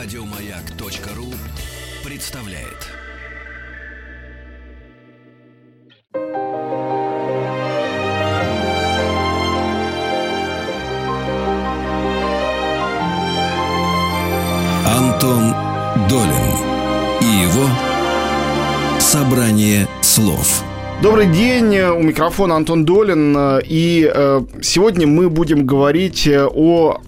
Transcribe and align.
Радиомаяк.ру 0.00 1.26
представляет. 2.08 2.86
Антон 14.86 15.52
Долин 16.08 16.30
и 17.20 17.24
его 17.42 17.68
собрание 19.00 19.88
слов. 20.00 20.62
Добрый 21.02 21.26
день, 21.26 21.76
у 21.76 22.02
микрофона 22.02 22.54
Антон 22.54 22.84
Долин, 22.84 23.36
и 23.64 24.08
э, 24.14 24.42
сегодня 24.62 25.08
мы 25.08 25.28
будем 25.28 25.66
говорить 25.66 26.28
о 26.28 27.00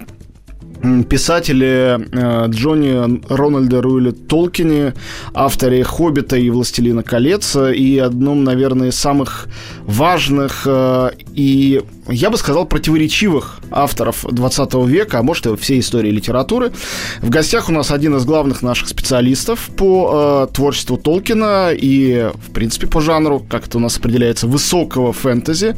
писателе 1.08 2.00
э, 2.12 2.46
Джонни 2.48 3.20
Рональда 3.28 3.82
Руэля 3.82 4.12
Толкине, 4.12 4.94
авторе 5.34 5.84
«Хоббита» 5.84 6.36
и 6.36 6.50
«Властелина 6.50 7.02
колец», 7.02 7.56
и 7.56 7.98
одном, 7.98 8.44
наверное, 8.44 8.88
из 8.88 8.96
самых 8.96 9.48
важных 9.82 10.62
э, 10.66 11.10
и 11.34 11.82
я 12.10 12.30
бы 12.30 12.36
сказал, 12.36 12.66
противоречивых 12.66 13.60
авторов 13.70 14.24
20 14.28 14.74
века, 14.86 15.18
а 15.18 15.22
может 15.22 15.46
и 15.46 15.56
всей 15.56 15.80
истории 15.80 16.10
литературы. 16.10 16.72
В 17.20 17.30
гостях 17.30 17.68
у 17.68 17.72
нас 17.72 17.90
один 17.90 18.16
из 18.16 18.24
главных 18.24 18.62
наших 18.62 18.88
специалистов 18.88 19.70
по 19.76 20.46
э, 20.50 20.54
творчеству 20.54 20.96
Толкина 20.96 21.70
и, 21.72 22.30
в 22.34 22.52
принципе, 22.52 22.86
по 22.86 23.00
жанру, 23.00 23.44
как 23.48 23.66
это 23.66 23.78
у 23.78 23.80
нас 23.80 23.96
определяется, 23.96 24.46
высокого 24.46 25.12
фэнтези. 25.12 25.76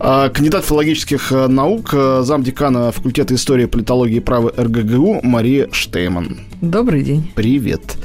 Э, 0.00 0.30
кандидат 0.32 0.64
филологических 0.64 1.32
э, 1.32 1.46
наук, 1.46 1.90
э, 1.92 2.22
замдекана 2.24 2.90
факультета 2.92 3.34
истории, 3.34 3.66
политологии 3.66 4.16
и 4.16 4.20
права 4.20 4.52
РГГУ 4.56 5.20
Мария 5.22 5.68
Штейман. 5.72 6.40
Добрый 6.60 7.02
день. 7.02 7.30
Привет. 7.34 7.96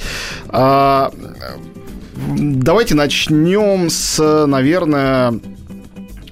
А, 0.50 1.12
давайте 2.28 2.96
начнем 2.96 3.90
с, 3.90 4.46
наверное, 4.46 5.40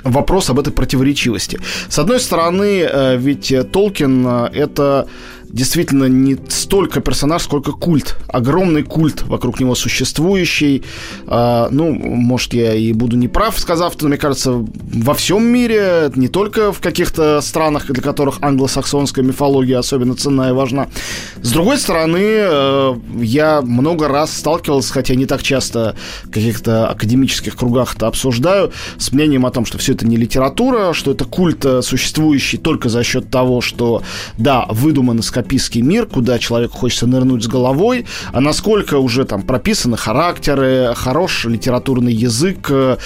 вопрос 0.04 0.50
об 0.50 0.60
этой 0.60 0.72
противоречивости. 0.74 1.60
С 1.90 2.00
одной 2.00 2.20
стороны, 2.20 2.82
э, 2.82 3.18
ведь 3.18 3.54
Толкин 3.72 4.26
э, 4.28 4.50
это 4.54 5.08
действительно 5.50 6.06
не 6.06 6.38
столько 6.48 7.02
персонаж, 7.02 7.44
сколько 7.44 7.72
культ. 7.72 8.18
Огромный 8.28 8.84
культ 8.84 9.24
вокруг 9.24 9.60
него 9.60 9.76
существующий. 9.76 10.84
А, 11.28 11.68
ну, 11.72 11.94
может, 11.94 12.54
я 12.54 12.74
и 12.74 12.94
буду 12.94 13.18
неправ, 13.18 13.60
сказав, 13.60 14.00
но 14.02 14.08
мне 14.08 14.18
кажется, 14.18 14.54
во 14.54 15.14
всем 15.14 15.44
мире, 15.44 16.12
не 16.16 16.28
только 16.28 16.72
в 16.72 16.80
каких-то 16.80 17.42
странах, 17.42 17.88
для 17.88 18.02
которых 18.02 18.38
англосаксонская 18.42 19.26
мифология 19.26 19.80
особенно 19.80 20.16
ценна 20.16 20.50
и 20.50 20.52
важна. 20.52 20.88
С 21.42 21.52
другой 21.52 21.78
стороны, 21.78 22.20
э, 22.22 22.96
я 23.20 23.62
много 23.62 24.08
раз 24.08 24.36
сталкивался, 24.36 24.94
хотя 24.94 25.16
не 25.16 25.26
так 25.26 25.42
часто 25.42 25.96
в 26.24 26.30
каких-то 26.30 26.88
академических 26.88 27.56
кругах 27.56 27.96
это 27.96 28.08
обсуждаю, 28.08 28.72
с 28.98 29.12
мнением 29.12 29.46
о 29.46 29.52
том, 29.52 29.66
что 29.66 29.78
все 29.78 29.94
это 29.94 30.06
не 30.06 30.18
литература, 30.18 30.94
что 30.94 31.12
это 31.12 31.26
культ, 31.26 31.66
э, 31.66 31.82
существующий 31.82 32.58
только 32.58 32.90
за 32.90 33.04
счет 33.04 33.30
того, 33.30 33.62
что, 33.62 34.04
да, 34.38 34.66
выдуман 34.70 35.20
из 35.20 35.32
эскапистский 35.40 35.82
мир, 35.82 36.06
куда 36.06 36.40
человеку 36.40 36.78
хочется 36.78 37.08
нырнуть 37.08 37.44
с 37.44 37.48
головой, 37.48 38.06
а 38.32 38.42
насколько 38.42 38.98
уже 38.98 39.26
там 39.26 39.42
прописаны 39.42 39.98
характеры, 39.98 40.94
хорош 40.96 41.46
литературный 41.46 42.14
язык, 42.14 42.68
э, 42.70 42.98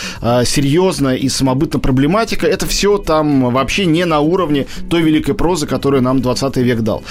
серьезная 0.46 1.16
и 1.16 1.30
самобытная 1.30 1.82
проблематика, 1.82 2.48
это 2.48 2.66
все 2.66 2.98
там 2.98 3.52
вообще 3.52 3.86
не 3.86 4.06
на 4.06 4.20
уровне 4.20 4.66
той 4.90 5.02
великой 5.02 5.36
прозы, 5.36 5.68
которую 5.68 6.02
нам 6.02 6.22
20 6.22 6.58
век 6.58 6.82
дал. 6.82 7.04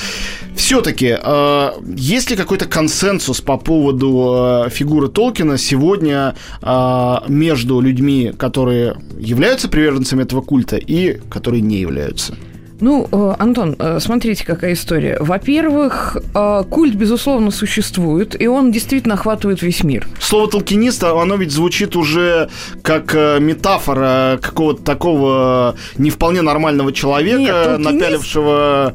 Все-таки, 0.56 1.17
э, 1.20 1.70
есть 1.97 2.31
ли 2.31 2.37
какой-то 2.37 2.67
консенсус 2.67 3.41
по 3.41 3.56
поводу 3.56 4.65
э, 4.67 4.70
фигуры 4.70 5.09
Толкина 5.09 5.59
сегодня 5.59 6.34
э, 6.62 7.15
между 7.28 7.81
людьми, 7.81 8.33
которые 8.37 8.97
являются 9.19 9.69
приверженцами 9.69 10.22
этого 10.22 10.43
культа 10.43 10.77
и 10.77 11.21
которые 11.31 11.62
не 11.62 11.77
являются? 11.77 12.34
Ну, 12.82 13.06
э, 13.12 13.34
Антон, 13.38 13.76
э, 13.78 14.00
смотрите, 14.00 14.44
какая 14.44 14.72
история. 14.72 15.16
Во-первых, 15.20 16.16
э, 16.34 16.65
культ, 16.69 16.97
безусловно, 16.97 17.53
существует, 17.53 18.34
и 18.43 18.48
он 18.48 18.72
действительно 18.72 19.15
охватывает 19.15 19.62
весь 19.62 19.84
мир. 19.84 20.09
Слово 20.19 20.50
толкиниста, 20.50 21.12
оно 21.16 21.37
ведь 21.37 21.53
звучит 21.53 21.94
уже 21.94 22.50
как 22.82 23.15
метафора 23.15 24.41
какого-то 24.42 24.82
такого 24.82 25.76
не 25.97 26.10
вполне 26.10 26.42
нормального 26.42 26.92
человека, 26.92 27.38
Нет, 27.38 27.54
толкинист... 27.54 27.92
напялившего 27.92 28.94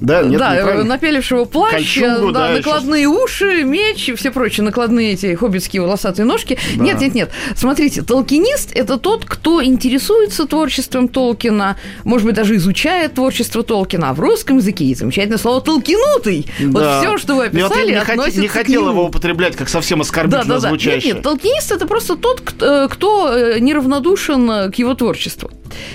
да, 0.00 0.22
нет, 0.22 0.38
да 0.38 0.84
напялившего 0.84 1.44
плащ, 1.44 1.72
Кольчугу, 1.72 2.32
да, 2.32 2.48
да, 2.48 2.54
накладные 2.56 3.04
сейчас... 3.04 3.22
уши, 3.22 3.64
меч 3.64 4.08
и 4.08 4.14
все 4.14 4.30
прочие 4.30 4.64
накладные 4.64 5.12
эти 5.12 5.34
хоббитские 5.34 5.82
волосатые 5.82 6.26
ножки. 6.26 6.58
Да. 6.76 6.84
Нет, 6.84 7.00
нет, 7.00 7.14
нет. 7.14 7.30
Смотрите, 7.54 8.02
толкинист– 8.02 8.72
это 8.74 8.98
тот, 8.98 9.24
кто 9.24 9.62
интересуется 9.62 10.46
творчеством 10.46 11.08
Толкина, 11.08 11.76
может 12.04 12.26
быть, 12.26 12.34
даже 12.34 12.56
изучает 12.56 13.14
творчество 13.14 13.62
Толкина. 13.62 14.10
А 14.10 14.14
в 14.14 14.20
русском 14.20 14.56
языке 14.58 14.84
есть 14.86 15.00
замечательное 15.00 15.38
слово 15.38 15.60
«толкинутый». 15.60 16.46
Да. 16.60 16.80
Вот 16.80 17.04
все, 17.04 17.18
что 17.18 17.34
вы 17.34 17.46
описали, 17.46 17.92
я 17.92 18.04
не, 18.04 18.40
не 18.40 18.48
хотел 18.48 18.88
его 18.88 19.04
употреблять 19.04 19.56
как 19.56 19.68
совсем 19.68 20.00
оскорбительно 20.00 20.44
да, 20.44 20.54
да, 20.54 20.60
да. 20.60 20.68
звучащее. 20.68 21.14
Нет, 21.14 21.14
нет, 21.16 21.22
толкинист– 21.22 21.72
это 21.72 21.86
просто 21.86 22.16
тот, 22.16 22.40
кто, 22.40 22.88
кто 22.88 23.32
э, 23.32 23.58
неравнодушен 23.60 24.72
к 24.72 24.74
его 24.76 24.94
творчеству. 24.94 25.50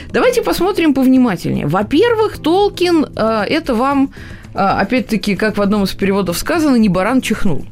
Давайте 0.09 0.41
посмотрим 0.41 0.93
повнимательнее. 0.93 1.67
Во-первых, 1.67 2.37
Толкин 2.39 3.05
э, 3.15 3.45
это 3.49 3.73
вам, 3.73 4.11
э, 4.53 4.57
опять-таки, 4.57 5.35
как 5.35 5.57
в 5.57 5.61
одном 5.61 5.83
из 5.83 5.91
переводов 5.93 6.37
сказано, 6.37 6.75
не 6.75 6.89
баран 6.89 7.21
чихнул 7.21 7.65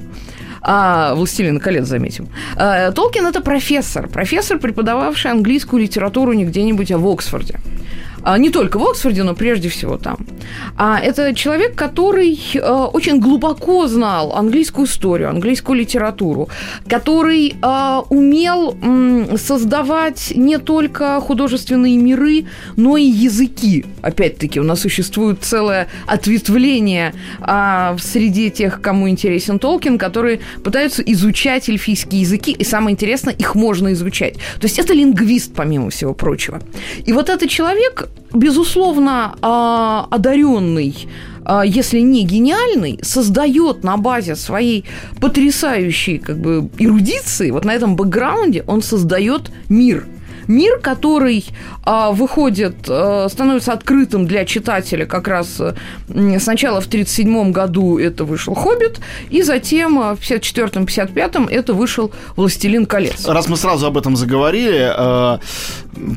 а 0.65 1.13
«Властелин 1.15 1.59
колец», 1.59 1.87
заметим. 1.87 2.27
Э, 2.55 2.91
Толкин– 2.91 3.27
это 3.27 3.41
профессор, 3.41 4.07
профессор, 4.07 4.59
преподававший 4.59 5.31
английскую 5.31 5.81
литературу 5.81 6.33
не 6.33 6.45
где-нибудь, 6.45 6.91
а 6.91 6.97
в 6.97 7.07
Оксфорде. 7.07 7.59
А, 8.23 8.37
не 8.37 8.49
только 8.49 8.79
в 8.79 8.83
Оксфорде, 8.83 9.23
но 9.23 9.35
прежде 9.35 9.69
всего 9.69 9.97
там. 9.97 10.17
А 10.77 10.99
это 10.99 11.33
человек, 11.33 11.75
который 11.75 12.39
э, 12.53 12.59
очень 12.59 13.19
глубоко 13.19 13.87
знал 13.87 14.33
английскую 14.33 14.87
историю, 14.87 15.29
английскую 15.29 15.77
литературу, 15.77 16.49
который 16.87 17.55
э, 17.61 18.01
умел 18.09 18.77
создавать 19.37 20.33
не 20.35 20.57
только 20.57 21.19
художественные 21.19 21.97
миры, 21.97 22.45
но 22.77 22.97
и 22.97 23.03
языки. 23.03 23.85
Опять-таки, 24.01 24.59
у 24.59 24.63
нас 24.63 24.81
существует 24.81 25.43
целое 25.43 25.87
ответвление 26.07 27.13
а, 27.41 27.95
среди 27.99 28.51
тех, 28.51 28.81
кому 28.81 29.09
интересен 29.09 29.59
Толкин, 29.59 29.97
которые 29.97 30.39
пытаются 30.63 31.01
изучать 31.01 31.69
эльфийские 31.69 32.21
языки, 32.21 32.51
и 32.51 32.63
самое 32.63 32.93
интересное, 32.93 33.33
их 33.33 33.55
можно 33.55 33.91
изучать. 33.93 34.35
То 34.59 34.67
есть 34.67 34.79
это 34.79 34.93
лингвист, 34.93 35.53
помимо 35.55 35.89
всего 35.89 36.13
прочего. 36.13 36.61
И 37.05 37.13
вот 37.13 37.29
этот 37.29 37.49
человек 37.49 38.09
безусловно, 38.33 39.35
а, 39.41 40.07
одаренный 40.09 40.95
а, 41.45 41.63
если 41.65 41.99
не 41.99 42.23
гениальный, 42.23 42.99
создает 43.01 43.83
на 43.83 43.97
базе 43.97 44.35
своей 44.35 44.85
потрясающей 45.19 46.17
как 46.17 46.39
бы 46.39 46.69
эрудиции, 46.77 47.51
вот 47.51 47.65
на 47.65 47.73
этом 47.73 47.95
бэкграунде 47.95 48.63
он 48.67 48.81
создает 48.81 49.51
мир– 49.69 50.05
мир, 50.47 50.79
который 50.79 51.45
а, 51.83 52.11
выходит, 52.11 52.75
а, 52.87 53.27
становится 53.29 53.73
открытым 53.73 54.25
для 54.25 54.45
читателя 54.45 55.05
как 55.05 55.27
раз 55.27 55.59
а, 55.59 55.75
сначала 56.39 56.81
в 56.81 56.87
1937 56.87 57.51
году 57.51 57.97
это 57.97 58.25
вышел 58.25 58.53
«Хоббит», 58.53 58.99
и 59.29 59.41
затем 59.41 59.99
а, 59.99 60.15
в 60.15 60.19
1954-1955 60.19 61.49
это 61.49 61.73
вышел 61.73 62.11
«Властелин 62.35 62.85
колец». 62.85 63.25
Раз 63.25 63.47
мы 63.47 63.57
сразу 63.57 63.87
об 63.87 63.97
этом 63.97 64.15
заговорили, 64.15 64.91
а, 64.95 65.39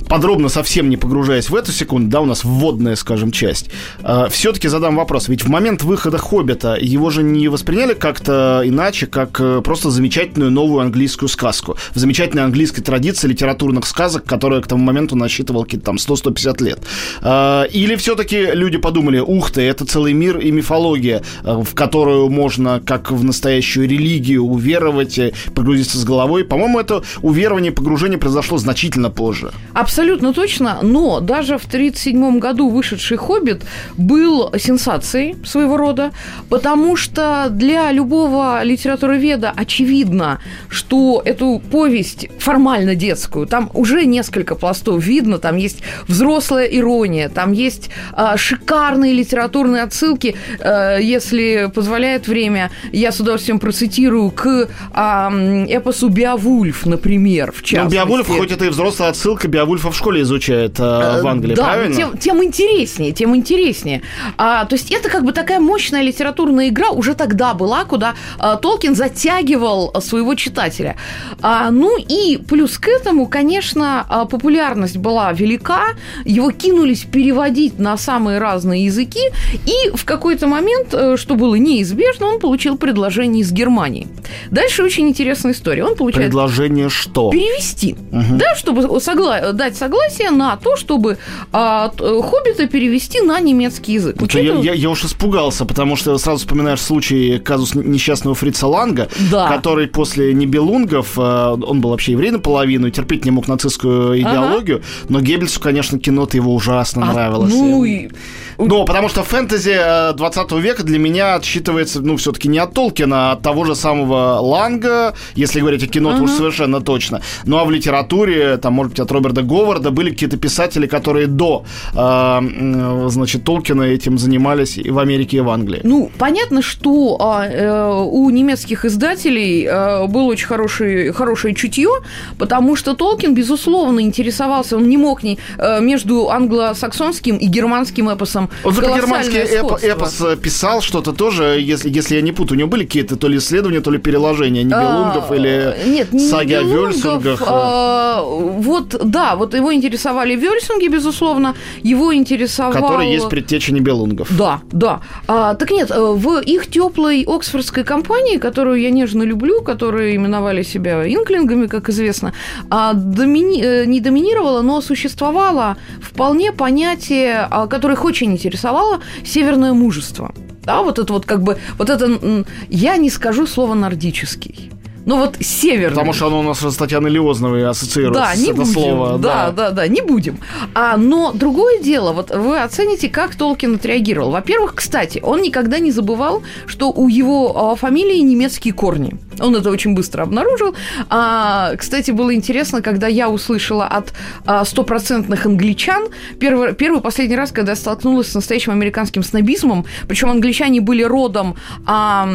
подробно 0.08 0.48
совсем 0.48 0.88
не 0.88 0.96
погружаясь 0.96 1.50
в 1.50 1.54
эту 1.54 1.72
секунду, 1.72 2.10
да, 2.10 2.20
у 2.20 2.26
нас 2.26 2.44
вводная, 2.44 2.96
скажем, 2.96 3.30
часть, 3.30 3.70
а, 4.02 4.28
все-таки 4.28 4.68
задам 4.68 4.96
вопрос. 4.96 5.28
Ведь 5.28 5.44
в 5.44 5.48
момент 5.48 5.82
выхода 5.82 6.18
«Хоббита» 6.18 6.76
его 6.80 7.10
же 7.10 7.22
не 7.22 7.48
восприняли 7.48 7.94
как-то 7.94 8.62
иначе, 8.64 9.06
как 9.06 9.40
э, 9.40 9.60
просто 9.62 9.90
замечательную 9.90 10.50
новую 10.50 10.80
английскую 10.80 11.28
сказку. 11.28 11.76
В 11.94 11.98
замечательной 11.98 12.44
английской 12.44 12.82
традиции 12.82 13.28
литературных 13.28 13.86
сказок 13.86 14.15
сказок, 14.16 14.24
которая 14.24 14.60
к 14.60 14.66
тому 14.66 14.84
моменту 14.84 15.16
насчитывал 15.16 15.64
какие-то 15.64 15.86
там 15.86 15.96
100-150 15.96 16.64
лет. 16.64 16.78
А, 17.22 17.64
или 17.64 17.96
все-таки 17.96 18.54
люди 18.54 18.78
подумали, 18.78 19.20
ух 19.20 19.50
ты, 19.50 19.62
это 19.62 19.84
целый 19.84 20.12
мир 20.12 20.38
и 20.38 20.50
мифология, 20.50 21.22
а, 21.44 21.62
в 21.62 21.74
которую 21.74 22.28
можно, 22.30 22.80
как 22.84 23.10
в 23.10 23.24
настоящую 23.24 23.88
религию, 23.88 24.44
уверовать, 24.44 25.20
погрузиться 25.54 25.98
с 25.98 26.04
головой. 26.04 26.44
По-моему, 26.44 26.80
это 26.80 27.02
уверование, 27.22 27.72
погружение 27.72 28.18
произошло 28.18 28.58
значительно 28.58 29.10
позже. 29.10 29.50
Абсолютно 29.74 30.32
точно, 30.32 30.78
но 30.82 31.20
даже 31.20 31.58
в 31.58 31.66
1937 31.66 32.38
году 32.38 32.68
вышедший 32.70 33.16
«Хоббит» 33.16 33.62
был 33.96 34.52
сенсацией 34.58 35.36
своего 35.44 35.76
рода, 35.76 36.10
потому 36.48 36.96
что 36.96 37.48
для 37.50 37.92
любого 37.92 38.64
литературоведа 38.64 39.52
очевидно, 39.56 40.38
что 40.68 41.22
эту 41.24 41.60
повесть 41.70 42.28
формально 42.38 42.94
детскую 42.94 43.46
там 43.46 43.70
уже 43.74 44.05
несколько 44.06 44.54
пластов 44.54 45.02
видно. 45.02 45.38
Там 45.38 45.56
есть 45.56 45.82
взрослая 46.08 46.66
ирония, 46.66 47.28
там 47.28 47.52
есть 47.52 47.90
а, 48.12 48.36
шикарные 48.36 49.12
литературные 49.12 49.82
отсылки. 49.82 50.36
А, 50.60 50.98
если 50.98 51.70
позволяет 51.74 52.28
время, 52.28 52.70
я 52.92 53.12
с 53.12 53.20
удовольствием 53.20 53.58
процитирую 53.58 54.30
к 54.30 54.68
а, 54.92 55.30
эпосу 55.68 56.08
«Беовульф», 56.08 56.86
например, 56.86 57.52
в 57.52 57.60
Ну, 57.60 57.66
частности. 57.66 57.94
Беовульф, 57.96 58.28
хоть 58.28 58.50
это 58.50 58.64
и 58.66 58.68
взрослая 58.68 59.10
отсылка, 59.10 59.48
Беовульфа 59.48 59.90
в 59.90 59.96
школе 59.96 60.22
изучает 60.22 60.78
э, 60.78 60.82
в 61.22 61.26
Англии, 61.26 61.54
да, 61.54 61.64
правильно? 61.64 61.94
но 61.94 61.96
тем, 61.96 62.18
тем 62.18 62.44
интереснее, 62.44 63.12
тем 63.12 63.34
интереснее. 63.36 64.02
А, 64.38 64.64
то 64.64 64.74
есть 64.74 64.90
это 64.90 65.08
как 65.08 65.24
бы 65.24 65.32
такая 65.32 65.60
мощная 65.60 66.02
литературная 66.02 66.68
игра 66.68 66.90
уже 66.90 67.14
тогда 67.14 67.54
была, 67.54 67.84
куда 67.84 68.14
а, 68.38 68.56
Толкин 68.56 68.94
затягивал 68.94 69.94
своего 70.00 70.34
читателя. 70.34 70.96
А, 71.42 71.70
ну 71.70 71.96
и 71.98 72.36
плюс 72.38 72.78
к 72.78 72.88
этому, 72.88 73.26
конечно, 73.26 73.95
а, 74.08 74.24
популярность 74.24 74.96
была 74.96 75.32
велика, 75.32 75.84
его 76.24 76.50
кинулись 76.50 77.04
переводить 77.04 77.78
на 77.78 77.96
самые 77.96 78.38
разные 78.38 78.84
языки, 78.86 79.20
и 79.66 79.90
в 79.96 80.04
какой-то 80.04 80.46
момент, 80.46 80.88
э, 80.92 81.16
что 81.16 81.34
было 81.34 81.54
неизбежно, 81.54 82.26
он 82.26 82.38
получил 82.40 82.76
предложение 82.76 83.42
из 83.42 83.52
Германии. 83.52 84.08
Дальше 84.50 84.82
очень 84.82 85.08
интересная 85.08 85.52
история. 85.52 85.84
Он 85.84 85.96
получает 85.96 86.26
Предложение 86.30 86.88
что? 86.88 87.30
перевести, 87.30 87.96
да, 88.10 88.54
чтобы 88.56 88.82
согла- 89.00 89.52
дать 89.52 89.76
согласие 89.76 90.30
на 90.30 90.56
то, 90.56 90.76
чтобы 90.76 91.18
а, 91.52 91.90
Хоббита 91.96 92.66
перевести 92.66 93.20
на 93.20 93.40
немецкий 93.40 93.94
язык. 93.94 94.16
Вот 94.20 94.34
Я, 94.34 94.54
я- 94.54 94.72
я 94.74 94.90
уж 94.90 95.04
испугался, 95.04 95.64
потому 95.64 95.96
что 95.96 96.16
сразу 96.18 96.38
вспоминаешь 96.40 96.80
случай 96.80 97.38
казус 97.38 97.74
несчастного 97.74 98.34
Фрица 98.34 98.66
Ланга, 98.66 99.08
Да. 99.30 99.48
который 99.48 99.86
после 99.86 100.34
Нибелунгов, 100.34 101.18
э, 101.18 101.20
он 101.22 101.80
был 101.80 101.90
вообще 101.90 102.12
еврей 102.12 102.30
наполовину, 102.30 102.90
терпеть 102.90 103.24
не 103.24 103.30
мог 103.30 103.48
нацистскую 103.48 103.85
идеологию, 104.18 104.82
но 105.08 105.20
Геббельсу, 105.20 105.60
конечно, 105.60 105.98
кино-то 105.98 106.36
его 106.36 106.54
ужасно 106.54 107.08
А, 107.08 107.12
нравилось. 107.12 107.52
ну 107.52 107.84
и- 107.84 108.08
Но 108.58 108.84
потому 108.84 109.08
что 109.08 109.22
фэнтези 109.22 109.76
э, 110.10 110.12
20 110.14 110.52
века 110.52 110.82
для 110.82 110.98
меня 110.98 111.34
отсчитывается, 111.34 112.00
ну, 112.00 112.16
все-таки 112.16 112.48
не 112.48 112.58
от 112.58 112.74
Толкина, 112.74 113.30
а 113.30 113.32
от 113.32 113.42
того 113.42 113.64
же 113.64 113.74
самого 113.74 114.40
Ланга, 114.40 115.14
если 115.34 115.60
говорить 115.60 115.82
о 115.82 115.86
кино, 115.86 116.16
то 116.16 116.22
уж 116.22 116.30
совершенно 116.30 116.80
точно. 116.80 117.20
Ну, 117.44 117.58
а 117.58 117.64
в 117.64 117.70
литературе, 117.70 118.56
там, 118.56 118.74
может 118.74 118.92
быть, 118.92 119.00
от 119.00 119.12
Роберта 119.12 119.42
Говарда 119.42 119.90
были 119.90 120.10
какие-то 120.10 120.36
писатели, 120.36 120.86
которые 120.86 121.26
до, 121.26 121.64
э, 121.94 123.08
значит, 123.08 123.44
Толкина 123.44 123.82
этим 123.82 124.18
занимались 124.18 124.78
и 124.78 124.90
в 124.90 124.98
Америке, 124.98 125.38
и 125.38 125.40
в 125.40 125.50
Англии. 125.50 125.80
Ну, 125.84 126.10
понятно, 126.18 126.62
что 126.62 127.16
а, 127.20 127.46
э, 127.46 128.04
у 128.04 128.30
немецких 128.30 128.84
издателей 128.84 129.66
э, 129.66 130.06
было 130.06 130.24
очень 130.24 130.46
хороший, 130.46 131.12
хорошее 131.12 131.54
чутье, 131.54 131.90
потому 132.38 132.76
что 132.76 132.94
Толкин, 132.94 133.34
безусловно, 133.34 134.00
интересовался, 134.00 134.76
он 134.76 134.88
не 134.88 134.96
мог 134.96 135.22
ни, 135.22 135.38
э, 135.58 135.80
между 135.80 136.30
англосаксонским 136.30 137.36
и 137.36 137.46
германским 137.46 138.08
эпосом 138.08 138.45
Он 138.64 138.74
же 138.74 138.82
по-германски 138.82 139.46
сходство. 139.46 139.86
эпос 139.86 140.20
э, 140.20 140.36
писал 140.36 140.80
что-то 140.80 141.12
тоже, 141.12 141.58
если, 141.60 141.90
если 141.90 142.16
я 142.16 142.22
не 142.22 142.32
путаю. 142.32 142.56
У 142.56 142.58
него 142.60 142.68
были 142.68 142.84
какие-то 142.84 143.16
то 143.16 143.28
ли 143.28 143.38
исследования, 143.38 143.80
то 143.80 143.90
ли 143.90 143.98
переложения 143.98 144.62
Нибелунгов 144.62 145.30
А, 145.30 145.34
или 145.36 145.76
нет, 145.86 146.12
не 146.12 146.28
саги 146.28 146.54
о 146.54 146.62
Нибелунгов, 146.62 146.94
Вельсунгах. 146.96 147.42
а, 147.46 148.22
вот, 148.22 148.96
да, 149.04 149.36
вот 149.36 149.54
его 149.54 149.72
интересовали 149.72 150.34
Вельсунги, 150.36 150.88
безусловно, 150.88 151.54
его 151.82 152.14
интересовал... 152.14 152.72
который 152.72 153.12
есть 153.12 153.28
предтеча 153.28 153.72
Нибелунгов. 153.72 154.28
Да, 154.36 154.60
да. 154.72 155.00
А, 155.28 155.54
так 155.54 155.70
нет, 155.70 155.90
э, 155.90 156.00
в 156.00 156.40
их 156.40 156.66
теплой 156.68 157.24
оксфордской 157.26 157.84
компании, 157.84 158.38
которую 158.38 158.80
я 158.80 158.90
нежно 158.90 159.22
люблю, 159.22 159.62
которые 159.62 160.16
именовали 160.16 160.62
себя 160.62 161.06
инклингами, 161.06 161.66
как 161.66 161.88
известно, 161.88 162.32
а, 162.70 162.92
домини- 162.94 163.62
э, 163.62 163.84
не 163.86 164.00
доминировало, 164.00 164.62
но 164.62 164.80
существовало 164.80 165.76
вполне 166.00 166.52
понятие, 166.52 167.46
а, 167.50 167.66
которое 167.66 167.94
их 167.94 168.04
очень 168.04 168.35
интересовало, 168.36 169.00
северное 169.24 169.72
мужество. 169.72 170.34
Да, 170.62 170.82
вот 170.82 170.98
это 170.98 171.12
вот 171.12 171.26
как 171.26 171.42
бы, 171.42 171.58
вот 171.78 171.90
это, 171.90 172.44
я 172.68 172.96
не 172.96 173.10
скажу 173.10 173.46
слово 173.46 173.74
нордический, 173.74 174.70
но 175.06 175.16
вот 175.16 175.36
северный. 175.40 175.90
Потому 175.90 176.12
что 176.12 176.26
оно 176.26 176.40
у 176.40 176.42
нас 176.42 176.60
с 176.60 176.76
Татьяной 176.76 177.10
Леозновой 177.10 177.64
ассоциируется. 177.64 178.22
Да, 178.22 178.36
не 178.36 178.50
это 178.50 178.56
будем. 178.56 178.72
слово. 178.72 179.18
да, 179.18 179.50
да, 179.52 179.70
да, 179.70 179.88
не 179.88 180.02
будем. 180.02 180.38
А, 180.74 180.96
но 180.96 181.32
другое 181.32 181.80
дело, 181.80 182.12
вот 182.12 182.34
вы 182.34 182.60
оцените, 182.60 183.08
как 183.08 183.36
Толкин 183.36 183.76
отреагировал. 183.76 184.32
Во-первых, 184.32 184.74
кстати, 184.74 185.20
он 185.22 185.42
никогда 185.42 185.78
не 185.78 185.92
забывал, 185.92 186.42
что 186.66 186.90
у 186.90 187.08
его 187.08 187.70
а, 187.72 187.76
фамилии 187.76 188.18
немецкие 188.18 188.74
корни. 188.74 189.14
Он 189.38 189.54
это 189.54 189.70
очень 189.70 189.94
быстро 189.94 190.22
обнаружил. 190.22 190.74
А, 191.08 191.76
кстати, 191.76 192.10
было 192.10 192.34
интересно, 192.34 192.82
когда 192.82 193.06
я 193.06 193.28
услышала 193.28 193.86
от 193.86 194.12
а, 194.44 194.64
стопроцентных 194.64 195.46
англичан, 195.46 196.08
первый, 196.40 196.74
первый 196.74 197.00
последний 197.00 197.36
раз, 197.36 197.52
когда 197.52 197.72
я 197.72 197.76
столкнулась 197.76 198.32
с 198.32 198.34
настоящим 198.34 198.72
американским 198.72 199.22
снобизмом, 199.22 199.84
причем 200.08 200.30
англичане 200.30 200.80
были 200.80 201.04
родом, 201.04 201.54
а, 201.86 202.26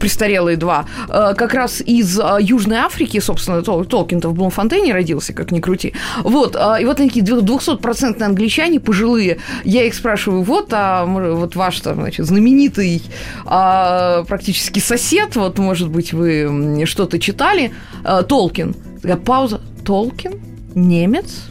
престарелые 0.00 0.56
два, 0.56 0.86
а, 1.08 1.34
как 1.34 1.52
раз 1.52 1.82
из 1.98 2.18
а, 2.20 2.38
Южной 2.40 2.78
Африки, 2.78 3.20
собственно, 3.20 3.58
Тол- 3.58 3.84
Толкин-то 3.84 4.28
в 4.28 4.34
Блумфонтейне 4.34 4.92
родился, 4.92 5.32
как 5.32 5.50
ни 5.50 5.60
крути. 5.60 5.94
Вот, 6.22 6.56
а, 6.56 6.80
и 6.80 6.84
вот 6.84 6.96
такие 6.96 7.24
200-процентные 7.24 8.24
англичане, 8.24 8.80
пожилые. 8.80 9.38
Я 9.64 9.84
их 9.84 9.94
спрашиваю, 9.94 10.42
вот, 10.42 10.68
а 10.72 11.04
вот 11.04 11.56
ваш 11.56 11.80
там, 11.80 11.96
значит, 11.96 12.26
знаменитый 12.26 13.02
а, 13.44 14.24
практически 14.24 14.78
сосед, 14.78 15.36
вот, 15.36 15.58
может 15.58 15.88
быть, 15.88 16.12
вы 16.12 16.84
что-то 16.86 17.18
читали, 17.18 17.72
а, 18.04 18.22
Толкин. 18.22 18.74
Такая 19.02 19.16
пауза. 19.16 19.60
Толкин? 19.84 20.40
Немец? 20.74 21.44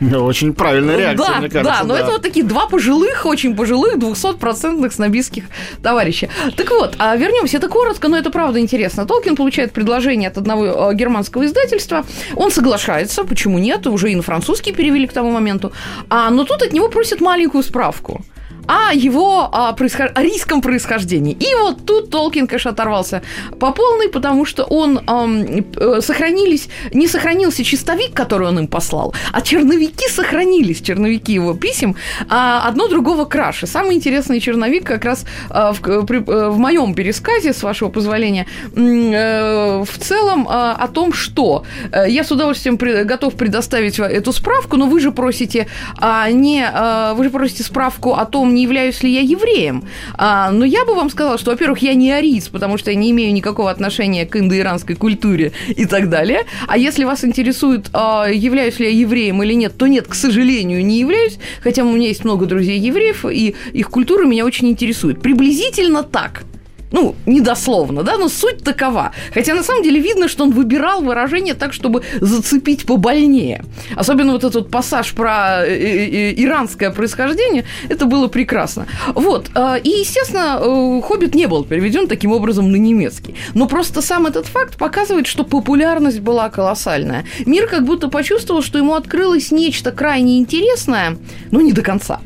Очень 0.16 0.52
правильная 0.54 0.96
реакция, 0.96 1.26
да, 1.26 1.38
мне 1.38 1.48
кажется. 1.48 1.78
да, 1.78 1.84
но 1.84 1.96
это 1.96 2.12
вот 2.12 2.22
такие 2.22 2.44
два 2.44 2.66
пожилых, 2.66 3.26
очень 3.26 3.56
пожилых, 3.56 3.96
200-процентных 3.96 4.92
снобистских 4.92 5.44
товарища. 5.82 6.28
Так 6.56 6.70
вот, 6.70 6.96
а 6.98 7.16
вернемся, 7.16 7.56
это 7.56 7.68
коротко, 7.68 8.08
но 8.08 8.16
это 8.16 8.30
правда 8.30 8.60
интересно. 8.60 9.06
Толкин 9.06 9.36
получает 9.36 9.72
предложение 9.72 10.28
от 10.28 10.38
одного 10.38 10.90
э, 10.90 10.94
германского 10.94 11.46
издательства, 11.46 12.04
он 12.34 12.50
соглашается, 12.50 13.24
почему 13.24 13.58
нет, 13.58 13.86
уже 13.86 14.12
и 14.12 14.16
на 14.16 14.22
французский 14.22 14.72
перевели 14.72 15.06
к 15.06 15.12
тому 15.12 15.30
моменту, 15.30 15.72
а, 16.10 16.30
но 16.30 16.44
тут 16.44 16.62
от 16.62 16.72
него 16.72 16.88
просят 16.88 17.20
маленькую 17.20 17.62
справку 17.62 18.24
о 18.66 18.92
его 18.94 19.48
а, 19.52 19.72
происход- 19.72 20.12
арийском 20.14 20.60
происхождении. 20.60 21.32
И 21.34 21.54
вот 21.60 21.84
тут 21.86 22.10
Толкин, 22.10 22.46
конечно, 22.46 22.70
оторвался 22.70 23.22
по 23.60 23.72
полной, 23.72 24.08
потому 24.08 24.44
что 24.44 24.64
он 24.64 25.00
ам, 25.06 25.44
э, 25.76 26.00
сохранились, 26.00 26.68
не 26.92 27.06
сохранился 27.08 27.64
чистовик, 27.64 28.12
который 28.14 28.48
он 28.48 28.58
им 28.58 28.66
послал, 28.68 29.14
а 29.32 29.40
черновики 29.40 30.08
сохранились, 30.08 30.80
черновики 30.80 31.32
его 31.32 31.54
писем, 31.54 31.94
а 32.28 32.66
одно 32.68 32.88
другого 32.88 33.24
краше. 33.24 33.66
Самый 33.66 33.94
интересный 33.96 34.40
черновик 34.40 34.84
как 34.84 35.04
раз 35.04 35.24
а, 35.50 35.72
в, 35.72 35.80
к- 35.80 36.02
при- 36.06 36.18
э, 36.26 36.48
в 36.50 36.58
моем 36.58 36.94
пересказе, 36.94 37.52
с 37.52 37.62
вашего 37.62 37.88
позволения, 37.88 38.46
э, 38.74 39.84
в 39.84 39.98
целом 39.98 40.46
а, 40.48 40.72
о 40.72 40.88
том, 40.88 41.12
что 41.12 41.64
э, 41.92 42.06
я 42.08 42.24
с 42.24 42.30
удовольствием 42.32 42.78
при- 42.78 43.04
готов 43.04 43.34
предоставить 43.34 43.98
эту 43.98 44.32
справку, 44.32 44.76
но 44.76 44.86
вы 44.86 45.00
же 45.00 45.12
просите 45.12 45.66
а, 45.98 46.30
не, 46.30 46.64
а, 46.66 47.14
вы 47.14 47.24
же 47.24 47.30
просите 47.30 47.62
справку 47.62 48.14
о 48.14 48.24
том, 48.24 48.54
не 48.56 48.64
являюсь 48.64 49.02
ли 49.02 49.12
я 49.12 49.20
евреем. 49.20 49.84
А, 50.14 50.50
но 50.50 50.64
я 50.64 50.84
бы 50.84 50.94
вам 50.94 51.10
сказала, 51.10 51.38
что, 51.38 51.52
во-первых, 51.52 51.78
я 51.78 51.94
не 51.94 52.10
ариец, 52.10 52.48
потому 52.48 52.78
что 52.78 52.90
я 52.90 52.96
не 52.96 53.10
имею 53.10 53.32
никакого 53.32 53.70
отношения 53.70 54.26
к 54.26 54.36
индоиранской 54.36 54.96
культуре 54.96 55.52
и 55.68 55.84
так 55.84 56.08
далее. 56.08 56.44
А 56.66 56.76
если 56.76 57.04
вас 57.04 57.24
интересует, 57.24 57.90
а, 57.92 58.26
являюсь 58.26 58.78
ли 58.78 58.86
я 58.86 58.98
евреем 58.98 59.42
или 59.42 59.54
нет, 59.54 59.76
то 59.78 59.86
нет, 59.86 60.08
к 60.08 60.14
сожалению, 60.14 60.84
не 60.84 60.98
являюсь, 60.98 61.38
хотя 61.62 61.84
у 61.84 61.92
меня 61.92 62.08
есть 62.08 62.24
много 62.24 62.46
друзей 62.46 62.78
евреев, 62.78 63.26
и 63.26 63.54
их 63.72 63.90
культура 63.90 64.24
меня 64.24 64.44
очень 64.44 64.68
интересует. 64.68 65.20
Приблизительно 65.20 66.02
так. 66.02 66.44
Ну, 66.92 67.14
недословно, 67.26 68.02
да, 68.02 68.16
но 68.16 68.28
суть 68.28 68.62
такова. 68.62 69.12
Хотя 69.34 69.54
на 69.54 69.62
самом 69.62 69.82
деле 69.82 70.00
видно, 70.00 70.28
что 70.28 70.44
он 70.44 70.52
выбирал 70.52 71.02
выражение 71.02 71.54
так, 71.54 71.72
чтобы 71.72 72.02
зацепить 72.20 72.86
побольнее. 72.86 73.64
Особенно 73.96 74.32
вот 74.32 74.44
этот 74.44 74.70
пассаж 74.70 75.12
про 75.12 75.64
э, 75.64 75.68
э, 75.68 76.30
э, 76.30 76.34
иранское 76.36 76.90
происхождение, 76.90 77.64
это 77.88 78.06
было 78.06 78.28
прекрасно. 78.28 78.86
Вот, 79.14 79.50
э, 79.54 79.80
и, 79.82 79.88
естественно, 79.88 81.02
«Хоббит» 81.02 81.34
не 81.34 81.46
был 81.46 81.64
переведен 81.64 82.06
таким 82.06 82.32
образом 82.32 82.70
на 82.70 82.76
немецкий. 82.76 83.34
Но 83.54 83.66
просто 83.66 84.00
сам 84.00 84.26
этот 84.26 84.46
факт 84.46 84.76
показывает, 84.76 85.26
что 85.26 85.44
популярность 85.44 86.20
была 86.20 86.48
колоссальная. 86.50 87.24
Мир 87.46 87.66
как 87.66 87.84
будто 87.84 88.08
почувствовал, 88.08 88.62
что 88.62 88.78
ему 88.78 88.94
открылось 88.94 89.50
нечто 89.50 89.90
крайне 89.90 90.38
интересное, 90.38 91.16
но 91.50 91.60
не 91.60 91.72
до 91.72 91.82
конца. 91.82 92.20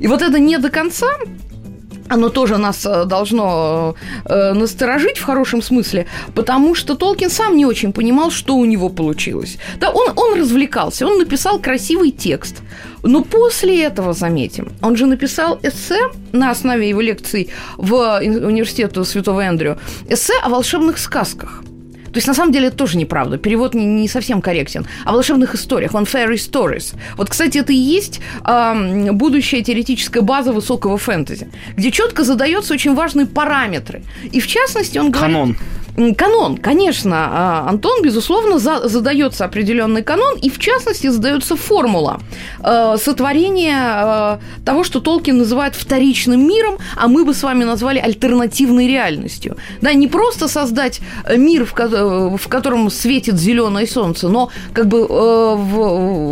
И 0.00 0.06
вот 0.06 0.22
это 0.22 0.38
не 0.38 0.58
до 0.58 0.70
конца 0.70 1.08
оно 2.08 2.28
тоже 2.28 2.58
нас 2.58 2.86
э, 2.86 3.04
должно 3.04 3.94
э, 4.24 4.52
насторожить 4.52 5.18
в 5.18 5.24
хорошем 5.24 5.62
смысле, 5.62 6.06
потому 6.34 6.74
что 6.74 6.94
Толкин 6.94 7.30
сам 7.30 7.56
не 7.56 7.66
очень 7.66 7.92
понимал, 7.92 8.30
что 8.30 8.56
у 8.56 8.64
него 8.64 8.88
получилось. 8.88 9.58
Да, 9.80 9.90
он, 9.90 10.12
он 10.16 10.40
развлекался, 10.40 11.06
он 11.06 11.18
написал 11.18 11.58
красивый 11.58 12.10
текст. 12.10 12.62
Но 13.02 13.22
после 13.22 13.84
этого, 13.84 14.12
заметим, 14.12 14.72
он 14.82 14.96
же 14.96 15.06
написал 15.06 15.58
эссе 15.62 16.00
на 16.32 16.50
основе 16.50 16.88
его 16.88 17.00
лекций 17.00 17.48
в 17.76 18.20
университете 18.20 19.04
Святого 19.04 19.40
Эндрю, 19.40 19.78
эссе 20.08 20.34
о 20.42 20.48
волшебных 20.48 20.98
сказках. 20.98 21.62
То 22.18 22.20
есть, 22.20 22.26
на 22.26 22.34
самом 22.34 22.52
деле, 22.52 22.66
это 22.66 22.76
тоже 22.76 22.98
неправда. 22.98 23.38
Перевод 23.38 23.74
не, 23.74 23.86
не 23.86 24.08
совсем 24.08 24.42
корректен. 24.42 24.84
О 25.04 25.12
волшебных 25.12 25.54
историях. 25.54 25.94
Он 25.94 26.02
fairy 26.02 26.34
stories. 26.34 26.96
Вот, 27.16 27.30
кстати, 27.30 27.58
это 27.58 27.72
и 27.72 27.76
есть 27.76 28.20
э, 28.44 29.12
будущая 29.12 29.62
теоретическая 29.62 30.20
база 30.22 30.52
высокого 30.52 30.98
фэнтези, 30.98 31.46
где 31.76 31.92
четко 31.92 32.24
задаются 32.24 32.74
очень 32.74 32.96
важные 32.96 33.26
параметры. 33.26 34.02
И, 34.32 34.40
в 34.40 34.48
частности, 34.48 34.98
он 34.98 35.12
говорит... 35.12 35.36
Канон. 35.36 35.56
Канон, 36.16 36.58
конечно, 36.58 37.16
а, 37.16 37.68
Антон, 37.68 38.02
безусловно, 38.02 38.58
за, 38.58 38.88
задается 38.88 39.44
определенный 39.44 40.02
канон, 40.02 40.38
и 40.38 40.48
в 40.48 40.58
частности 40.58 41.08
задается 41.08 41.56
формула 41.56 42.20
э, 42.62 42.96
сотворения 42.98 44.38
э, 44.38 44.64
того, 44.64 44.84
что 44.84 45.00
Толкин 45.00 45.38
называет 45.38 45.74
вторичным 45.74 46.46
миром, 46.46 46.78
а 46.96 47.08
мы 47.08 47.24
бы 47.24 47.34
с 47.34 47.42
вами 47.42 47.64
назвали 47.64 47.98
альтернативной 47.98 48.86
реальностью. 48.86 49.56
Да, 49.80 49.92
не 49.92 50.06
просто 50.06 50.46
создать 50.46 51.00
мир, 51.36 51.64
в, 51.64 51.74
ко- 51.74 52.36
в 52.36 52.48
котором 52.48 52.90
светит 52.90 53.36
зеленое 53.36 53.86
солнце, 53.86 54.28
но 54.28 54.50
как 54.72 54.86
бы 54.86 54.98
э, 55.00 55.54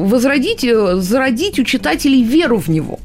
возродить, 0.06 0.64
зародить 1.02 1.58
у 1.58 1.64
читателей 1.64 2.22
веру 2.22 2.58
в 2.58 2.68
него. 2.68 3.00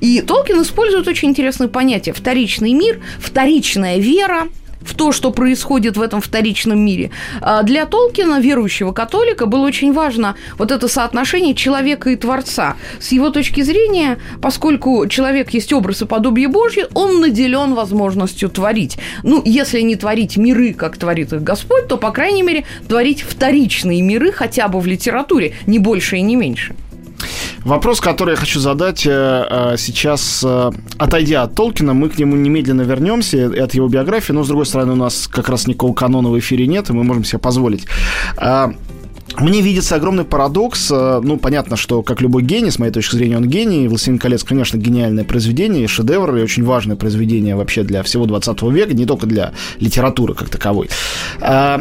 И 0.00 0.22
Толкин 0.22 0.62
использует 0.62 1.06
очень 1.08 1.28
интересное 1.28 1.68
понятие 1.68 2.14
вторичный 2.14 2.72
мир, 2.72 3.00
вторичная 3.20 3.98
вера, 3.98 4.48
в 4.88 4.94
то, 4.94 5.12
что 5.12 5.30
происходит 5.30 5.96
в 5.96 6.02
этом 6.02 6.20
вторичном 6.20 6.80
мире. 6.80 7.10
А 7.40 7.62
для 7.62 7.84
Толкина, 7.84 8.40
верующего 8.40 8.92
католика, 8.92 9.46
было 9.46 9.66
очень 9.66 9.92
важно 9.92 10.34
вот 10.56 10.72
это 10.72 10.88
соотношение 10.88 11.54
человека 11.54 12.10
и 12.10 12.16
Творца. 12.16 12.76
С 12.98 13.12
его 13.12 13.30
точки 13.30 13.60
зрения, 13.60 14.18
поскольку 14.40 15.06
человек 15.06 15.50
есть 15.50 15.72
образ 15.72 16.02
и 16.02 16.06
подобие 16.06 16.48
Божье, 16.48 16.88
он 16.94 17.20
наделен 17.20 17.74
возможностью 17.74 18.48
творить. 18.48 18.98
Ну, 19.22 19.42
если 19.44 19.80
не 19.82 19.96
творить 19.96 20.36
миры, 20.36 20.72
как 20.72 20.96
творит 20.96 21.32
их 21.32 21.42
Господь, 21.42 21.86
то, 21.88 21.98
по 21.98 22.10
крайней 22.10 22.42
мере, 22.42 22.64
творить 22.88 23.22
вторичные 23.22 24.00
миры 24.02 24.32
хотя 24.32 24.68
бы 24.68 24.80
в 24.80 24.86
литературе, 24.86 25.54
не 25.66 25.78
больше 25.78 26.16
и 26.16 26.22
не 26.22 26.36
меньше. 26.36 26.74
Вопрос, 27.64 28.00
который 28.00 28.30
я 28.30 28.36
хочу 28.36 28.60
задать 28.60 29.06
э, 29.06 29.10
э, 29.10 29.76
сейчас, 29.78 30.42
э, 30.44 30.70
отойдя 30.96 31.42
от 31.42 31.54
Толкина, 31.54 31.92
мы 31.92 32.08
к 32.08 32.18
нему 32.18 32.36
немедленно 32.36 32.82
вернемся, 32.82 33.46
от 33.46 33.74
его 33.74 33.88
биографии, 33.88 34.32
но, 34.32 34.44
с 34.44 34.48
другой 34.48 34.66
стороны, 34.66 34.92
у 34.92 34.96
нас 34.96 35.28
как 35.28 35.48
раз 35.48 35.66
никакого 35.66 35.94
канона 35.94 36.30
в 36.30 36.38
эфире 36.38 36.66
нет, 36.66 36.90
и 36.90 36.92
мы 36.92 37.04
можем 37.04 37.24
себе 37.24 37.38
позволить. 37.38 37.86
Мне 39.36 39.60
видится 39.60 39.96
огромный 39.96 40.24
парадокс. 40.24 40.90
Э, 40.90 41.20
ну, 41.22 41.36
понятно, 41.36 41.76
что, 41.76 42.02
как 42.02 42.20
любой 42.20 42.42
гений, 42.42 42.70
с 42.70 42.78
моей 42.78 42.92
точки 42.92 43.16
зрения, 43.16 43.36
он 43.36 43.48
гений. 43.48 43.86
«Властелин 43.86 44.18
колец», 44.18 44.42
конечно, 44.42 44.78
гениальное 44.78 45.24
произведение, 45.24 45.86
шедевр 45.86 46.36
и 46.36 46.42
очень 46.42 46.64
важное 46.64 46.96
произведение 46.96 47.54
вообще 47.54 47.82
для 47.82 48.02
всего 48.02 48.26
20 48.26 48.62
века, 48.62 48.94
не 48.94 49.06
только 49.06 49.26
для 49.26 49.52
литературы 49.78 50.34
как 50.34 50.48
таковой. 50.48 50.88
А, 51.40 51.80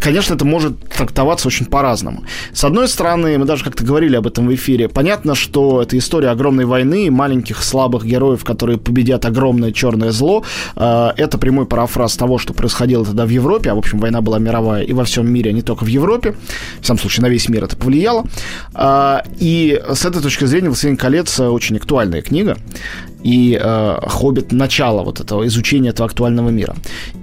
конечно, 0.00 0.34
это 0.34 0.44
может 0.44 0.78
трактоваться 0.88 1.48
очень 1.48 1.66
по-разному. 1.66 2.24
С 2.52 2.64
одной 2.64 2.88
стороны, 2.88 3.36
мы 3.38 3.44
даже 3.44 3.64
как-то 3.64 3.84
говорили 3.84 4.16
об 4.16 4.26
этом 4.26 4.46
в 4.46 4.54
эфире, 4.54 4.88
понятно, 4.88 5.34
что 5.34 5.82
это 5.82 5.98
история 5.98 6.28
огромной 6.28 6.64
войны, 6.64 7.10
маленьких 7.10 7.62
слабых 7.62 8.04
героев, 8.04 8.44
которые 8.44 8.78
победят 8.78 9.24
огромное 9.26 9.72
черное 9.72 10.12
зло. 10.12 10.44
А, 10.76 11.12
это 11.16 11.36
прямой 11.36 11.66
парафраз 11.66 12.16
того, 12.16 12.38
что 12.38 12.54
происходило 12.54 13.04
тогда 13.04 13.26
в 13.26 13.30
Европе, 13.30 13.70
а, 13.70 13.74
в 13.74 13.78
общем, 13.78 13.98
война 13.98 14.20
была 14.22 14.38
мировая 14.38 14.82
и 14.82 14.92
во 14.92 15.04
всем 15.04 15.30
мире, 15.30 15.50
а 15.50 15.52
не 15.52 15.62
только 15.62 15.84
в 15.84 15.88
Европе 15.88 16.34
в 16.80 16.86
самом 16.86 17.00
случае 17.00 17.22
на 17.22 17.28
весь 17.28 17.48
мир 17.48 17.64
это 17.64 17.76
повлияло. 17.76 18.24
А, 18.74 19.22
и 19.38 19.80
с 19.92 20.04
этой 20.04 20.22
точки 20.22 20.44
зрения 20.44 20.68
«Властелин 20.68 20.96
колец» 20.96 21.38
очень 21.40 21.76
актуальная 21.76 22.22
книга 22.22 22.56
и 23.22 23.58
э, 23.60 23.98
«Хоббит»— 24.06 24.52
начало 24.52 25.02
вот 25.02 25.18
этого 25.18 25.46
изучения 25.48 25.88
этого 25.90 26.08
актуального 26.08 26.50
мира. 26.50 26.76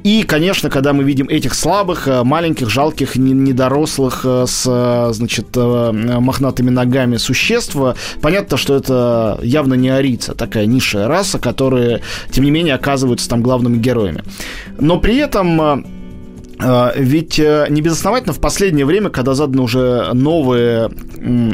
И, 0.03 0.23
конечно, 0.23 0.69
когда 0.69 0.91
мы 0.91 1.03
видим 1.03 1.29
этих 1.29 1.53
слабых, 1.53 2.09
э, 2.09 2.23
маленьких, 2.23 2.69
жалких, 2.69 3.15
недорослых 3.15 4.25
с, 4.25 5.11
значит, 5.13 5.55
мохнатыми 5.55 6.69
ногами 6.69 7.15
существ, 7.15 7.77
понятно, 8.21 8.57
что 8.57 8.75
это 8.75 9.39
явно 9.43 9.75
не 9.75 9.89
арица, 9.89 10.33
такая 10.35 10.65
низшая 10.65 11.07
раса, 11.07 11.39
которые, 11.39 12.01
тем 12.31 12.43
не 12.43 12.51
менее, 12.51 12.75
оказываются 12.75 13.29
там 13.29 13.41
главными 13.41 13.77
героями. 13.77 14.23
Но 14.79 14.99
при 14.99 15.17
этом 15.17 15.61
а, 15.61 15.83
ведь 16.95 17.39
э, 17.39 17.67
не 17.69 17.81
безосновательно 17.81 18.33
в 18.33 18.39
последнее 18.39 18.85
время, 18.85 19.09
когда 19.09 19.33
заданы 19.33 19.63
уже 19.63 20.11
новые, 20.13 20.91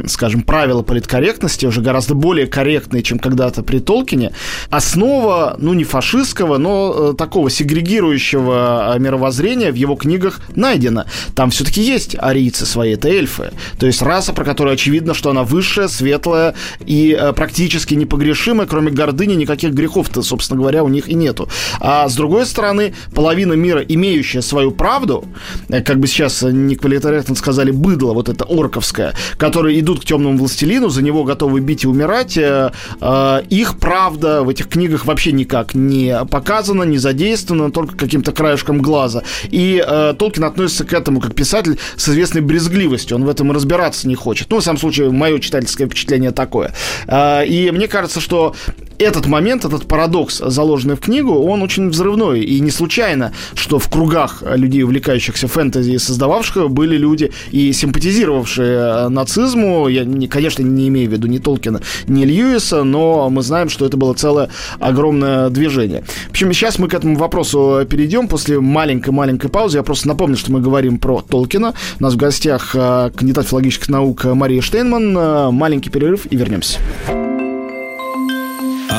скажем, 0.08 0.44
правила 0.44 0.82
политкорректности, 0.82 1.66
уже 1.66 1.82
гораздо 1.82 2.16
более 2.16 2.48
корректные, 2.48 3.02
чем 3.02 3.18
когда-то 3.18 3.64
при 3.64 3.80
Толкине, 3.80 4.34
основа, 4.70 5.56
ну, 5.58 5.74
не 5.74 5.84
фашистского, 5.84 6.58
но 6.58 7.12
э, 7.12 7.14
такого 7.18 7.50
сегрегирующего 7.50 8.96
э, 8.96 9.00
мировоззрения 9.00 9.72
в 9.72 9.76
его 9.76 9.96
книгах 9.96 10.42
найдена. 10.56 11.06
Там 11.34 11.50
все-таки 11.52 11.82
есть 11.82 12.16
арийцы 12.20 12.66
свои, 12.66 12.94
это 12.94 13.08
эльфы. 13.08 13.52
То 13.80 13.88
есть 13.88 14.02
раса, 14.02 14.34
про 14.34 14.44
которую 14.44 14.74
очевидно, 14.74 15.14
что 15.14 15.30
она 15.30 15.44
высшая, 15.44 15.88
светлая 15.88 16.56
и 16.86 17.18
практически 17.36 17.94
непогрешимая, 17.94 18.68
кроме 18.68 18.92
гордыни, 18.92 19.34
никаких 19.34 19.72
грехов-то, 19.72 20.22
собственно 20.22 20.60
говоря, 20.60 20.84
у 20.84 20.90
них 20.90 21.08
и 21.08 21.14
нету. 21.14 21.48
А 21.80 22.08
с 22.10 22.16
другой 22.16 22.46
стороны, 22.46 22.94
половина 23.14 23.54
мира, 23.54 23.82
имеющая 23.82 24.42
свою 24.42 24.72
правду, 24.72 24.89
правду, 24.90 25.24
э, 25.70 25.82
как 25.82 26.00
бы 26.00 26.08
сейчас 26.08 26.42
неквалитарно 26.42 27.36
сказали, 27.36 27.70
быдло 27.70 28.14
вот 28.14 28.28
это 28.28 28.44
орковское, 28.44 29.14
которые 29.38 29.80
идут 29.80 30.00
к 30.02 30.06
темному 30.06 30.36
властелину, 30.40 30.90
за 30.90 31.04
него 31.04 31.24
готовы 31.24 31.60
бить 31.60 31.84
и 31.84 31.88
умирать, 31.88 32.38
э, 32.38 32.72
э, 33.00 33.42
их 33.52 33.78
правда 33.78 34.42
в 34.42 34.50
этих 34.50 34.68
книгах 34.68 35.06
вообще 35.06 35.32
никак 35.32 35.76
не 35.76 36.26
показана, 36.26 36.86
не 36.86 36.98
задействована, 36.98 37.72
только 37.72 37.96
каким-то 37.96 38.32
краешком 38.32 38.82
глаза. 38.82 39.22
И 39.52 39.86
Толкин 40.18 40.44
относится 40.44 40.86
к 40.86 40.94
этому 40.94 41.20
как 41.22 41.36
писатель 41.36 41.78
с 41.96 42.10
известной 42.10 42.42
брезгливостью, 42.42 43.18
он 43.18 43.26
в 43.26 43.30
этом 43.30 43.52
разбираться 43.52 44.08
не 44.08 44.16
хочет. 44.16 44.48
Ну, 44.50 44.58
в 44.58 44.64
самом 44.64 44.80
случае, 44.80 45.12
мое 45.12 45.38
читательское 45.38 45.86
впечатление 45.86 46.32
такое. 46.32 46.74
И 47.12 47.70
мне 47.72 47.88
кажется, 47.88 48.20
что 48.22 48.56
этот 49.00 49.26
момент, 49.26 49.66
этот 49.66 49.88
парадокс, 49.88 50.42
заложенный 50.46 50.96
в 50.96 51.00
книгу, 51.00 51.34
он 51.34 51.62
очень 51.62 51.90
взрывной. 51.90 52.42
И 52.42 52.60
не 52.60 52.70
случайно, 52.70 53.34
что 53.56 53.80
в 53.80 53.90
кругах 53.90 54.44
людей, 54.46 54.84
увлекающихся 54.84 55.48
фэнтези 55.48 55.92
и 55.92 55.98
создававших 55.98 56.58
его, 56.58 56.70
были 56.70 56.98
люди 56.98 57.32
и 57.52 57.72
симпатизировавшие 57.72 58.78
э, 58.78 59.08
нацизму. 59.10 59.88
Я, 59.88 60.04
не, 60.04 60.28
конечно, 60.28 60.64
не 60.64 60.90
имею 60.90 61.10
в 61.10 61.14
виду 61.14 61.28
ни 61.28 61.38
Толкина, 61.38 61.82
ни 62.08 62.26
Льюиса, 62.26 62.84
но 62.84 63.30
мы 63.30 63.42
знаем, 63.42 63.70
что 63.70 63.86
это 63.86 63.96
было 63.96 64.14
целое 64.14 64.50
огромное 64.80 65.50
движение. 65.50 66.04
В 66.28 66.32
общем, 66.32 66.52
сейчас 66.54 66.78
мы 66.78 66.90
к 66.90 66.94
этому 66.94 67.16
вопросу 67.16 67.86
перейдем 67.90 68.28
после 68.28 68.60
маленькой-маленькой 68.60 69.50
паузы. 69.50 69.78
Я 69.78 69.84
просто 69.84 70.08
напомню, 70.10 70.36
что 70.36 70.52
мы 70.52 70.60
говорим 70.60 71.00
про 71.00 71.22
Толкина. 71.22 71.74
У 72.00 72.04
нас 72.04 72.14
в 72.14 72.18
гостях 72.18 72.76
э, 72.76 73.12
кандидат 73.16 73.48
филологических 73.48 73.90
наук 73.90 74.26
Мария 74.26 74.62
Штейнман. 74.62 75.18
Э, 75.18 75.52
маленький 75.52 75.90
перерыв 75.90 76.28
и 76.30 76.36
вернемся. 76.36 76.80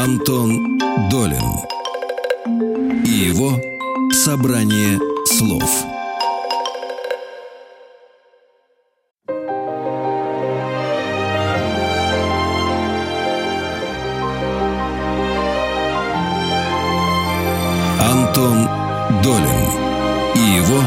Антон 0.03 0.79
Долин 1.11 1.45
и 3.05 3.11
его 3.11 3.61
собрание 4.11 4.99
слов. 5.27 5.85
Антон 18.01 18.67
Долин 19.23 19.45
и 20.35 20.57
его 20.57 20.83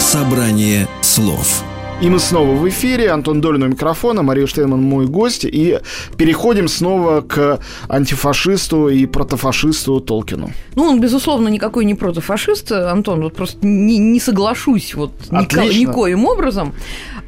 собрание 0.00 0.88
слов. 1.02 1.62
И 2.02 2.10
мы 2.10 2.18
снова 2.18 2.54
в 2.54 2.68
эфире. 2.68 3.10
Антон 3.10 3.40
Долин 3.40 3.62
у 3.62 3.68
микрофона, 3.68 4.22
Мария 4.22 4.46
Штейнман 4.46 4.82
мой 4.82 5.06
гость. 5.06 5.46
И 5.46 5.78
переходим 6.18 6.68
снова 6.68 7.22
к 7.22 7.58
антифашисту 7.88 8.88
и 8.88 9.06
протофашисту 9.06 10.00
Толкину. 10.00 10.50
Ну, 10.74 10.84
он, 10.84 11.00
безусловно, 11.00 11.48
никакой 11.48 11.86
не 11.86 11.94
протофашист, 11.94 12.70
Антон. 12.72 13.22
Вот 13.22 13.34
просто 13.34 13.66
не, 13.66 13.96
не 13.96 14.20
соглашусь 14.20 14.94
вот 14.94 15.12
нико, 15.30 15.64
никоим 15.64 16.26
образом. 16.26 16.74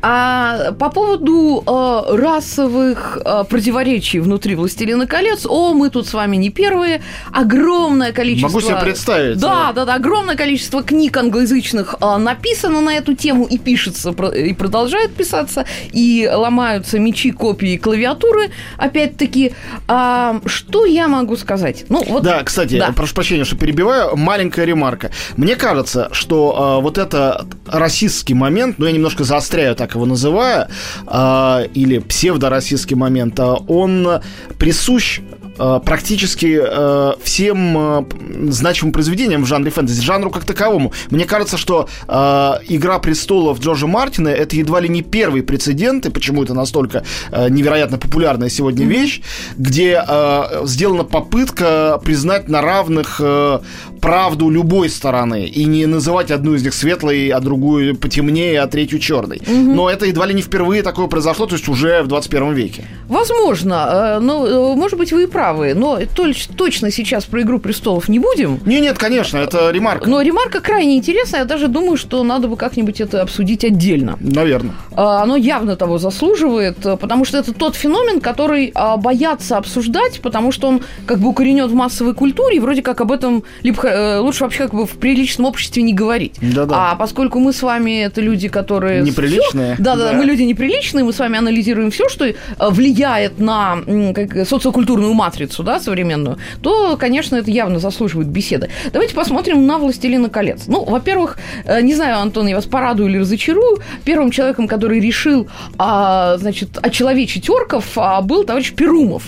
А 0.00 0.72
по 0.78 0.90
поводу 0.90 1.64
э, 1.66 2.16
расовых 2.16 3.18
э, 3.25 3.44
противоречий 3.48 4.20
внутри 4.20 4.54
«Властелина 4.54 5.08
колец», 5.08 5.44
о, 5.44 5.72
мы 5.75 5.90
тут 5.90 6.06
с 6.06 6.14
вами 6.14 6.37
не 6.37 6.50
первые. 6.50 7.02
Огромное 7.32 8.12
количество... 8.12 8.48
Могу 8.48 8.60
себе 8.60 8.76
представить. 8.76 9.40
Да, 9.40 9.72
да, 9.72 9.84
да, 9.84 9.94
огромное 9.94 10.37
количество 10.37 10.84
книг 10.84 11.16
англоязычных 11.16 11.96
э, 12.00 12.16
написано 12.18 12.80
на 12.80 12.94
эту 12.94 13.14
тему 13.14 13.44
и 13.44 13.58
пишется, 13.58 14.10
и 14.10 14.54
продолжает 14.59 15.15
писаться, 15.15 15.65
и 15.93 16.29
ломаются 16.31 16.99
мечи, 16.99 17.31
копии, 17.31 17.77
клавиатуры. 17.77 18.50
Опять-таки, 18.77 19.53
а, 19.87 20.41
что 20.47 20.85
я 20.85 21.09
могу 21.09 21.37
сказать? 21.37 21.85
Ну, 21.88 22.05
вот, 22.05 22.23
да, 22.23 22.43
кстати, 22.43 22.79
да. 22.79 22.93
прошу 22.93 23.15
прощения, 23.15 23.45
что 23.45 23.57
перебиваю, 23.57 24.17
маленькая 24.17 24.67
ремарка. 24.67 25.11
Мне 25.37 25.57
кажется, 25.57 26.09
что 26.12 26.55
а, 26.57 26.81
вот 26.81 26.99
это 26.99 27.47
расистский 27.67 28.35
момент, 28.35 28.79
ну, 28.79 28.87
я 28.87 28.93
немножко 28.93 29.25
заостряю 29.25 29.75
так 29.79 29.95
его 29.95 30.05
называю, 30.05 30.69
а, 31.07 31.62
или 31.73 31.99
псевдороссийский 31.99 32.97
момент, 32.97 33.38
а, 33.41 33.55
он 33.55 34.21
присущ 34.59 35.21
э, 35.59 35.81
практически 35.85 36.61
э, 36.61 37.12
всем 37.23 37.79
э, 37.79 38.05
значимым 38.50 38.93
произведениям 38.93 39.43
в 39.43 39.47
жанре 39.47 39.71
фэнтези, 39.71 40.03
жанру 40.03 40.31
как 40.31 40.45
таковому. 40.45 40.93
Мне 41.11 41.25
кажется, 41.25 41.57
что 41.57 41.88
э, 42.07 42.53
«Игра 42.69 42.99
престолов» 42.99 43.61
Джорджа 43.61 43.87
Мартина— 43.87 44.29
это 44.49 44.57
едва 44.57 44.81
ли 44.81 44.88
не 44.88 45.02
первый 45.02 45.43
прецедент, 45.43 46.07
и 46.07 46.11
почему 46.11 46.43
это 46.43 46.55
настолько 46.55 47.02
э, 47.31 47.49
невероятно 47.50 47.99
популярная 47.99 48.49
сегодня 48.49 48.87
вещь, 48.87 49.21
где 49.59 50.02
э, 50.09 50.64
сделана 50.67 51.05
попытка 51.05 52.00
признать 52.02 52.49
на 52.49 52.62
равных 52.62 53.21
э, 53.23 53.59
правду 54.00 54.49
любой 54.50 54.88
стороны 54.88 55.47
и 55.47 55.64
не 55.67 55.87
называть 55.87 56.31
одну 56.31 56.55
из 56.55 56.62
них 56.62 56.73
светлой, 56.75 57.28
а 57.28 57.40
другую 57.40 57.95
потемнее, 57.97 58.61
а 58.61 58.67
третью 58.67 58.99
черной. 58.99 59.43
Но 59.47 59.90
это 59.90 60.07
едва 60.07 60.26
ли 60.26 60.35
не 60.35 60.43
впервые 60.43 60.83
такое 60.83 61.07
произошло, 61.09 61.47
то 61.47 61.57
есть 61.57 61.69
уже 61.69 62.02
в 62.02 62.07
21 62.07 62.55
веке. 62.55 62.85
Возможно, 63.09 63.75
э, 63.75 64.21
но, 64.21 64.47
э, 64.47 64.76
может 64.76 64.99
быть, 64.99 65.12
вы 65.12 65.25
и 65.25 65.26
правы, 65.26 65.75
но 65.75 65.99
точ- 66.00 66.49
точно 66.57 66.90
сейчас 66.90 67.25
про 67.25 67.43
«Игру 67.43 67.59
престолов» 67.59 68.09
не 68.09 68.19
будем. 68.19 68.61
Не, 68.64 68.81
нет, 68.81 68.99
конечно, 68.99 69.38
это 69.38 69.71
ремарка. 69.71 70.09
Но 70.09 70.23
ремарка 70.23 70.61
крайне 70.61 70.97
интересная, 70.97 71.40
я 71.40 71.45
даже 71.47 71.69
думаю, 71.69 71.97
что 71.97 72.25
надо 72.25 72.49
бы 72.49 72.57
как-нибудь 72.57 73.00
это 73.00 73.23
обсудить 73.23 73.64
отдельно. 73.64 74.17
Наверное. 74.38 74.75
А, 74.97 75.23
Оно 75.23 75.37
явно 75.37 75.76
того 75.76 75.99
заслуживает, 75.99 76.85
э, 76.87 76.97
потому 76.97 77.25
что 77.25 77.38
это 77.38 77.52
тот 77.52 77.76
феномен, 77.76 78.21
который 78.21 78.73
а, 78.75 78.97
боятся 78.97 79.57
обсуждать, 79.57 80.21
потому 80.21 80.52
что 80.52 80.68
он 80.68 80.80
как 81.07 81.18
бы 81.18 81.28
укоренен 81.28 81.66
в 81.66 81.75
массовой 81.75 82.14
культуре, 82.14 82.57
и 82.57 82.61
вроде 82.61 82.83
как 82.83 83.00
об 83.00 83.12
этом 83.12 83.42
либо 83.62 83.83
э, 83.83 84.18
лучше 84.18 84.45
вообще 84.45 84.64
как 84.64 84.75
бы 84.75 84.87
в 84.87 84.99
приличном 84.99 85.47
обществе 85.47 85.83
не 85.83 85.92
говорить. 85.92 86.35
Да-да. 86.40 86.92
А 86.92 86.97
поскольку 86.97 87.38
мы 87.38 87.52
с 87.52 87.62
вами 87.62 88.02
это 88.02 88.21
люди, 88.21 88.49
которые... 88.49 89.02
Неприличные. 89.02 89.76
Да, 89.78 89.97
да, 89.97 90.12
Да. 90.12 90.12
мы 90.12 90.25
люди 90.25 90.42
неприличные, 90.42 91.04
мы 91.04 91.12
с 91.12 91.18
вами 91.18 91.38
анализируем 91.38 91.90
все, 91.90 92.09
что 92.09 92.25
э, 92.25 92.35
влияет 92.71 93.38
на 93.38 93.78
как, 94.14 94.47
социокультурную 94.47 95.14
матрицу, 95.14 95.62
да, 95.62 95.80
современную, 95.80 96.38
то, 96.62 96.97
конечно, 96.97 97.37
это 97.37 97.50
явно 97.50 97.78
заслуживает 97.78 98.28
беседы. 98.28 98.71
Давайте 98.92 99.14
посмотрим 99.14 99.66
на 99.66 99.78
«Властелина 99.78 100.28
колец». 100.28 100.64
Ну, 100.66 100.85
во-первых, 100.85 101.38
не 101.83 101.95
знаю, 101.95 102.18
Антон, 102.21 102.47
я 102.47 102.57
вас 102.57 102.66
порадую 102.66 103.09
или 103.09 103.18
разочарую, 103.18 103.78
первым 104.04 104.27
человеком, 104.30 104.68
который 104.68 105.00
решил, 105.00 105.49
а, 105.78 106.37
значит, 106.38 106.78
очеловечить 106.80 107.49
орков, 107.49 107.97
а, 107.97 108.20
был 108.20 108.44
товарищ 108.44 108.73
Перумов 108.73 109.25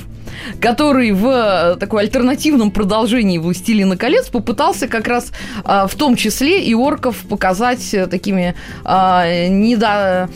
который 0.61 1.13
в 1.13 1.77
такой 1.79 2.03
альтернативном 2.03 2.71
продолжении 2.71 3.39
«Властелина 3.39 3.97
колец» 3.97 4.29
попытался 4.29 4.89
как 4.89 5.07
раз 5.07 5.33
а, 5.65 5.87
в 5.87 5.95
том 5.95 6.17
числе 6.17 6.63
и 6.65 6.75
орков 6.75 7.17
показать 7.29 7.93
э, 7.95 8.07
такими 8.07 8.55
а, 8.85 9.49
недо 9.49 10.31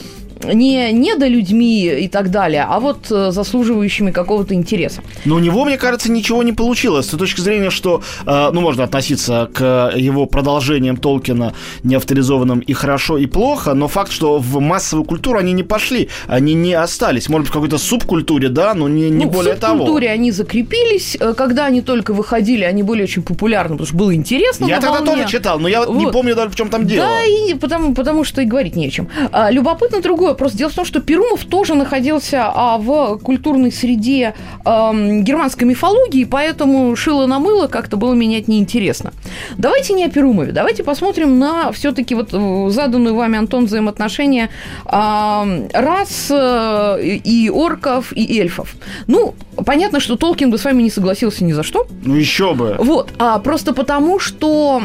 не 0.53 0.93
недолюдьми 0.93 1.87
и 1.87 2.09
так 2.09 2.31
далее, 2.31 2.67
а 2.69 2.81
вот 2.81 3.11
э, 3.11 3.31
заслуживающими 3.31 4.11
какого-то 4.11 4.55
интереса. 4.55 5.03
Но 5.25 5.37
у 5.37 5.39
него, 5.39 5.65
мне 5.65 5.79
кажется, 5.79 6.11
ничего 6.11 6.43
не 6.43 6.53
получилось. 6.53 7.07
С 7.07 7.09
той 7.11 7.19
точки 7.19 7.41
зрения, 7.41 7.71
что, 7.71 8.03
э, 8.27 8.51
ну, 8.53 8.61
можно 8.61 8.85
относиться 8.85 9.49
к 9.53 9.93
его 9.97 10.27
продолжениям 10.27 10.97
Толкина 10.97 11.55
неавторизованным 11.83 12.61
и 12.61 12.73
хорошо, 12.73 13.19
и 13.19 13.27
плохо, 13.27 13.75
но 13.75 13.89
факт, 13.89 14.13
что 14.13 14.39
в 14.39 14.61
массовую 14.61 15.05
культуру 15.05 15.39
они 15.39 15.53
не 15.53 15.63
пошли, 15.63 16.09
они 16.27 16.55
не 16.55 16.75
остались. 16.75 17.29
Может 17.29 17.45
быть, 17.45 17.51
в 17.51 17.53
какой-то 17.53 17.79
субкультуре, 17.79 18.49
да, 18.49 18.75
но 18.75 18.89
не, 18.89 19.11
не 19.11 19.25
Ну, 19.25 19.31
более 19.31 19.55
в 19.55 19.59
того. 19.61 19.79
субкультуре 19.79 20.11
они 20.11 20.31
закрепились. 20.31 21.17
Э, 21.21 21.35
Когда 21.35 21.67
они 21.67 21.81
только 21.81 22.13
выходили, 22.13 22.65
они 22.65 22.83
были 22.83 23.03
очень 23.03 23.23
популярны, 23.23 23.77
потому 23.77 23.87
что 23.87 23.97
было 23.97 24.15
интересно. 24.15 24.67
Я 24.67 24.81
тогда 24.81 25.01
волне. 25.01 25.23
тоже 25.23 25.29
читал, 25.29 25.59
но 25.59 25.69
я 25.69 25.85
вот 25.85 25.97
не 25.97 26.11
помню 26.11 26.35
даже, 26.35 26.51
в 26.51 26.57
чем 26.57 26.69
там 26.69 26.87
дело. 26.87 27.07
Да, 27.07 27.25
и 27.25 27.55
потому, 27.55 27.95
потому 27.95 28.25
что 28.25 28.43
и 28.43 28.45
говорить 28.45 28.77
не 28.77 28.87
о 28.87 28.91
чем. 28.91 29.09
А, 29.33 29.51
любопытно 29.51 30.01
другое. 30.01 30.34
Просто 30.35 30.59
дело 30.59 30.71
в 30.71 30.75
том, 30.75 30.85
что 30.85 31.00
Перумов 31.00 31.45
тоже 31.45 31.75
находился 31.75 32.45
а, 32.45 32.79
в 32.79 33.19
культурной 33.19 33.73
среде 33.73 34.35
ам, 34.64 35.23
германской 35.23 35.67
мифологии, 35.67 36.25
поэтому 36.25 36.97
шило 36.97 37.26
на 37.26 37.38
мыло 37.38 37.67
как-то 37.67 37.97
было 37.97 38.14
менять 38.14 38.49
неинтересно. 38.49 39.12
Давайте 39.59 39.95
не 39.95 40.05
о 40.05 40.11
Перумове, 40.11 40.53
давайте 40.53 40.83
посмотрим 40.83 41.38
на 41.38 41.73
все-таки 41.73 42.14
вот 42.14 42.31
э, 42.33 42.71
заданную 42.71 43.14
вами, 43.14 43.38
Антон, 43.38 43.67
взаимоотношения 43.67 44.50
ам, 44.87 45.69
рас 45.73 46.29
э, 46.31 46.99
и 47.03 47.50
орков, 47.50 48.12
и 48.12 48.41
эльфов. 48.41 48.75
Ну, 49.07 49.35
понятно, 49.64 50.00
что 50.00 50.17
Толкин 50.17 50.50
бы 50.50 50.59
с 50.59 50.64
вами 50.64 50.83
не 50.83 50.91
согласился 50.91 51.45
ни 51.45 51.53
за 51.53 51.62
что. 51.62 51.87
Ну, 52.05 52.14
еще 52.14 52.55
бы. 52.55 52.76
Вот, 52.79 53.11
а, 53.19 53.38
просто 53.38 53.73
потому, 53.73 54.19
что 54.19 54.82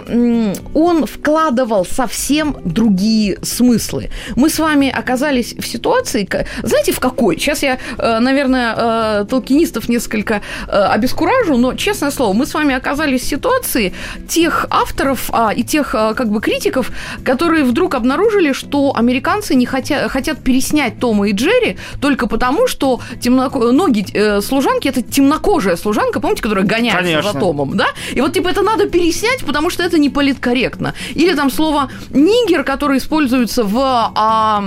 он 0.73 1.05
вкладывал 1.05 1.85
совсем 1.85 2.57
другие 2.65 3.39
смыслы. 3.41 4.09
Мы 4.35 4.49
с 4.49 4.59
вами 4.59 4.89
оказались 4.89 5.38
в 5.41 5.65
ситуации, 5.67 6.27
знаете, 6.63 6.91
в 6.91 6.99
какой? 6.99 7.37
Сейчас 7.37 7.63
я, 7.63 7.77
э, 7.97 8.19
наверное, 8.19 8.75
э, 9.21 9.25
толкинистов 9.29 9.89
несколько 9.89 10.41
э, 10.67 10.71
обескуражу, 10.71 11.57
но, 11.57 11.73
честное 11.73 12.11
слово, 12.11 12.33
мы 12.33 12.45
с 12.45 12.53
вами 12.53 12.75
оказались 12.75 13.21
в 13.21 13.25
ситуации 13.25 13.93
тех 14.27 14.65
авторов 14.69 15.29
а, 15.31 15.53
и 15.53 15.63
тех 15.63 15.91
как 15.91 16.29
бы 16.29 16.41
критиков, 16.41 16.91
которые 17.23 17.63
вдруг 17.63 17.95
обнаружили, 17.95 18.53
что 18.53 18.93
американцы 18.95 19.55
не 19.55 19.65
хотят, 19.65 20.11
хотят 20.11 20.43
переснять 20.43 20.99
Тома 20.99 21.29
и 21.29 21.33
Джерри 21.33 21.77
только 22.01 22.27
потому, 22.27 22.67
что 22.67 22.99
темноко... 23.21 23.71
ноги 23.71 24.05
э, 24.13 24.41
служанки 24.41 24.87
это 24.87 25.01
темнокожая 25.01 25.75
служанка, 25.75 26.19
помните, 26.19 26.41
которая 26.41 26.65
гоняется 26.65 27.03
Конечно. 27.03 27.33
за 27.33 27.39
Томом, 27.39 27.77
да? 27.77 27.87
И 28.11 28.21
вот 28.21 28.33
типа 28.33 28.49
это 28.49 28.61
надо 28.61 28.89
переснять, 28.89 29.43
потому 29.45 29.69
что 29.69 29.83
это 29.83 29.97
не 29.97 30.09
политкорректно. 30.09 30.93
Или 31.15 31.33
там 31.33 31.49
слово 31.49 31.89
нигер, 32.11 32.63
которое 32.63 32.99
используется 32.99 33.63
в 33.63 33.77
а, 34.15 34.63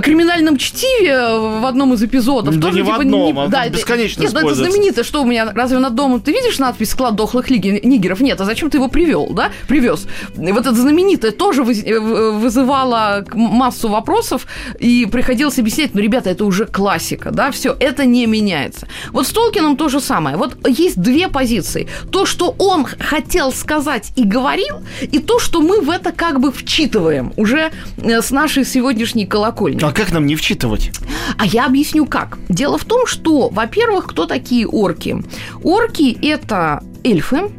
криминальном 0.00 0.56
чтиве 0.56 1.16
в 1.60 1.66
одном 1.66 1.94
из 1.94 2.02
эпизодов. 2.02 2.54
Да 2.56 2.60
тоже, 2.68 2.76
не 2.78 2.82
в 2.82 2.86
типа, 2.86 3.00
одном, 3.00 3.38
а 3.38 3.46
это- 3.46 3.70
бесконечно 3.70 4.22
Нет, 4.22 4.32
ну 4.32 4.38
это 4.38 4.46
используется. 4.48 4.72
знаменито, 4.72 5.04
что 5.04 5.22
у 5.22 5.26
меня, 5.26 5.50
разве 5.54 5.78
над 5.78 5.94
домом 5.94 6.20
ты 6.20 6.32
видишь 6.32 6.58
надпись 6.58 6.90
«Склад 6.90 7.14
дохлых 7.16 7.50
лиги- 7.50 7.80
нигеров»? 7.84 8.20
Нет, 8.20 8.40
а 8.40 8.44
зачем 8.44 8.70
ты 8.70 8.78
его 8.78 8.88
привел, 8.88 9.28
да? 9.30 9.50
Привез. 9.68 10.06
Вот 10.36 10.60
это 10.66 10.74
знаменитое 10.74 11.30
тоже 11.32 11.62
э, 11.62 11.98
в- 11.98 12.38
вызывало 12.40 13.24
массу 13.34 13.88
вопросов, 13.88 14.46
и 14.78 15.06
приходилось 15.06 15.58
объяснять, 15.58 15.94
ну, 15.94 16.00
ребята, 16.00 16.30
это 16.30 16.44
уже 16.44 16.66
классика, 16.66 17.30
да, 17.30 17.50
все, 17.50 17.76
это 17.78 18.04
не 18.06 18.26
меняется. 18.26 18.86
Вот 19.12 19.26
с 19.26 19.30
Толкином 19.32 19.76
то 19.76 19.88
же 19.88 20.00
самое. 20.00 20.36
Вот 20.36 20.56
есть 20.66 21.00
две 21.00 21.28
позиции. 21.28 21.88
То, 22.10 22.26
что 22.26 22.54
он 22.58 22.86
хотел 22.98 23.52
сказать 23.52 24.12
и 24.16 24.24
говорил, 24.24 24.82
и 25.00 25.18
то, 25.18 25.38
что 25.38 25.60
мы 25.60 25.80
в 25.80 25.90
это 25.90 26.12
как 26.12 26.40
бы 26.40 26.50
вчитываем 26.52 27.32
уже 27.36 27.70
э, 27.98 28.22
с 28.22 28.30
нашей 28.30 28.64
сегодняшней 28.64 29.26
колокольни. 29.26 29.73
А 29.82 29.92
как 29.92 30.12
нам 30.12 30.26
не 30.26 30.36
вчитывать? 30.36 30.92
А 31.38 31.46
я 31.46 31.66
объясню 31.66 32.06
как. 32.06 32.38
Дело 32.48 32.78
в 32.78 32.84
том, 32.84 33.06
что, 33.06 33.48
во-первых, 33.48 34.06
кто 34.06 34.26
такие 34.26 34.66
орки? 34.66 35.22
Орки– 35.62 36.16
это 36.22 36.82
эльфы, 37.02 37.50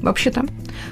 вообще-то, 0.00 0.44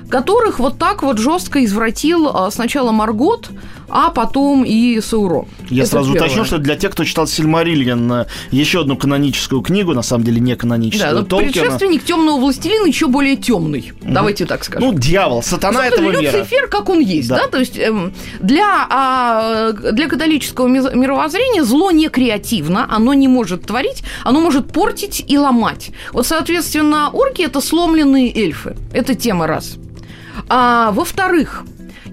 которых 0.08 0.58
вот 0.58 0.78
так 0.78 1.02
вот 1.02 1.18
жестко 1.18 1.64
извратил 1.64 2.28
а, 2.28 2.50
сначала 2.50 2.92
Маргот, 2.92 3.50
а 3.88 4.10
потом 4.10 4.64
и 4.64 5.00
Саурон. 5.00 5.46
Я 5.70 5.82
Это 5.82 5.90
сразу 5.92 6.12
первое. 6.12 6.26
уточню, 6.28 6.44
что 6.44 6.58
для 6.58 6.76
тех, 6.76 6.92
кто 6.92 7.04
читал 7.04 7.26
Сильмариллион, 7.26 8.12
э, 8.12 8.26
еще 8.50 8.80
одну 8.80 8.96
каноническую 8.96 9.62
книгу, 9.62 9.94
на 9.94 10.02
самом 10.02 10.24
деле 10.24 10.40
не 10.40 10.54
Да, 10.54 10.60
каноническую, 10.60 11.14
ну, 11.16 11.22
Толкина. 11.24 11.52
предшественник 11.52 12.04
темного 12.04 12.38
властелина 12.40 12.86
еще 12.86 13.06
более 13.06 13.36
темный. 13.36 13.92
Давайте 14.02 14.46
так 14.46 14.64
скажем. 14.64 14.88
Ну, 14.92 14.98
дьявол, 14.98 15.42
сатана 15.42 15.82
Зато 15.82 15.94
этого 15.96 16.10
мира. 16.20 16.32
Люцифер, 16.32 16.68
как 16.68 16.88
он 16.88 17.00
есть, 17.00 17.28
да, 17.28 17.36
Да. 17.38 17.48
то 17.48 17.58
есть 17.58 17.78
эм, 17.78 18.12
для, 18.40 18.86
а, 18.90 19.72
для 19.72 20.08
католического 20.08 20.66
ми- 20.66 20.94
мировоззрения 20.94 21.64
зло 21.64 21.90
не 21.90 22.08
креативно, 22.08 22.86
оно 22.90 23.14
не 23.14 23.28
может 23.28 23.62
творить, 23.66 24.02
оно 24.24 24.40
может 24.40 24.72
портить 24.72 25.24
и 25.26 25.38
ломать. 25.38 25.90
Вот, 26.12 26.26
соответственно, 26.26 27.10
орки 27.10 27.42
это 27.42 27.60
сломленные 27.60 28.32
эльфы, 28.34 28.76
это 28.92 29.14
тема 29.14 29.46
раз. 29.46 29.76
А, 30.48 30.92
во-вторых, 30.92 31.64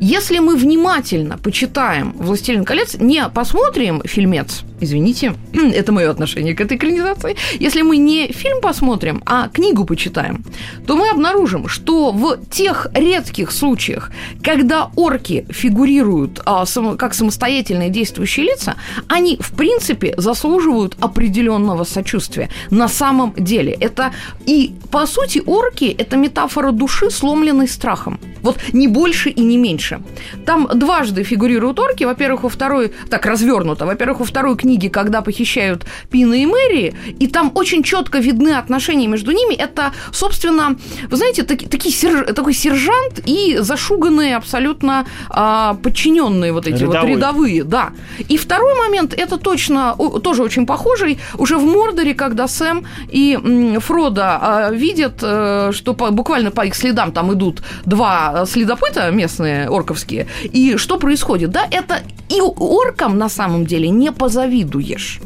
если 0.04 0.40
мы 0.40 0.58
внимательно 0.58 1.38
почитаем 1.38 2.12
«Властелин 2.18 2.66
колец», 2.66 2.96
не 3.00 3.26
посмотрим 3.30 4.02
фильмец, 4.04 4.64
извините, 4.84 5.34
это 5.54 5.92
мое 5.92 6.10
отношение 6.10 6.56
к 6.56 6.62
этой 6.62 6.78
экранизации, 6.78 7.36
если 7.60 7.82
мы 7.82 7.98
не 7.98 8.32
фильм 8.32 8.62
посмотрим, 8.62 9.22
а 9.26 9.50
книгу 9.50 9.86
почитаем, 9.86 10.44
то 10.86 10.96
мы 10.96 11.10
обнаружим, 11.10 11.68
что 11.68 12.12
в 12.12 12.38
тех 12.50 12.88
редких 12.94 13.52
случаях, 13.52 14.12
когда 14.44 14.90
орки 14.96 15.46
фигурируют 15.50 16.42
а, 16.46 16.66
само- 16.66 16.96
как 16.96 17.14
самостоятельные 17.14 17.90
действующие 17.90 18.46
лица, 18.46 18.76
они, 19.08 19.38
в 19.40 19.54
принципе, 19.54 20.14
заслуживают 20.18 20.96
определенного 21.00 21.84
сочувствия. 21.84 22.50
На 22.70 22.88
самом 22.88 23.34
деле. 23.38 23.78
Это 23.80 24.12
и, 24.46 24.74
по 24.92 25.06
сути, 25.06 25.42
орки– 25.46 25.86
это 25.98 26.18
метафора 26.18 26.72
души, 26.72 27.10
сломленной 27.10 27.68
страхом. 27.68 28.20
Вот 28.42 28.58
не 28.74 28.88
больше 28.88 29.30
и 29.30 29.42
не 29.42 29.58
меньше. 29.58 30.02
Там 30.46 30.68
дважды 30.74 31.24
фигурируют 31.24 31.80
орки. 31.80 32.04
Во-первых, 32.04 32.44
во 32.44 32.50
второй, 32.50 32.92
так, 33.10 33.26
развернуто. 33.26 33.86
Во-первых, 33.86 34.20
во 34.20 34.26
второй 34.26 34.56
книге 34.56 34.73
книге, 34.74 34.90
когда 34.90 35.22
похищают 35.22 35.86
Пина 36.10 36.34
и 36.34 36.46
Мэри, 36.46 36.94
и 37.20 37.28
там 37.28 37.52
очень 37.56 37.84
четко 37.84 38.18
видны 38.20 38.58
отношения 38.58 39.08
между 39.08 39.32
ними. 39.32 39.54
Это, 39.54 39.92
собственно, 40.12 40.76
вы 41.10 41.18
знаете, 41.18 41.44
таки, 41.44 41.68
такие 41.68 41.94
серж, 41.94 42.34
такой 42.34 42.54
сержант 42.54 43.22
и 43.26 43.58
зашуганные 43.60 44.36
абсолютно 44.36 45.06
а, 45.30 45.76
подчиненные 45.76 46.52
вот 46.52 46.68
эти 46.68 46.84
рядовые. 46.84 47.02
вот 47.02 47.10
рядовые, 47.10 47.64
да. 47.64 47.90
И 48.30 48.38
второй 48.38 48.74
момент, 48.76 49.14
это 49.14 49.38
точно 49.38 49.96
тоже 50.24 50.44
очень 50.44 50.66
похожий, 50.66 51.20
уже 51.38 51.58
в 51.58 51.66
Мордоре, 51.66 52.16
когда 52.16 52.48
Сэм 52.48 52.86
и 53.12 53.78
Фрода 53.80 54.40
а, 54.42 54.72
видят, 54.72 55.20
а, 55.22 55.70
что 55.72 55.94
по, 55.94 56.10
буквально 56.10 56.52
по 56.52 56.66
их 56.66 56.76
следам 56.76 57.12
там 57.12 57.32
идут 57.34 57.62
два 57.86 58.46
следопыта 58.48 59.12
местные, 59.12 59.68
орковские, 59.68 60.26
и 60.44 60.78
что 60.78 60.98
происходит, 60.98 61.52
да, 61.52 61.68
это 61.70 62.02
и 62.34 62.42
оркам 62.42 63.18
на 63.18 63.30
самом 63.30 63.66
деле 63.66 63.90
не 63.90 64.12
позавидуешь. 64.12 65.22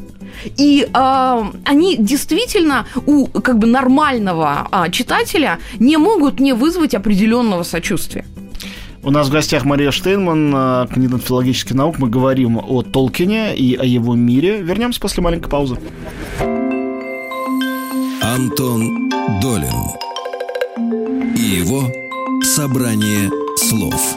И 0.58 0.88
э, 0.94 1.44
они 1.66 1.98
действительно 1.98 2.86
у 3.06 3.28
как 3.28 3.58
бы 3.58 3.68
нормального 3.68 4.68
э, 4.72 4.92
читателя 4.92 5.60
не 5.80 5.98
могут 5.98 6.40
не 6.40 6.54
вызвать 6.54 6.94
определенного 6.94 7.64
сочувствия. 7.64 8.26
У 9.04 9.12
нас 9.12 9.28
в 9.28 9.32
гостях 9.32 9.64
Мария 9.66 9.92
Штейнман, 9.92 10.54
э, 10.54 10.88
кандидат 10.94 11.24
филологических 11.24 11.76
наук. 11.76 11.98
Мы 11.98 12.10
говорим 12.10 12.58
о 12.58 12.84
Толкине 12.84 13.56
и 13.56 13.76
о 13.76 13.84
его 13.84 14.16
мире. 14.16 14.62
Вернемся 14.62 15.00
после 15.00 15.24
маленькой 15.24 15.50
паузы. 15.50 15.78
Антон 18.22 19.10
Долин 19.42 19.74
и 21.36 21.42
его 21.42 21.84
собрание 22.44 23.32
слов. 23.56 24.17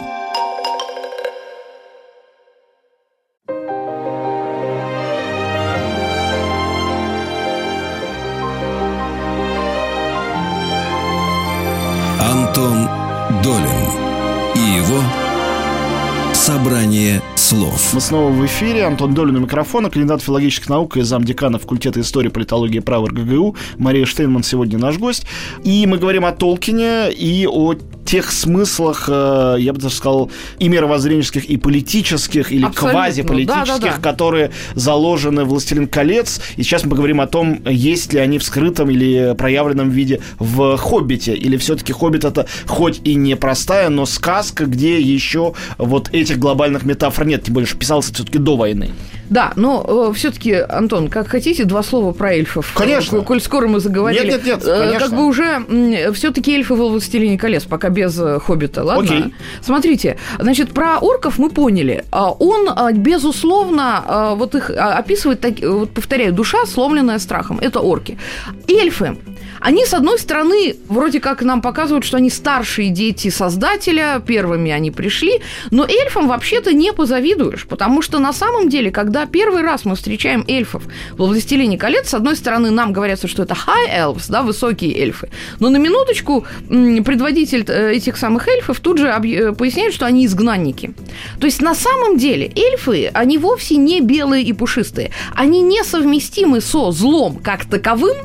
Собрание 16.53 17.23
слов. 17.37 17.95
Мы 17.95 18.01
снова 18.01 18.29
в 18.29 18.45
эфире. 18.45 18.85
Антон 18.85 19.15
Долин 19.15 19.37
у 19.37 19.41
микрофона, 19.41 19.89
кандидат 19.89 20.21
филологических 20.21 20.69
наук 20.69 20.97
и 20.97 21.03
замдекана 21.03 21.61
факультета 21.61 22.01
истории, 22.01 22.29
политологии 22.29 22.79
и 22.79 22.81
права 22.81 23.07
РГГУ. 23.07 23.55
Мария 23.79 24.05
Штейнман 24.05 24.43
сегодня 24.43 24.77
наш 24.77 24.99
гость. 24.99 25.27
И 25.63 25.87
мы 25.87 25.99
говорим 25.99 26.25
о 26.25 26.33
Толкине 26.33 27.13
и 27.13 27.47
о 27.47 27.75
тех 28.11 28.33
смыслах, 28.33 29.05
э, 29.09 29.57
я 29.61 29.73
бы 29.73 29.79
даже 29.79 29.95
сказал, 29.95 30.33
и 30.59 30.69
мировоззренческих, 30.69 31.45
и 31.45 31.57
политических, 31.57 32.51
или 32.51 32.67
квазиполитических, 32.67 33.67
да, 33.67 33.79
да, 33.79 33.97
да. 33.97 34.03
которые 34.03 34.51
заложены 34.75 35.45
в 35.45 35.51
«Властелин 35.51 35.87
колец». 35.87 36.41
И 36.57 36.65
сейчас 36.65 36.83
мы 36.83 36.91
поговорим 36.91 37.21
о 37.21 37.29
том, 37.29 37.63
есть 37.67 38.13
ли 38.13 38.19
они 38.19 38.39
в 38.39 38.43
скрытом 38.43 38.91
или 38.91 39.37
проявленном 39.39 39.91
виде 39.91 40.21
в 40.41 40.77
«Хоббите», 40.77 41.35
или 41.35 41.57
все-таки 41.57 41.93
«Хоббит»— 41.93 42.25
это 42.25 42.47
хоть 42.67 43.01
и 43.05 43.15
не 43.15 43.37
простая, 43.37 43.91
но 43.91 44.07
сказка, 44.07 44.67
где 44.67 45.01
еще 45.01 45.55
вот 45.79 46.13
этих 46.13 46.41
глобальных 46.41 46.83
метафор 46.83 47.27
нет, 47.27 47.45
тем 47.45 47.55
более, 47.55 47.69
что 47.69 47.77
писался 47.77 48.13
все-таки 48.13 48.39
до 48.39 48.57
войны. 48.57 48.91
Да, 49.31 49.53
но 49.55 50.11
э, 50.11 50.15
все-таки, 50.15 50.53
Антон, 50.53 51.09
как 51.09 51.29
хотите, 51.29 51.65
два 51.65 51.85
слова 51.85 52.13
про 52.13 52.35
эльфов. 52.35 52.73
Конечно. 52.75 53.21
Коль 53.21 53.41
скоро 53.41 53.69
мы 53.69 53.79
заговорили. 53.79 54.27
Нет, 54.27 54.45
нет, 54.45 54.59
нет, 54.59 54.65
э, 54.67 54.79
конечно. 54.81 54.99
Как 54.99 55.17
бы 55.17 55.27
уже 55.27 56.13
все-таки 56.13 56.53
эльфы 56.53 56.75
в 56.75 56.79
«Властелине 56.79 57.39
колец», 57.39 57.65
пока 57.65 57.91
без 57.91 58.19
э, 58.19 58.41
«Хоббита», 58.41 58.83
ладно? 58.83 59.05
Окей. 59.05 59.35
Смотрите, 59.63 60.19
значит, 60.41 60.73
про 60.73 60.99
орков 60.99 61.39
мы 61.39 61.49
поняли. 61.49 62.05
А 62.11 62.33
он, 62.33 62.69
а, 62.75 62.93
безусловно, 62.93 64.05
а, 64.05 64.35
вот 64.35 64.57
их 64.57 64.69
описывает, 64.71 65.41
так, 65.41 65.61
вот 65.61 65.91
повторяю, 65.91 66.33
душа, 66.33 66.67
сломленная 66.67 67.21
страхом. 67.21 67.61
Это 67.61 67.79
орки. 67.81 68.19
Эльфы 68.67 69.17
они, 69.61 69.85
с 69.85 69.95
одной 69.95 70.19
стороны, 70.19 70.77
вроде 70.89 71.21
как 71.21 71.43
нам 71.43 71.61
показывают, 71.63 72.05
что 72.05 72.17
они 72.17 72.31
старшие 72.31 72.91
дети 72.91 73.29
создателя, 73.29 74.23
первыми 74.27 74.71
они 74.71 74.91
пришли, 74.91 75.41
но 75.71 75.85
эльфам 75.85 76.29
вообще-то 76.29 76.73
не 76.73 76.93
позавидуешь, 76.93 77.67
потому 77.67 78.03
что 78.03 78.19
на 78.19 78.33
самом 78.33 78.69
деле, 78.69 78.91
когда 78.91 79.27
первый 79.27 79.63
раз 79.63 79.85
мы 79.85 79.97
встречаем 79.97 80.45
эльфов 80.49 80.85
в 81.13 81.19
«Властелине 81.19 81.79
колец», 81.79 82.09
с 82.09 82.15
одной 82.15 82.37
стороны, 82.37 82.71
нам 82.71 82.93
говорят, 82.93 83.21
что 83.29 83.43
это 83.43 83.55
high 83.55 83.95
elves, 83.95 84.25
да, 84.29 84.43
высокие 84.43 84.99
эльфы, 84.99 85.31
но 85.59 85.69
на 85.69 85.77
минуточку 85.77 86.47
предводитель 86.69 87.65
э, 87.69 87.93
этих 87.93 88.17
самых 88.17 88.49
эльфов 88.49 88.81
тут 88.81 88.99
же 88.99 89.09
э, 89.09 89.53
поясняет, 89.53 89.93
что 89.93 90.07
они 90.07 90.25
изгнанники. 90.25 90.95
То 91.39 91.47
есть 91.47 91.61
на 91.61 91.75
самом 91.75 92.17
деле 92.17 92.51
эльфы, 92.57 93.11
они 93.13 93.39
вовсе 93.39 93.77
не 93.77 94.01
белые 94.01 94.45
и 94.45 94.53
пушистые, 94.53 95.11
они 95.35 95.61
несовместимы 95.61 96.61
со 96.61 96.91
злом 96.93 97.37
как 97.37 97.67
таковым, 97.67 98.17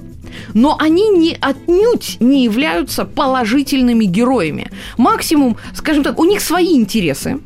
но 0.53 0.77
они 0.79 1.09
не 1.09 1.37
отнюдь 1.39 2.17
не 2.19 2.43
являются 2.43 3.05
положительными 3.05 4.05
героями. 4.05 4.71
Максимум, 4.97 5.57
скажем 5.73 6.03
так, 6.03 6.19
у 6.19 6.25
них 6.25 6.41
свои 6.41 6.75
интересы. 6.75 7.39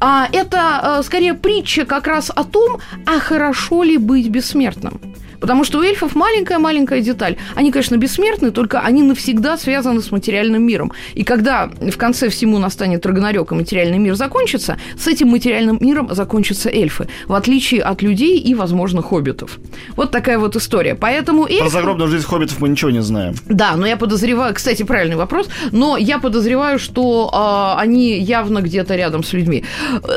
А 0.00 0.28
это 0.32 0.98
э, 0.98 1.02
скорее 1.02 1.34
притча 1.34 1.84
как 1.84 2.06
раз 2.06 2.30
о 2.34 2.44
том, 2.44 2.78
а 3.06 3.18
хорошо 3.18 3.82
ли 3.82 3.96
быть 3.96 4.28
бессмертным. 4.28 5.00
Потому 5.44 5.64
что 5.64 5.80
у 5.80 5.82
эльфов 5.82 6.14
маленькая-маленькая 6.14 7.02
деталь. 7.02 7.36
Они, 7.54 7.70
конечно, 7.70 7.98
бессмертны, 7.98 8.50
только 8.50 8.80
они 8.80 9.02
навсегда 9.02 9.58
связаны 9.58 10.00
с 10.00 10.10
материальным 10.10 10.62
миром. 10.62 10.92
И 11.12 11.22
когда 11.22 11.66
в 11.66 11.98
конце 11.98 12.30
всему 12.30 12.56
настанет 12.56 13.04
Рагнарёк, 13.04 13.52
и 13.52 13.54
материальный 13.54 13.98
мир 13.98 14.14
закончится, 14.14 14.78
с 14.98 15.06
этим 15.06 15.28
материальным 15.28 15.76
миром 15.82 16.08
закончатся 16.14 16.70
эльфы, 16.70 17.08
в 17.26 17.34
отличие 17.34 17.82
от 17.82 18.00
людей 18.00 18.38
и, 18.38 18.54
возможно, 18.54 19.02
хоббитов. 19.02 19.58
Вот 19.96 20.10
такая 20.10 20.38
вот 20.38 20.56
история. 20.56 20.94
Поэтому 20.94 21.44
эльфы... 21.44 21.64
Про 21.64 21.68
загробную 21.68 22.08
жизнь 22.08 22.24
хоббитов 22.24 22.58
мы 22.60 22.70
ничего 22.70 22.90
не 22.90 23.02
знаем. 23.02 23.34
Да, 23.44 23.76
но 23.76 23.86
я 23.86 23.98
подозреваю... 23.98 24.54
Кстати, 24.54 24.82
правильный 24.82 25.16
вопрос. 25.16 25.50
Но 25.72 25.98
я 25.98 26.18
подозреваю, 26.18 26.78
что 26.78 27.28
э, 27.30 27.82
они 27.82 28.18
явно 28.18 28.62
где-то 28.62 28.96
рядом 28.96 29.22
с 29.22 29.34
людьми. 29.34 29.62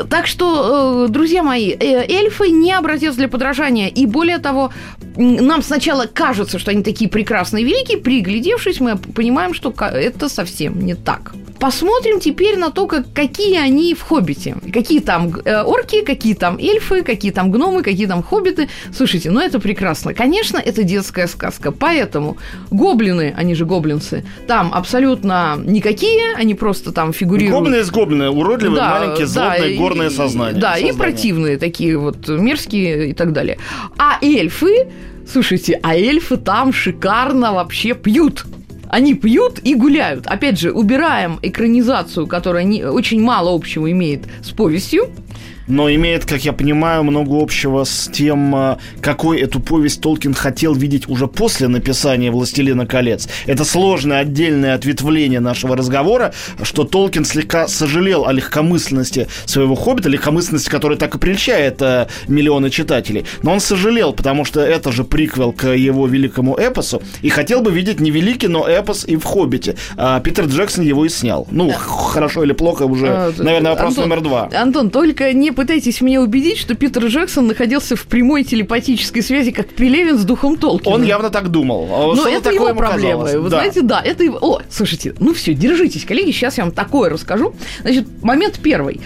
Так 0.08 0.26
что, 0.26 1.04
э, 1.06 1.12
друзья 1.12 1.42
мои, 1.42 1.68
э, 1.70 2.06
эльфы 2.08 2.48
не 2.48 2.72
образец 2.72 3.14
для 3.16 3.28
подражания. 3.28 3.88
И 3.88 4.06
более 4.06 4.38
того, 4.38 4.70
нам 5.18 5.62
сначала 5.62 6.06
кажется, 6.06 6.58
что 6.58 6.70
они 6.70 6.82
такие 6.82 7.10
прекрасные 7.10 7.64
и 7.64 7.66
великие, 7.66 7.98
приглядевшись, 7.98 8.80
мы 8.80 8.96
понимаем, 8.96 9.52
что 9.52 9.74
это 9.80 10.28
совсем 10.28 10.80
не 10.80 10.94
так. 10.94 11.32
Посмотрим 11.58 12.20
теперь 12.20 12.56
на 12.56 12.70
то, 12.70 12.86
как, 12.86 13.12
какие 13.12 13.58
они 13.58 13.94
в 13.94 14.02
«Хоббите». 14.02 14.54
Какие 14.72 15.00
там 15.00 15.32
э, 15.44 15.62
орки, 15.62 16.02
какие 16.02 16.34
там 16.34 16.56
эльфы, 16.56 17.02
какие 17.02 17.32
там 17.32 17.50
гномы, 17.50 17.82
какие 17.82 18.06
там 18.06 18.22
хоббиты. 18.22 18.68
Слушайте, 18.94 19.32
ну 19.32 19.40
это 19.40 19.58
прекрасно. 19.58 20.14
Конечно, 20.14 20.58
это 20.58 20.84
детская 20.84 21.26
сказка, 21.26 21.72
поэтому 21.72 22.36
гоблины, 22.70 23.34
они 23.36 23.54
же 23.54 23.64
гоблинцы, 23.64 24.24
там 24.46 24.72
абсолютно 24.72 25.58
никакие, 25.64 26.34
они 26.36 26.54
просто 26.54 26.92
там 26.92 27.12
фигурируют. 27.12 27.58
Гоблины 27.58 27.80
из 27.80 27.90
гоблины, 27.90 28.30
уродливые, 28.30 28.76
да, 28.76 28.90
маленькие, 29.00 29.26
злобные, 29.26 29.70
да, 29.74 29.82
горные 29.82 30.10
сознания. 30.10 30.60
Да, 30.60 30.72
создания. 30.74 30.92
и 30.92 30.96
противные 30.96 31.58
такие 31.58 31.98
вот, 31.98 32.28
мерзкие 32.28 33.10
и 33.10 33.12
так 33.14 33.32
далее. 33.32 33.58
А 33.98 34.18
эльфы, 34.22 34.86
слушайте, 35.30 35.78
а 35.82 35.94
эльфы 35.94 36.36
там 36.36 36.72
шикарно 36.72 37.52
вообще 37.52 37.94
пьют. 37.94 38.44
Они 38.88 39.14
пьют 39.14 39.58
и 39.62 39.74
гуляют. 39.74 40.26
Опять 40.26 40.58
же, 40.58 40.72
убираем 40.72 41.38
экранизацию, 41.42 42.26
которая 42.26 42.64
не, 42.64 42.84
очень 42.84 43.20
мало 43.20 43.54
общего 43.54 43.90
имеет 43.90 44.24
с 44.42 44.50
повестью 44.50 45.10
но 45.68 45.90
имеет, 45.90 46.24
как 46.24 46.44
я 46.44 46.52
понимаю, 46.52 47.04
много 47.04 47.40
общего 47.40 47.84
с 47.84 48.10
тем, 48.12 48.54
а, 48.54 48.78
какой 49.00 49.40
эту 49.40 49.60
повесть 49.60 50.00
Толкин 50.00 50.34
хотел 50.34 50.74
видеть 50.74 51.08
уже 51.08 51.26
после 51.26 51.68
написания 51.68 52.30
«Властелина 52.30 52.86
колец». 52.86 53.28
Это 53.46 53.64
сложное 53.64 54.20
отдельное 54.20 54.74
ответвление 54.74 55.40
нашего 55.40 55.76
разговора, 55.76 56.32
что 56.62 56.84
Толкин 56.84 57.24
слегка 57.24 57.68
сожалел 57.68 58.26
о 58.26 58.32
легкомысленности 58.32 59.28
своего 59.44 59.74
«Хоббита», 59.74 60.08
легкомысленности, 60.08 60.68
которая 60.68 60.98
так 60.98 61.14
и 61.14 61.18
прельщает 61.18 61.80
а, 61.82 62.08
миллионы 62.26 62.70
читателей. 62.70 63.26
Но 63.42 63.52
он 63.52 63.60
сожалел, 63.60 64.12
потому 64.12 64.44
что 64.44 64.60
это 64.60 64.90
же 64.90 65.04
приквел 65.04 65.52
к 65.52 65.68
его 65.68 66.06
великому 66.06 66.56
эпосу, 66.56 67.02
и 67.22 67.28
хотел 67.28 67.60
бы 67.60 67.70
видеть 67.70 68.00
не 68.00 68.10
великий, 68.10 68.48
но 68.48 68.66
эпос 68.66 69.04
и 69.06 69.16
в 69.16 69.24
«Хоббите». 69.24 69.76
А 69.96 70.20
Питер 70.20 70.46
Джексон 70.46 70.84
его 70.84 71.04
и 71.04 71.08
снял. 71.08 71.46
Ну, 71.50 71.70
хорошо 71.70 72.42
или 72.42 72.52
плохо 72.52 72.84
уже, 72.84 73.08
а, 73.08 73.32
наверное, 73.36 73.72
вопрос 73.72 73.90
Антон, 73.90 74.08
номер 74.08 74.22
два. 74.22 74.48
Антон, 74.54 74.90
только 74.90 75.32
не 75.32 75.52
пытайтесь 75.58 76.00
меня 76.02 76.22
убедить, 76.22 76.56
что 76.56 76.76
Питер 76.76 77.06
Джексон 77.06 77.48
находился 77.48 77.96
в 77.96 78.06
прямой 78.06 78.44
телепатической 78.44 79.24
связи, 79.24 79.50
как 79.50 79.66
Пелевин 79.66 80.16
с 80.16 80.22
духом 80.22 80.56
Толкина. 80.56 80.94
Он 80.94 81.02
явно 81.02 81.30
так 81.30 81.48
думал. 81.48 81.88
А 81.90 82.14
Но 82.14 82.28
это 82.28 82.52
его 82.52 82.72
проблема. 82.74 83.24
Вы 83.24 83.50
да. 83.50 83.56
знаете, 83.56 83.82
да, 83.82 84.00
это 84.00 84.22
его... 84.22 84.38
О, 84.40 84.62
слушайте, 84.70 85.16
ну 85.18 85.34
все, 85.34 85.54
держитесь, 85.54 86.04
коллеги, 86.04 86.30
сейчас 86.30 86.58
я 86.58 86.64
вам 86.64 86.72
такое 86.72 87.10
расскажу. 87.10 87.56
Значит, 87.80 88.06
момент 88.22 88.60
первый. 88.62 89.00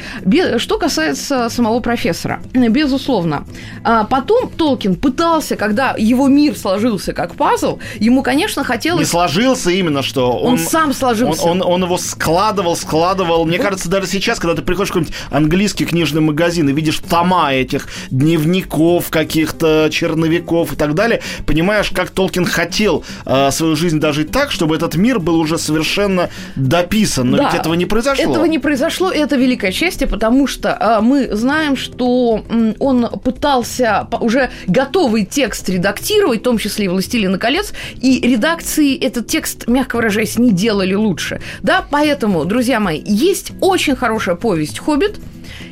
Что 0.58 0.76
касается 0.76 1.48
самого 1.48 1.80
профессора. 1.80 2.42
Безусловно. 2.52 3.46
А 3.82 4.04
потом 4.04 4.50
Толкин 4.50 4.96
пытался, 4.96 5.56
когда 5.56 5.94
его 5.96 6.28
мир 6.28 6.54
сложился 6.54 7.14
как 7.14 7.34
пазл, 7.34 7.78
ему, 7.98 8.22
конечно, 8.22 8.62
хотелось... 8.62 9.00
Не 9.00 9.06
сложился 9.06 9.70
именно, 9.70 10.02
что 10.02 10.32
он... 10.32 10.52
Он 10.52 10.58
сам 10.58 10.92
сложился. 10.92 11.44
Он, 11.44 11.62
он, 11.62 11.72
он 11.72 11.84
его 11.84 11.96
складывал, 11.96 12.76
складывал. 12.76 13.46
Мне 13.46 13.56
он... 13.56 13.64
кажется, 13.64 13.88
даже 13.88 14.06
сейчас, 14.06 14.38
когда 14.38 14.54
ты 14.54 14.60
приходишь 14.60 14.90
в 14.90 14.92
какой-нибудь 14.92 15.16
английский 15.30 15.86
книжный 15.86 16.02
книжный 16.02 16.20
магазин 16.42 16.68
и 16.68 16.72
видишь 16.72 16.98
тома 16.98 17.52
этих 17.54 17.86
дневников, 18.10 19.10
каких-то 19.10 19.88
черновиков 19.90 20.72
и 20.72 20.76
так 20.76 20.94
далее, 20.94 21.20
понимаешь, 21.46 21.90
как 21.90 22.10
Толкин 22.10 22.44
хотел 22.44 23.04
э, 23.26 23.50
свою 23.52 23.76
жизнь 23.76 24.00
дожить 24.00 24.32
так, 24.32 24.50
чтобы 24.50 24.74
этот 24.74 24.96
мир 24.96 25.20
был 25.20 25.38
уже 25.38 25.56
совершенно 25.56 26.30
дописан. 26.56 27.30
Но 27.30 27.36
Да. 27.36 27.44
ведь 27.44 27.60
этого 27.60 27.74
не 27.74 27.86
произошло. 27.86 28.24
Этого 28.24 28.44
не 28.46 28.58
произошло, 28.58 29.12
и 29.12 29.18
это 29.18 29.36
великое 29.36 29.70
счастье, 29.70 30.06
потому 30.08 30.48
что 30.48 30.76
а, 30.80 31.00
мы 31.00 31.28
знаем, 31.32 31.76
что 31.76 32.44
он 32.80 33.08
пытался 33.22 34.08
уже 34.20 34.50
готовый 34.66 35.24
текст 35.24 35.68
редактировать, 35.68 36.40
в 36.40 36.42
том 36.42 36.58
числе 36.58 36.86
и 36.86 36.88
«Властелина 36.88 37.38
колец», 37.38 37.72
и 38.00 38.20
редакции 38.20 38.98
этот 38.98 39.28
текст, 39.28 39.68
мягко 39.68 39.96
выражаясь, 39.96 40.38
не 40.38 40.50
делали 40.50 40.94
лучше. 40.94 41.40
Да, 41.62 41.84
поэтому, 41.88 42.44
друзья 42.44 42.80
мои, 42.80 43.00
есть 43.04 43.52
очень 43.60 43.94
хорошая 43.94 44.34
повесть 44.34 44.80
«Хоббит», 44.80 45.20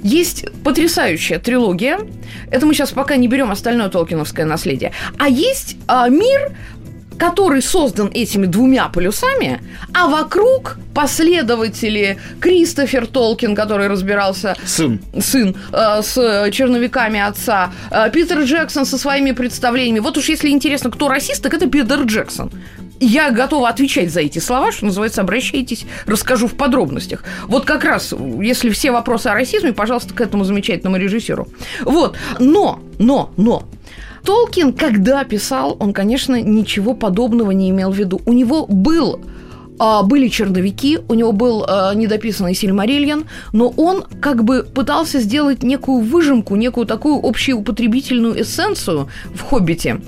есть 0.02 0.46
потрясающая 0.64 1.38
трилогия. 1.38 2.00
Это 2.50 2.66
мы 2.66 2.74
сейчас 2.74 2.90
пока 2.90 3.16
не 3.16 3.28
берем 3.28 3.50
остальное 3.50 3.88
толкиновское 3.88 4.46
наследие. 4.46 4.92
А 5.18 5.28
есть 5.28 5.76
а, 5.86 6.08
мир, 6.08 6.52
который 7.20 7.60
создан 7.60 8.10
этими 8.14 8.46
двумя 8.46 8.88
полюсами, 8.88 9.60
а 9.92 10.08
вокруг 10.08 10.78
последователи 10.94 12.18
Кристофер 12.40 13.06
Толкин, 13.06 13.54
который 13.54 13.88
разбирался 13.88 14.56
Сын. 14.64 15.00
сын 15.20 15.54
э, 15.72 16.02
с 16.02 16.50
черновиками 16.50 17.20
отца, 17.20 17.72
э, 17.90 18.10
Питер 18.10 18.40
Джексон 18.40 18.86
со 18.86 18.96
своими 18.96 19.32
представлениями. 19.32 20.00
Вот 20.00 20.16
уж 20.16 20.30
если 20.30 20.48
интересно, 20.48 20.90
кто 20.90 21.08
расист, 21.08 21.42
так 21.42 21.52
это 21.52 21.68
Питер 21.68 22.02
Джексон. 22.04 22.50
Я 23.00 23.30
готова 23.30 23.70
отвечать 23.70 24.12
за 24.12 24.20
эти 24.20 24.38
слова, 24.38 24.72
что 24.72 24.84
называется, 24.84 25.22
обращайтесь, 25.22 25.86
расскажу 26.06 26.46
в 26.46 26.54
подробностях. 26.54 27.24
Вот 27.46 27.64
как 27.64 27.84
раз, 27.84 28.14
если 28.40 28.68
все 28.68 28.90
вопросы 28.92 29.28
о 29.28 29.34
расизме, 29.34 29.72
пожалуйста, 29.72 30.12
к 30.12 30.20
этому 30.20 30.44
замечательному 30.44 30.98
режиссеру. 30.98 31.48
Вот, 31.82 32.16
но, 32.38 32.80
но, 32.98 33.32
но, 33.38 33.64
Толкин, 34.24 34.74
когда 34.74 35.24
писал, 35.24 35.76
он, 35.80 35.94
конечно, 35.94 36.40
ничего 36.40 36.92
подобного 36.94 37.52
не 37.52 37.70
имел 37.70 37.90
в 37.90 37.96
виду. 37.96 38.20
У 38.26 38.34
него 38.34 38.66
был 38.66 39.20
были 40.02 40.28
черновики, 40.28 40.98
у 41.08 41.14
него 41.14 41.32
был 41.32 41.64
а, 41.66 41.94
недописанный 41.94 42.54
Сильмарильян, 42.54 43.24
но 43.52 43.68
он 43.76 44.04
как 44.20 44.44
бы 44.44 44.62
пытался 44.62 45.20
сделать 45.20 45.62
некую 45.62 46.00
выжимку, 46.00 46.56
некую 46.56 46.86
такую 46.86 47.16
общеупотребительную 47.16 48.42
эссенцию 48.42 49.08
в 49.34 49.40
«Хоббите». 49.40 50.00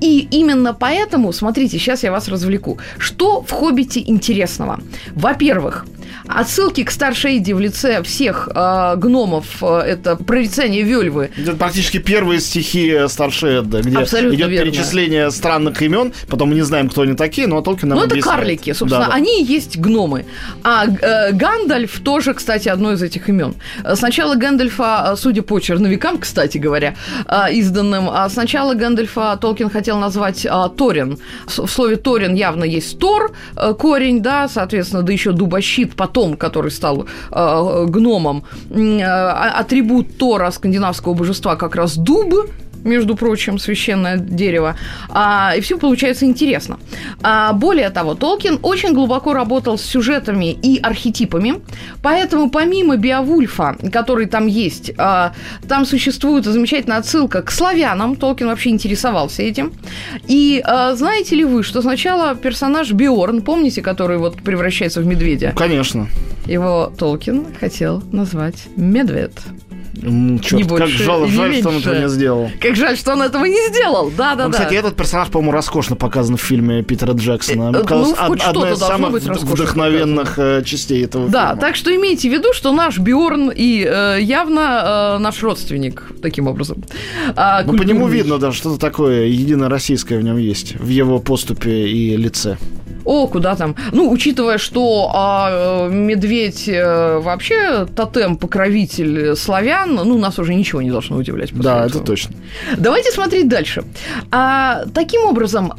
И 0.00 0.26
именно 0.30 0.74
поэтому, 0.74 1.32
смотрите, 1.32 1.78
сейчас 1.78 2.02
я 2.02 2.10
вас 2.10 2.28
развлеку. 2.28 2.78
Что 2.98 3.42
в 3.42 3.50
«Хоббите» 3.52 4.02
интересного? 4.04 4.80
Во-первых, 5.14 5.86
отсылки 6.26 6.84
к 6.84 6.90
Старшей 6.90 7.33
Эдде 7.33 7.54
в 7.54 7.60
лице 7.60 8.02
всех 8.02 8.48
а, 8.54 8.96
гномов, 8.96 9.46
а, 9.62 9.80
это 9.82 10.16
прорицание 10.16 10.82
Вёльвы, 10.82 11.30
Это 11.36 11.52
практически 11.54 11.98
первые 11.98 12.40
стихи 12.40 13.06
Старшей 13.08 13.54
Эдды, 13.54 13.82
где 13.82 13.98
Абсолютно 13.98 14.36
идет 14.36 14.48
верно. 14.48 14.70
перечисление 14.70 15.30
странных 15.30 15.80
имен, 15.82 16.12
потом 16.28 16.50
мы 16.50 16.54
не 16.54 16.62
знаем, 16.62 16.88
кто 16.88 17.02
они 17.02 17.14
такие, 17.14 17.46
но 17.46 17.60
Толкин 17.60 17.88
нам 17.88 17.98
Ну, 17.98 18.04
это 18.04 18.12
объясняет. 18.14 18.36
карлики, 18.38 18.72
собственно, 18.72 19.04
Да-да. 19.06 19.16
они 19.16 19.42
и 19.42 19.44
есть 19.44 19.78
гномы. 19.78 20.24
А 20.62 20.86
э, 20.86 21.32
Гандальф 21.32 22.00
тоже, 22.00 22.34
кстати, 22.34 22.68
одно 22.68 22.92
из 22.92 23.02
этих 23.02 23.28
имен. 23.28 23.54
Э, 23.84 23.94
Сначала 23.96 24.34
Гэндальфа, 24.34 25.10
э, 25.12 25.16
судя 25.16 25.42
по 25.42 25.60
черновикам, 25.60 26.18
кстати 26.18 26.58
говоря, 26.58 26.94
э, 27.26 27.52
изданным, 27.54 28.08
а 28.10 28.28
сначала 28.28 28.74
Гэндальфа 28.74 29.38
Толкин 29.40 29.70
хотел 29.70 29.98
назвать 29.98 30.44
э, 30.46 30.50
Торин. 30.76 31.18
В 31.46 31.66
слове 31.68 31.96
Торин 31.96 32.34
явно 32.34 32.64
есть 32.64 32.98
Тор, 32.98 33.32
э, 33.56 33.74
корень, 33.74 34.20
да, 34.22 34.48
соответственно, 34.48 35.02
да 35.02 35.12
еще 35.12 35.32
дубощит 35.32 35.94
потом, 36.00 36.36
который 36.36 36.70
стал 36.70 37.04
э, 37.30 37.86
гномом. 37.88 38.42
Э, 38.70 39.02
а- 39.02 39.60
Атрибут 39.60 40.16
Тора, 40.18 40.50
скандинавского 40.50 41.14
божества, 41.14 41.56
как 41.56 41.76
раз 41.76 41.96
дуб, 41.96 42.48
между 42.84 43.16
прочим, 43.16 43.58
священное 43.58 44.16
дерево. 44.18 44.76
А, 45.08 45.54
и 45.56 45.60
все 45.60 45.78
получается 45.78 46.24
интересно. 46.24 46.78
А, 47.22 47.52
более 47.52 47.90
того, 47.90 48.14
Толкин 48.14 48.58
очень 48.62 48.92
глубоко 48.92 49.32
работал 49.32 49.78
с 49.78 49.82
сюжетами 49.82 50.52
и 50.52 50.78
архетипами, 50.80 51.60
поэтому 52.02 52.50
помимо 52.50 52.96
Биовульфа, 52.96 53.76
который 53.92 54.26
там 54.26 54.46
есть, 54.46 54.92
а, 54.98 55.32
там 55.68 55.84
существует 55.84 56.44
замечательная 56.44 56.98
отсылка 56.98 57.42
к 57.42 57.50
славянам. 57.50 58.16
Толкин 58.16 58.46
вообще 58.46 58.70
интересовался 58.70 59.42
этим. 59.42 59.72
И 60.26 60.62
а, 60.64 60.94
знаете 60.94 61.36
ли 61.36 61.44
вы, 61.44 61.62
что 61.62 61.82
сначала 61.82 62.34
персонаж 62.34 62.92
Биорн, 62.92 63.42
помните, 63.42 63.82
который 63.82 64.18
вот 64.18 64.42
превращается 64.42 65.00
в 65.00 65.06
медведя, 65.06 65.52
Конечно. 65.56 66.08
его 66.46 66.92
Толкин 66.98 67.46
хотел 67.58 68.02
назвать 68.12 68.66
Медведь. 68.76 69.32
М, 70.02 70.38
Чёрт, 70.40 70.52
Не 70.62 70.68
как 70.68 70.78
больше 70.78 71.04
жаль, 71.04 71.20
и 71.26 71.30
не 71.30 71.36
жаль, 71.36 71.54
что 71.56 71.68
он 71.68 71.76
этого 71.78 71.94
не 72.00 72.08
сделал. 72.08 72.50
Как 72.60 72.76
жаль, 72.76 72.96
что 72.96 73.12
он 73.12 73.22
этого 73.22 73.44
не 73.44 73.68
сделал. 73.68 74.10
Да, 74.16 74.34
да, 74.34 74.46
Ну, 74.46 74.52
да. 74.52 74.58
кстати, 74.58 74.74
этот 74.74 74.96
персонаж, 74.96 75.28
по-моему, 75.28 75.52
роскошно 75.52 75.96
показан 75.96 76.36
в 76.36 76.40
фильме 76.40 76.82
Питера 76.82 77.12
Джексона. 77.12 77.68
Э, 77.68 77.70
Мне 77.70 77.82
ну, 77.88 78.14
хоть 78.14 78.40
од- 78.40 78.56
одна 78.56 78.70
из 78.72 78.78
самых 78.78 79.12
быть 79.12 79.24
вдохновенных 79.24 80.38
э, 80.38 80.62
частей 80.64 81.04
этого 81.04 81.28
Да, 81.28 81.48
фильма. 81.48 81.60
так 81.60 81.76
что 81.76 81.94
имейте 81.94 82.28
в 82.28 82.32
виду, 82.32 82.52
что 82.52 82.72
наш 82.72 82.98
Бьорн 82.98 83.50
и 83.54 83.84
э, 83.86 84.18
явно 84.20 85.14
э, 85.16 85.18
наш 85.18 85.42
родственник 85.42 86.10
таким 86.22 86.46
образом. 86.46 86.82
А, 87.36 87.62
Ну, 87.64 87.76
по 87.76 87.82
нему 87.82 88.08
видно, 88.08 88.38
да, 88.38 88.52
что-то 88.52 88.78
такое 88.78 89.26
единороссийское 89.26 90.18
в 90.18 90.22
нем 90.22 90.36
есть, 90.38 90.76
в 90.78 90.88
его 90.88 91.18
поступе 91.18 91.88
и 91.88 92.16
лице. 92.16 92.56
О, 93.10 93.26
куда 93.26 93.56
там? 93.56 93.74
Ну, 93.90 94.08
учитывая, 94.08 94.56
что 94.56 95.10
а, 95.12 95.88
э, 95.88 95.92
медведь 95.92 96.68
э, 96.68 97.18
вообще 97.18 97.84
тотем-покровитель 97.86 99.34
славян, 99.34 99.96
ну, 99.96 100.16
нас 100.16 100.38
уже 100.38 100.54
ничего 100.54 100.80
не 100.80 100.92
должно 100.92 101.16
удивлять. 101.16 101.52
Да, 101.52 101.86
этого. 101.86 101.88
это 101.88 102.06
точно. 102.06 102.36
Давайте 102.78 103.10
смотреть 103.10 103.48
дальше. 103.48 103.82
А, 104.30 104.84
таким 104.94 105.24
образом, 105.24 105.72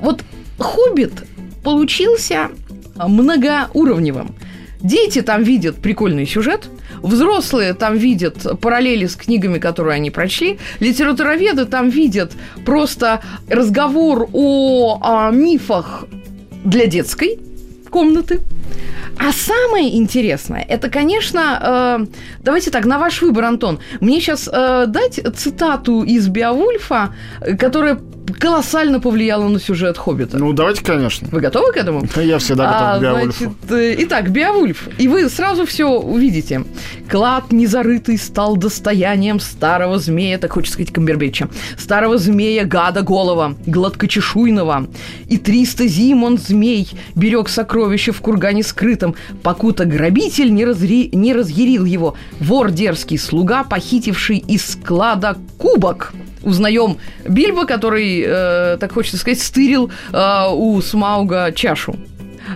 вот 0.00 0.22
«Хоббит» 0.60 1.24
получился 1.64 2.50
многоуровневым. 2.94 4.36
Дети 4.80 5.22
там 5.22 5.42
видят 5.42 5.82
прикольный 5.82 6.24
сюжет, 6.24 6.68
взрослые 7.02 7.74
там 7.74 7.96
видят 7.96 8.60
параллели 8.60 9.06
с 9.06 9.16
книгами, 9.16 9.58
которые 9.58 9.96
они 9.96 10.12
прочли, 10.12 10.60
литературоведы 10.78 11.64
там 11.64 11.88
видят 11.88 12.30
просто 12.64 13.22
разговор 13.48 14.28
о, 14.32 15.00
а, 15.02 15.32
мифах 15.32 16.04
для 16.66 16.86
детской 16.86 17.38
комнаты. 17.90 18.40
А 19.18 19.32
самое 19.32 19.96
интересное, 19.96 20.62
это, 20.68 20.90
конечно, 20.90 22.00
э, 22.02 22.06
давайте 22.40 22.70
так, 22.70 22.84
на 22.84 22.98
ваш 22.98 23.22
выбор, 23.22 23.44
Антон. 23.44 23.78
Мне 24.00 24.20
сейчас 24.20 24.46
дать 24.46 25.20
цитату 25.36 26.02
из 26.02 26.28
Биовульфа, 26.28 27.14
э, 27.40 27.56
которая 27.56 27.98
колоссально 28.38 29.00
повлияла 29.00 29.48
на 29.48 29.60
сюжет 29.60 29.98
Хоббита. 29.98 30.38
Ну, 30.38 30.52
давайте, 30.52 30.84
конечно. 30.84 31.28
Вы 31.30 31.40
готовы 31.40 31.72
к 31.72 31.76
этому? 31.76 32.02
Я 32.16 32.38
всегда 32.38 32.66
готов 32.66 32.82
А, 32.82 32.98
к 32.98 33.00
Беовульфу. 33.02 33.44
значит, 33.44 33.70
э, 33.70 33.94
итак, 34.04 34.30
Беовульф. 34.30 34.88
И 34.98 35.08
вы 35.08 35.28
сразу 35.28 35.66
все 35.66 35.86
увидите. 35.88 36.64
Клад 37.08 37.52
незарытый 37.52 38.18
стал 38.18 38.56
достоянием 38.56 39.40
старого 39.40 39.98
змея, 39.98 40.38
так 40.38 40.52
хочется 40.52 40.74
сказать 40.74 40.92
Камбербэтча, 40.92 41.48
старого 41.78 42.18
змея 42.18 42.64
гада 42.64 43.02
голова, 43.02 43.54
гладкочешуйного. 43.66 44.88
И 45.28 45.38
триста 45.38 45.86
зим 45.86 46.24
он 46.24 46.38
змей 46.38 46.90
берег 47.14 47.48
сокровища 47.48 48.12
в 48.12 48.20
кургане 48.20 48.62
скрытом, 48.62 49.14
покуда 49.42 49.84
грабитель 49.84 50.52
не, 50.52 50.64
разри... 50.64 51.10
не 51.12 51.32
разъярил 51.32 51.84
его. 51.84 52.14
Вор 52.40 52.70
дерзкий, 52.70 53.18
слуга, 53.18 53.64
похитивший 53.64 54.38
из 54.38 54.66
склада 54.66 55.36
кубок 55.58 56.12
узнаем 56.46 56.98
Бильбо, 57.28 57.66
который, 57.66 58.24
э, 58.26 58.76
так 58.78 58.92
хочется 58.92 59.18
сказать, 59.18 59.40
стырил 59.40 59.90
э, 60.12 60.44
у 60.50 60.80
Смауга 60.80 61.52
чашу. 61.52 61.96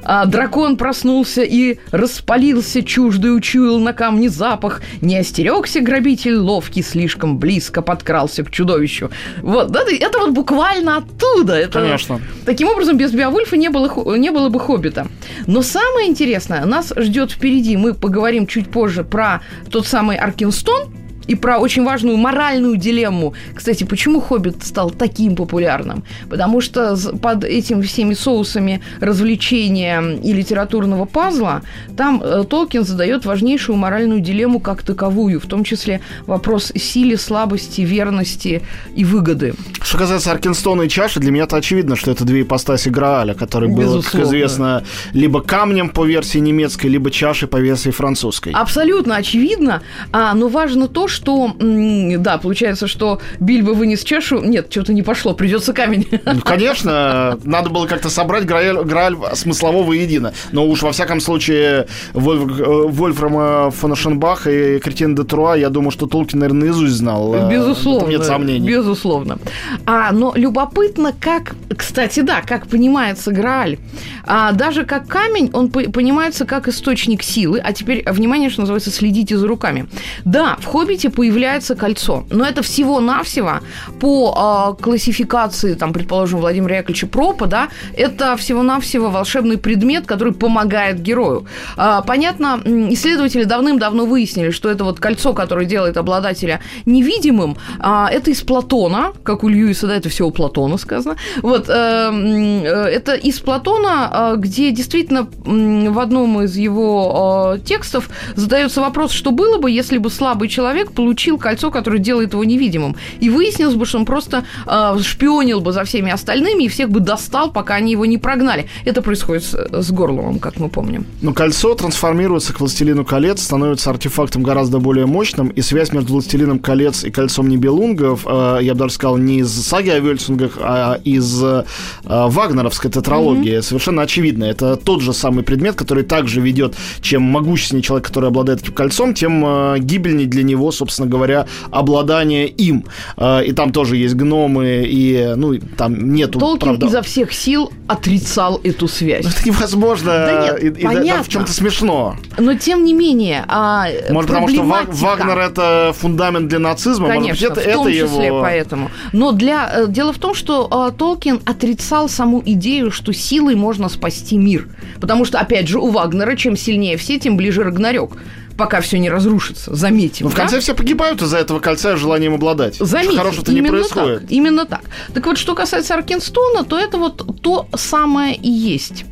А 0.03 0.24
дракон 0.26 0.76
проснулся 0.76 1.42
и 1.42 1.79
распалился, 1.90 2.83
чуждый 2.83 3.35
учуял 3.35 3.79
на 3.79 3.92
камне 3.92 4.29
запах. 4.29 4.83
Не 5.00 5.18
остерегся 5.18 5.81
грабитель 5.81 6.37
ловкий, 6.37 6.83
слишком 6.83 7.38
близко 7.38 7.83
подкрался 7.83 8.44
к 8.44 8.50
чудовищу. 8.50 9.11
Вот, 9.42 9.70
да, 9.70 9.81
это 9.88 10.18
вот 10.18 10.31
буквально 10.31 10.98
оттуда. 10.98 11.55
Это, 11.55 11.81
Конечно. 11.81 12.20
Таким 12.46 12.68
образом, 12.68 12.96
без 12.96 13.12
Беовульфа 13.12 13.57
не 13.57 13.68
было, 13.68 14.16
не 14.16 14.31
было 14.31 14.48
бы 14.48 14.61
Хоббита. 14.61 15.07
Но 15.46 15.62
самое 15.62 16.09
интересное 16.09 16.64
нас 16.64 16.92
ждет 16.96 17.33
впереди. 17.33 17.76
Мы 17.76 17.94
поговорим 17.94 18.46
чуть 18.46 18.70
позже 18.70 19.05
про 19.05 19.42
тот 19.70 19.87
самый 19.87 20.16
Аркинстон, 20.16 20.92
и 21.26 21.35
про 21.35 21.59
очень 21.59 21.85
важную 21.85 22.16
моральную 22.16 22.76
дилемму. 22.76 23.35
Кстати, 23.54 23.85
почему 23.85 24.20
«Хоббит» 24.20 24.64
стал 24.64 24.90
таким 24.90 25.37
популярным? 25.37 26.02
Потому 26.28 26.61
что 26.61 26.96
под 27.20 27.44
этими 27.44 27.83
всеми 27.83 28.14
соусами 28.14 28.80
развлечения 29.00 30.18
и 30.22 30.33
литературного 30.33 31.04
пазла 31.04 31.62
там 31.96 32.22
э, 32.22 32.44
Толкин 32.48 32.85
задает 32.85 33.24
важнейшую 33.24 33.76
моральную 33.76 34.20
дилемму 34.20 34.61
как 34.61 34.83
таковую, 34.83 35.40
в 35.40 35.46
том 35.46 35.64
числе 35.64 36.00
вопрос 36.26 36.72
силы, 36.74 37.16
слабости, 37.16 37.83
верности 37.83 38.62
и 38.94 39.04
выгоды. 39.04 39.54
Что 39.83 39.98
касается 39.98 40.33
Аркинстона 40.33 40.83
и 40.83 40.88
чаши, 40.88 41.20
для 41.20 41.30
меня 41.30 41.44
это 41.44 41.56
очевидно, 41.56 41.96
что 41.96 42.11
это 42.11 42.24
две 42.24 42.42
ипостаси 42.42 42.88
Грааля, 42.88 43.35
который 43.35 43.68
был, 43.68 44.02
как 44.02 44.22
известно, 44.22 44.85
либо 45.12 45.40
камнем 45.40 45.88
по 45.88 46.04
версии 46.04 46.38
немецкой, 46.38 46.87
либо 46.87 47.11
чашей 47.11 47.48
по 47.48 47.59
версии 47.59 47.90
французской. 47.90 48.52
Абсолютно 48.52 49.16
очевидно, 49.16 49.83
а, 50.12 50.35
но 50.35 50.48
важно 50.48 50.88
то, 50.88 51.09
что, 51.11 51.55
да, 51.59 52.38
получается, 52.38 52.87
что 52.87 53.20
Бильбо 53.40 53.70
вынес 53.73 54.03
чашу, 54.05 54.40
нет, 54.40 54.68
что-то 54.70 54.92
не 54.92 55.03
пошло, 55.03 55.35
придется 55.35 55.73
камень. 55.73 56.07
Ну, 56.25 56.40
конечно, 56.42 57.38
надо 57.44 57.70
было 57.70 57.87
как-то 57.87 58.09
собрать 58.09 58.44
Грааль, 58.44 58.85
Грааль 58.85 59.16
смыслово 59.35 59.83
воедино. 59.83 60.33
Но 60.53 60.66
уж 60.66 60.83
во 60.83 60.92
всяком 60.92 61.20
случае 61.20 61.87
Вольф, 62.14 62.59
э, 62.61 62.64
Вольфрама 62.88 63.70
фон 63.70 63.94
Шенбах 63.94 64.46
и 64.46 64.79
Кретин 64.79 65.14
де 65.14 65.25
Труа, 65.25 65.57
я 65.57 65.68
думаю, 65.68 65.90
что 65.90 66.07
Толкин, 66.07 66.38
наверное, 66.38 66.61
наизусть 66.68 66.94
знал. 66.94 67.35
Э, 67.35 67.51
Безусловно. 67.51 68.11
Нет 68.11 68.25
сомнений. 68.25 68.66
Безусловно. 68.68 69.38
А, 69.87 70.12
но 70.12 70.33
любопытно, 70.37 71.12
как, 71.18 71.55
кстати, 71.77 72.20
да, 72.20 72.42
как 72.42 72.66
понимается 72.68 73.33
Грааль. 73.33 73.79
А, 74.27 74.53
даже 74.53 74.85
как 74.85 75.07
камень, 75.09 75.51
он 75.53 75.70
по- 75.70 75.90
понимается 75.90 76.44
как 76.44 76.68
источник 76.68 77.23
силы. 77.23 77.59
А 77.59 77.73
теперь, 77.73 78.05
внимание, 78.11 78.51
что 78.51 78.61
называется, 78.62 78.90
следите 78.90 79.37
за 79.37 79.46
руками. 79.49 79.88
Да, 80.25 80.57
в 80.61 80.66
«Хоббите» 80.66 80.99
появляется 81.08 81.74
кольцо, 81.74 82.24
но 82.30 82.44
это 82.44 82.62
всего-навсего 82.62 83.60
по 84.00 84.34
а, 84.36 84.72
классификации, 84.72 85.74
там, 85.74 85.92
предположим, 85.92 86.40
Владимира 86.40 86.76
Яковлевича 86.76 87.06
Пропа, 87.06 87.46
да, 87.46 87.68
это 87.96 88.36
всего-навсего 88.36 89.10
волшебный 89.10 89.58
предмет, 89.58 90.06
который 90.06 90.32
помогает 90.32 91.00
герою. 91.00 91.46
А, 91.76 92.02
понятно, 92.02 92.60
исследователи 92.64 93.44
давным-давно 93.44 94.06
выяснили, 94.06 94.50
что 94.50 94.70
это 94.70 94.84
вот 94.84 95.00
кольцо, 95.00 95.32
которое 95.32 95.66
делает 95.66 95.96
обладателя 95.96 96.60
невидимым, 96.86 97.56
а, 97.78 98.08
это 98.10 98.30
из 98.30 98.42
Платона, 98.42 99.12
как 99.22 99.44
у 99.44 99.48
Льюиса, 99.48 99.86
да, 99.86 99.96
это 99.96 100.08
все 100.08 100.26
у 100.26 100.30
Платона 100.30 100.76
сказано. 100.78 101.16
Вот, 101.42 101.68
э, 101.68 101.72
э, 101.72 102.70
это 102.86 103.14
из 103.14 103.40
Платона, 103.40 104.32
э, 104.34 104.36
где 104.38 104.70
действительно 104.70 105.28
м, 105.44 105.92
в 105.92 105.98
одном 105.98 106.42
из 106.42 106.56
его 106.56 107.54
э, 107.56 107.58
текстов 107.60 108.08
задается 108.34 108.80
вопрос, 108.80 109.12
что 109.12 109.30
было 109.30 109.58
бы, 109.58 109.70
если 109.70 109.98
бы 109.98 110.10
слабый 110.10 110.48
человек 110.48 110.89
получил 110.92 111.38
кольцо, 111.38 111.70
которое 111.70 111.98
делает 111.98 112.33
его 112.33 112.44
невидимым. 112.44 112.96
И 113.20 113.31
выяснилось 113.31 113.74
бы, 113.74 113.87
что 113.87 113.98
он 113.98 114.05
просто 114.05 114.44
э, 114.66 114.98
шпионил 115.03 115.61
бы 115.61 115.72
за 115.72 115.85
всеми 115.85 116.11
остальными 116.11 116.64
и 116.64 116.68
всех 116.68 116.90
бы 116.90 117.00
достал, 117.00 117.50
пока 117.50 117.74
они 117.74 117.92
его 117.92 118.07
не 118.07 118.18
прогнали. 118.18 118.66
Это 118.85 119.03
происходит 119.03 119.44
с, 119.44 119.83
с 119.83 119.90
Горловым, 119.90 120.38
как 120.38 120.59
мы 120.59 120.68
помним. 120.68 121.07
Но 121.22 121.33
кольцо 121.33 121.74
трансформируется 121.74 122.53
к 122.53 122.61
«Властелину 122.61 123.05
колец», 123.05 123.42
становится 123.42 123.90
артефактом 123.90 124.42
гораздо 124.42 124.79
более 124.79 125.07
мощным, 125.07 125.48
и 125.48 125.62
связь 125.62 125.92
между 125.92 126.12
«Властелином 126.12 126.59
колец» 126.59 127.05
и 127.05 127.11
«Кольцом 127.11 127.48
Нибелунгов», 127.48 128.26
э, 128.26 128.59
я 128.62 128.74
бы 128.74 128.81
даже 128.81 128.94
сказал, 128.94 129.16
не 129.16 129.40
из 129.40 129.50
саги 129.50 129.90
о 129.90 130.00
Вельсунгах, 130.00 130.59
а 130.61 131.00
из 131.05 131.42
э, 131.42 131.64
вагнеровской 132.05 132.90
тетралогии, 132.90 133.61
совершенно 133.61 134.03
очевидно. 134.03 134.44
Это 134.44 134.76
тот 134.76 135.03
же 135.03 135.12
самый 135.12 135.44
предмет, 135.44 135.76
который 135.76 136.05
также 136.05 136.40
ведет, 136.40 136.74
чем 137.00 137.22
могущественнее 137.22 137.83
человек, 137.83 138.07
который 138.07 138.29
обладает 138.29 138.62
этим 138.62 138.72
кольцом, 138.72 139.14
тем 139.14 139.44
э, 139.44 139.79
гибельней 139.79 140.26
для 140.26 140.42
него, 140.42 140.72
собственно 140.80 141.08
говоря, 141.08 141.46
обладание 141.70 142.48
им. 142.48 142.84
Э, 143.16 143.44
и 143.44 143.52
там 143.52 143.72
тоже 143.72 143.96
есть 143.96 144.14
гномы, 144.14 144.84
и, 144.86 145.34
ну, 145.36 145.58
там 145.76 146.14
нету, 146.14 146.38
Толкин 146.38 146.60
правда... 146.60 146.86
изо 146.86 147.02
всех 147.02 147.32
сил 147.32 147.70
отрицал 147.86 148.60
эту 148.64 148.88
связь. 148.88 149.24
Ну, 149.24 149.30
это 149.30 149.46
невозможно, 149.46 150.10
Да 150.12 150.42
нет, 150.42 150.62
и, 150.62 150.66
и 150.66 150.82
да- 150.82 150.88
понятно. 150.88 151.22
в 151.22 151.28
чем-то 151.28 151.52
смешно. 151.52 152.16
Но 152.38 152.54
тем 152.54 152.84
не 152.84 152.94
менее, 152.94 153.44
а, 153.48 153.88
Может, 154.10 154.30
потому 154.30 154.48
что 154.48 154.62
Вагнер 154.62 155.38
это 155.38 155.94
фундамент 155.98 156.48
для 156.48 156.58
нацизма? 156.58 157.08
Конечно, 157.08 157.48
Может 157.48 157.58
это, 157.58 157.60
в 157.60 157.72
том 157.74 157.86
это 157.86 157.92
числе 157.92 158.26
его... 158.26 158.40
поэтому. 158.40 158.90
Но 159.12 159.32
для 159.32 159.70
э, 159.72 159.86
дело 159.88 160.12
в 160.12 160.18
том, 160.18 160.34
что 160.34 160.88
э, 160.88 160.96
Толкин 160.96 161.40
отрицал 161.44 162.08
саму 162.08 162.42
идею, 162.44 162.90
что 162.90 163.12
силой 163.12 163.54
можно 163.54 163.88
спасти 163.88 164.38
мир, 164.38 164.68
потому 165.00 165.24
что 165.24 165.38
опять 165.38 165.68
же 165.68 165.78
у 165.78 165.90
Вагнера 165.90 166.36
чем 166.36 166.56
сильнее 166.56 166.96
все, 166.96 167.18
тем 167.18 167.36
ближе 167.36 167.64
Рагнарёк, 167.64 168.16
пока 168.61 168.83
все 168.83 168.99
не 168.99 169.09
разрушится. 169.09 169.75
Заметим. 169.75 170.27
Но 170.27 170.31
в 170.31 170.35
да? 170.35 170.42
конце 170.42 170.61
все 170.61 170.75
погибают 170.75 171.23
из-за 171.23 171.38
этого 171.38 171.61
кольца 171.61 171.94
и 171.94 171.96
желанием 171.96 172.35
обладать. 172.35 172.77
Заметьте, 172.77 173.16
Хорошего-то 173.16 173.53
не 173.55 173.62
происходит. 173.62 174.20
Так, 174.20 174.31
именно 174.31 174.66
так. 174.66 174.83
Так 175.14 175.25
вот, 175.25 175.38
что 175.38 175.55
касается 175.55 175.94
Аркинстона, 175.94 176.62
то 176.64 176.79
это 176.79 176.99
вот 176.99 177.40
то 177.40 177.66
самое 177.75 178.37
и 178.37 178.51
есть. 178.51 179.07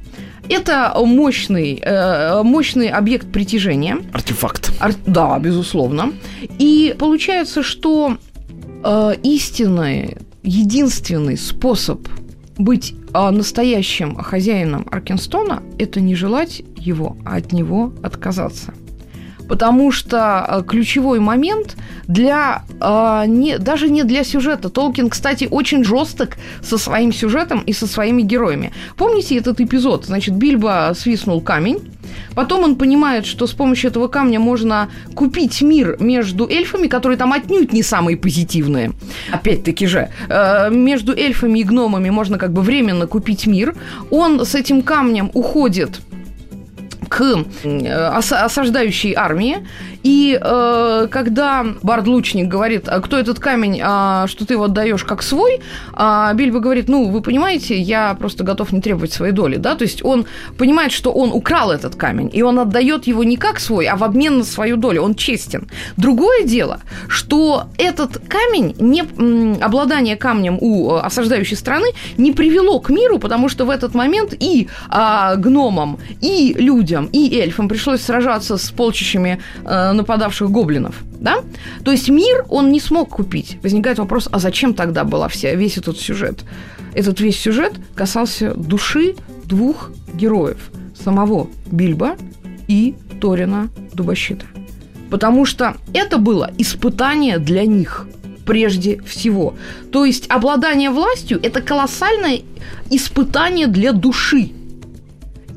Это 0.50 0.92
мощный, 1.02 1.80
э, 1.82 2.42
мощный 2.42 2.88
объект 2.88 3.32
притяжения. 3.32 3.96
Артефакт. 4.12 4.70
Ар- 4.80 4.94
Да, 5.06 5.38
безусловно. 5.38 6.12
И 6.58 6.94
получается, 6.98 7.62
что 7.62 8.18
э, 8.84 9.12
истинный, 9.22 10.18
единственный 10.42 11.38
способ 11.38 12.06
быть 12.58 12.94
э, 13.14 13.30
настоящим 13.30 14.14
хозяином 14.16 14.86
Аркинстона– 14.90 15.62
это 15.78 16.00
не 16.00 16.14
желать 16.14 16.62
его, 16.76 17.16
а 17.24 17.36
от 17.36 17.52
него 17.52 17.94
отказаться. 18.02 18.74
Потому 19.48 19.90
что 19.90 20.44
э, 20.48 20.62
ключевой 20.66 21.20
момент 21.20 21.76
для 22.06 22.62
э, 22.80 23.24
не, 23.26 23.58
даже 23.58 23.88
не 23.88 24.04
для 24.04 24.24
сюжета. 24.24 24.68
Толкин, 24.68 25.10
кстати, 25.10 25.48
очень 25.50 25.84
жесток 25.84 26.30
со 26.62 26.78
своим 26.78 27.12
сюжетом 27.12 27.60
и 27.60 27.72
со 27.72 27.86
своими 27.86 28.22
героями. 28.22 28.72
Помните 28.96 29.36
этот 29.36 29.60
эпизод? 29.60 30.06
Значит, 30.06 30.34
Бильбо 30.34 30.92
свистнул 30.96 31.40
камень, 31.40 31.80
Потом 32.34 32.64
он 32.64 32.76
понимает, 32.76 33.26
что 33.26 33.46
с 33.46 33.52
помощью 33.52 33.90
этого 33.90 34.08
камня 34.08 34.40
можно 34.40 34.88
купить 35.14 35.62
мир 35.62 35.96
между 36.00 36.48
эльфами, 36.48 36.86
которые 36.86 37.18
там 37.18 37.32
отнюдь 37.32 37.72
не 37.72 37.82
самые 37.82 38.16
позитивные. 38.16 38.92
Опять-таки 39.30 39.86
же, 39.86 40.08
э, 40.28 40.70
между 40.70 41.12
эльфами 41.12 41.60
и 41.60 41.64
гномами 41.64 42.10
можно 42.10 42.38
как 42.38 42.52
бы 42.52 42.62
временно 42.62 43.06
купить 43.06 43.46
мир. 43.46 43.74
Он 44.10 44.44
с 44.44 44.54
этим 44.54 44.82
камнем 44.82 45.30
уходит 45.34 46.00
к 47.08 47.20
э, 47.64 48.18
ос- 48.18 48.32
осаждающей 48.32 49.14
армии. 49.14 49.58
И 50.08 50.40
э, 50.40 51.08
когда 51.10 51.66
Бард-лучник 51.82 52.48
говорит, 52.48 52.88
а 52.88 53.00
кто 53.00 53.18
этот 53.18 53.40
камень, 53.40 53.78
а, 53.84 54.26
что 54.26 54.46
ты 54.46 54.54
его 54.54 54.64
отдаешь 54.64 55.04
как 55.04 55.22
свой, 55.22 55.60
а 55.92 56.32
Бильбо 56.32 56.60
говорит, 56.60 56.88
ну, 56.88 57.10
вы 57.10 57.20
понимаете, 57.20 57.78
я 57.78 58.14
просто 58.14 58.42
готов 58.42 58.72
не 58.72 58.80
требовать 58.80 59.12
своей 59.12 59.34
доли, 59.34 59.56
да, 59.56 59.74
то 59.74 59.82
есть 59.82 60.02
он 60.02 60.24
понимает, 60.56 60.92
что 60.92 61.12
он 61.12 61.30
украл 61.30 61.70
этот 61.70 61.94
камень, 61.94 62.30
и 62.32 62.40
он 62.40 62.58
отдает 62.58 63.06
его 63.06 63.22
не 63.22 63.36
как 63.36 63.60
свой, 63.60 63.84
а 63.84 63.96
в 63.96 64.02
обмен 64.02 64.38
на 64.38 64.44
свою 64.44 64.78
долю, 64.78 65.02
он 65.02 65.14
честен. 65.14 65.68
Другое 65.98 66.44
дело, 66.44 66.80
что 67.08 67.64
этот 67.76 68.18
камень, 68.28 68.74
не, 68.78 69.02
обладание 69.62 70.16
камнем 70.16 70.56
у 70.58 70.90
э, 70.90 71.00
осаждающей 71.00 71.56
страны 71.56 71.88
не 72.16 72.32
привело 72.32 72.80
к 72.80 72.88
миру, 72.88 73.18
потому 73.18 73.50
что 73.50 73.66
в 73.66 73.70
этот 73.70 73.94
момент 73.94 74.32
и 74.40 74.68
а, 74.88 75.36
гномам, 75.36 75.98
и 76.22 76.54
людям, 76.58 77.10
и 77.12 77.38
эльфам 77.38 77.68
пришлось 77.68 78.00
сражаться 78.00 78.56
с 78.56 78.70
полчищами 78.70 79.38
э, 79.66 79.97
нападавших 79.98 80.50
гоблинов. 80.50 80.94
Да? 81.20 81.42
То 81.84 81.92
есть 81.92 82.08
мир 82.08 82.46
он 82.48 82.72
не 82.72 82.80
смог 82.80 83.10
купить. 83.10 83.58
Возникает 83.62 83.98
вопрос, 83.98 84.28
а 84.32 84.38
зачем 84.38 84.72
тогда 84.74 85.04
была 85.04 85.28
вся, 85.28 85.54
весь 85.54 85.76
этот 85.76 85.98
сюжет? 85.98 86.44
Этот 86.94 87.20
весь 87.20 87.38
сюжет 87.38 87.74
касался 87.94 88.54
души 88.54 89.14
двух 89.44 89.90
героев. 90.14 90.70
Самого 91.04 91.48
Бильбо 91.70 92.16
и 92.66 92.94
Торина 93.20 93.68
Дубощита. 93.92 94.46
Потому 95.10 95.44
что 95.44 95.76
это 95.94 96.18
было 96.18 96.50
испытание 96.58 97.38
для 97.38 97.64
них 97.64 98.06
прежде 98.44 99.00
всего. 99.02 99.54
То 99.92 100.04
есть 100.04 100.26
обладание 100.30 100.90
властью– 100.90 101.38
это 101.42 101.60
колоссальное 101.60 102.40
испытание 102.90 103.66
для 103.66 103.92
души. 103.92 104.52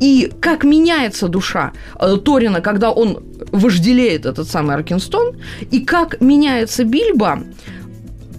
И 0.01 0.33
как 0.41 0.63
меняется 0.63 1.27
душа 1.27 1.73
э, 1.99 2.17
Торина, 2.17 2.59
когда 2.59 2.91
он 2.91 3.23
вожделеет 3.51 4.25
этот 4.25 4.49
самый 4.49 4.75
Аркинстон, 4.75 5.39
и 5.69 5.79
как 5.79 6.19
меняется 6.19 6.83
Бильбо, 6.83 7.43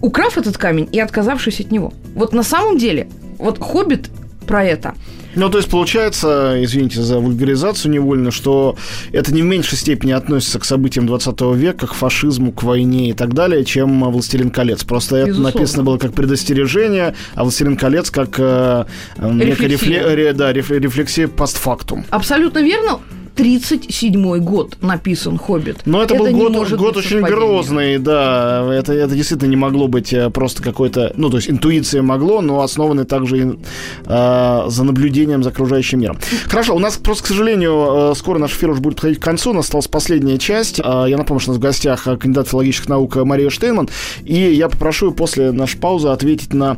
украв 0.00 0.36
этот 0.36 0.58
камень 0.58 0.88
и 0.90 0.98
отказавшись 0.98 1.60
от 1.60 1.70
него. 1.70 1.92
Вот 2.16 2.32
на 2.32 2.42
самом 2.42 2.78
деле, 2.78 3.08
вот 3.38 3.60
«Хоббит» 3.60 4.10
про 4.42 4.64
это– 4.64 4.94
Ну, 5.34 5.48
то 5.48 5.56
есть, 5.58 5.70
получается, 5.70 6.56
извините 6.62 7.00
за 7.00 7.18
вульгаризацию 7.18 7.90
невольно, 7.90 8.30
что 8.30 8.76
это 9.12 9.32
не 9.32 9.40
в 9.40 9.46
меньшей 9.46 9.78
степени 9.78 10.12
относится 10.12 10.58
к 10.58 10.64
событиям 10.66 11.06
20 11.06 11.40
века, 11.56 11.86
к 11.86 11.94
фашизму, 11.94 12.52
к 12.52 12.62
войне 12.62 13.08
и 13.10 13.12
так 13.14 13.32
далее, 13.32 13.64
чем 13.64 14.04
«Властелин 14.12 14.50
колец». 14.50 14.84
Просто 14.84 15.16
это 15.16 15.28
Безусловно. 15.28 15.58
написано 15.58 15.82
было 15.84 15.96
как 15.98 16.12
предостережение, 16.12 17.14
а 17.34 17.42
«Властелин 17.44 17.76
колец» 17.78 18.10
как 18.10 18.38
э, 18.38 18.84
э, 19.16 19.30
некая 19.32 19.68
Рефлексия. 19.68 20.02
рефле- 20.02 20.14
ре- 20.14 20.32
да, 20.34 20.52
реф- 20.52 20.70
рефлексия 20.78 21.28
постфактум. 21.28 22.04
Абсолютно 22.10 22.58
верно. 22.62 22.98
37 23.34 24.38
год 24.38 24.76
написан 24.82 25.38
«Хоббит». 25.38 25.78
Но 25.86 26.02
это, 26.02 26.14
это 26.14 26.24
был 26.24 26.50
год, 26.50 26.70
год 26.72 26.96
очень 26.98 27.20
грозный, 27.20 27.98
да. 27.98 28.68
Это, 28.72 28.92
это 28.92 29.14
действительно 29.14 29.48
не 29.48 29.56
могло 29.56 29.88
быть 29.88 30.12
э, 30.12 30.28
просто 30.30 30.62
какой-то... 30.62 31.12
Ну, 31.16 31.30
то 31.30 31.38
есть 31.38 31.48
интуиция 31.48 32.02
могло, 32.02 32.42
но 32.42 32.60
основанный 32.60 33.04
также 33.04 33.38
и, 33.38 33.58
э, 34.04 34.62
за 34.66 34.84
наблюдением 34.84 35.42
за 35.42 35.50
окружающим 35.50 36.00
миром. 36.00 36.18
Хорошо, 36.46 36.76
у 36.76 36.78
нас 36.78 36.96
просто, 36.98 37.24
к 37.24 37.26
сожалению, 37.28 38.12
э, 38.12 38.14
скоро 38.16 38.38
наш 38.38 38.52
эфир 38.52 38.70
уже 38.70 38.80
будет 38.80 38.96
подходить 38.96 39.18
к 39.18 39.22
концу. 39.22 39.50
У 39.50 39.54
нас 39.54 39.64
осталась 39.64 39.88
последняя 39.88 40.36
часть. 40.38 40.78
Э, 40.80 41.06
я 41.08 41.16
напомню, 41.16 41.40
что 41.40 41.52
у 41.52 41.54
нас 41.54 41.58
в 41.58 41.62
гостях 41.62 42.04
кандидат 42.04 42.48
филологических 42.48 42.88
наук 42.88 43.16
Мария 43.16 43.48
Штейнман. 43.48 43.88
И 44.24 44.34
я 44.34 44.68
попрошу 44.68 45.12
после 45.12 45.52
нашей 45.52 45.78
паузы 45.78 46.08
ответить 46.08 46.52
на 46.52 46.76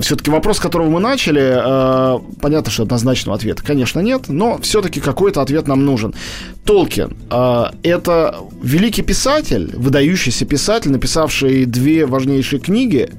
все-таки 0.00 0.30
вопрос, 0.30 0.56
с 0.56 0.60
которого 0.60 0.88
мы 0.88 1.00
начали. 1.00 2.20
Понятно, 2.40 2.70
что 2.72 2.82
однозначного 2.82 3.36
ответа, 3.36 3.62
конечно, 3.62 4.00
нет, 4.00 4.28
но 4.28 4.58
все-таки 4.58 5.00
какой-то 5.00 5.40
ответ 5.40 5.68
нам 5.68 5.83
нужен. 5.84 6.14
Толкин 6.64 7.16
э,– 7.30 7.64
это 7.82 8.36
великий 8.62 9.02
писатель, 9.02 9.70
выдающийся 9.76 10.46
писатель, 10.46 10.90
написавший 10.90 11.66
две 11.66 12.06
важнейшие 12.06 12.60
книги, 12.60 13.10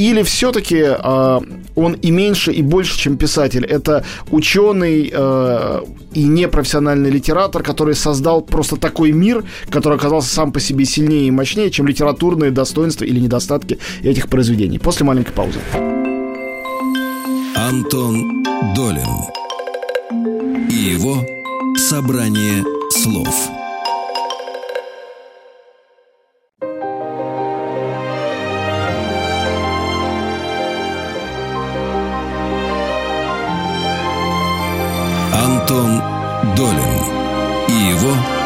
или 0.00 0.22
все-таки 0.22 0.82
э, 0.82 1.40
он 1.74 1.92
и 1.92 2.10
меньше, 2.10 2.52
и 2.52 2.62
больше, 2.62 2.98
чем 2.98 3.18
писатель? 3.18 3.66
Это 3.66 4.02
ученый 4.30 5.10
э, 5.12 5.80
и 6.14 6.24
непрофессиональный 6.24 7.10
литератор, 7.10 7.62
который 7.62 7.94
создал 7.94 8.40
просто 8.40 8.76
такой 8.76 9.12
мир, 9.12 9.44
который 9.68 9.98
оказался 9.98 10.34
сам 10.34 10.52
по 10.52 10.60
себе 10.60 10.86
сильнее 10.86 11.28
и 11.28 11.30
мощнее, 11.30 11.70
чем 11.70 11.86
литературные 11.86 12.50
достоинства 12.50 13.04
или 13.04 13.20
недостатки 13.20 13.78
этих 14.02 14.28
произведений. 14.28 14.78
После 14.78 15.04
маленькой 15.04 15.32
паузы. 15.32 15.58
Антон 17.54 18.42
Долин 18.74 19.04
и 20.70 20.94
его 20.94 21.39
собрание 21.90 22.64
слов. 22.88 23.34
Антон 35.34 36.00
Долин 36.56 36.78
и 37.66 37.72
его 37.72 38.39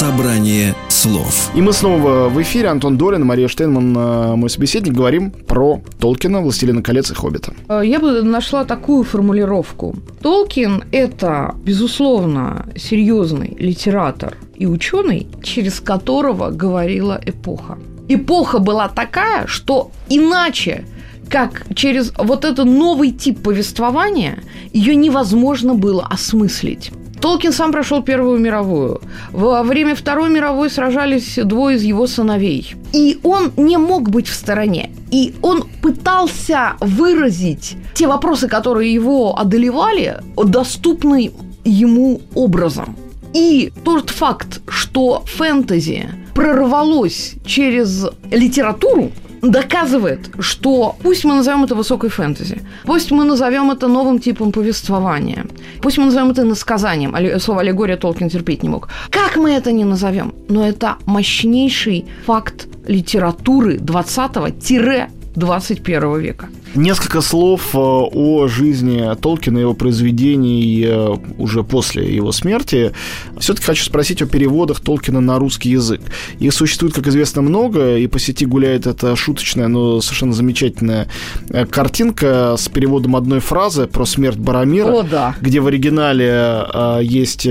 собрание 0.00 0.74
слов. 0.88 1.50
И 1.54 1.60
мы 1.60 1.74
снова 1.74 2.30
в 2.30 2.40
эфире. 2.40 2.70
Антон 2.70 2.96
Долин, 2.96 3.26
Мария 3.26 3.48
Штейнман, 3.48 3.96
э, 3.96 4.34
мой 4.34 4.48
собеседник. 4.48 4.94
Говорим 4.94 5.30
про 5.30 5.82
Толкина, 5.98 6.40
«Властелина 6.40 6.82
колец» 6.82 7.10
и 7.10 7.14
«Хоббита». 7.14 7.52
Э, 7.68 7.82
я 7.84 7.98
бы 7.98 8.22
нашла 8.22 8.64
такую 8.64 9.04
формулировку. 9.04 9.94
Толкин– 10.22 10.84
это, 10.92 11.54
безусловно, 11.66 12.64
серьезный 12.76 13.54
литератор 13.58 14.38
и 14.56 14.66
ученый, 14.66 15.26
через 15.42 15.80
которого 15.80 16.50
говорила 16.50 17.20
эпоха. 17.26 17.76
Эпоха 18.08 18.58
была 18.58 18.88
такая, 18.88 19.46
что 19.46 19.90
иначе 20.08 20.84
как 21.28 21.66
через 21.74 22.12
вот 22.16 22.46
этот 22.46 22.64
новый 22.64 23.10
тип 23.12 23.42
повествования 23.42 24.38
ее 24.72 24.96
невозможно 24.96 25.74
было 25.74 26.06
осмыслить. 26.10 26.90
Толкин 27.20 27.52
сам 27.52 27.70
прошел 27.70 28.02
Первую 28.02 28.38
мировую. 28.38 29.00
Во 29.32 29.62
время 29.62 29.94
Второй 29.94 30.30
мировой 30.30 30.70
сражались 30.70 31.38
двое 31.44 31.76
из 31.76 31.82
его 31.82 32.06
сыновей. 32.06 32.74
И 32.94 33.18
он 33.22 33.52
не 33.56 33.76
мог 33.76 34.08
быть 34.08 34.26
в 34.26 34.34
стороне. 34.34 34.90
И 35.10 35.34
он 35.42 35.64
пытался 35.82 36.76
выразить 36.80 37.76
те 37.94 38.06
вопросы, 38.06 38.48
которые 38.48 38.92
его 38.94 39.38
одолевали, 39.38 40.20
доступный 40.36 41.32
ему 41.64 42.22
образом. 42.34 42.96
И 43.34 43.70
тот 43.84 44.10
факт, 44.10 44.62
что 44.68 45.22
фэнтези 45.26 46.08
прорвалось 46.34 47.34
через 47.44 48.06
литературу, 48.30 49.12
доказывает, 49.42 50.30
что 50.40 50.96
пусть 51.02 51.24
мы 51.24 51.34
назовем 51.34 51.64
это 51.64 51.74
высокой 51.74 52.10
фэнтези, 52.10 52.62
пусть 52.84 53.10
мы 53.10 53.24
назовем 53.24 53.70
это 53.70 53.88
новым 53.88 54.18
типом 54.18 54.52
повествования, 54.52 55.46
пусть 55.82 55.98
мы 55.98 56.04
назовем 56.04 56.30
это 56.30 56.44
насказанием, 56.44 57.14
слово 57.40 57.60
аллегория 57.60 57.96
Толкин 57.96 58.28
терпеть 58.28 58.62
не 58.62 58.68
мог. 58.68 58.88
Как 59.10 59.36
мы 59.36 59.52
это 59.52 59.72
не 59.72 59.84
назовем, 59.84 60.32
но 60.48 60.66
это 60.66 60.96
мощнейший 61.06 62.04
факт 62.26 62.66
литературы 62.86 63.76
20-21 63.76 66.20
века. 66.20 66.48
Несколько 66.74 67.20
слов 67.20 67.74
э, 67.74 67.78
о 67.78 68.46
жизни 68.46 69.04
Толкина 69.20 69.58
и 69.58 69.60
его 69.62 69.74
произведений 69.74 70.84
э, 70.86 71.16
уже 71.36 71.64
после 71.64 72.14
его 72.14 72.30
смерти. 72.30 72.92
Все-таки 73.40 73.66
хочу 73.66 73.84
спросить 73.84 74.22
о 74.22 74.26
переводах 74.26 74.78
Толкина 74.78 75.20
на 75.20 75.40
русский 75.40 75.70
язык. 75.70 76.00
Их 76.38 76.54
существует, 76.54 76.94
как 76.94 77.08
известно, 77.08 77.42
много, 77.42 77.96
и 77.96 78.06
по 78.06 78.20
сети 78.20 78.46
гуляет 78.46 78.86
эта 78.86 79.16
шуточная, 79.16 79.66
но 79.66 80.00
совершенно 80.00 80.32
замечательная 80.32 81.08
э, 81.48 81.66
картинка 81.66 82.54
с 82.56 82.68
переводом 82.68 83.16
одной 83.16 83.40
фразы 83.40 83.88
про 83.88 84.04
смерть 84.04 84.38
Барамира, 84.38 85.00
о, 85.00 85.02
да. 85.02 85.34
где 85.40 85.58
в 85.58 85.66
оригинале 85.66 86.66
есть 87.02 87.48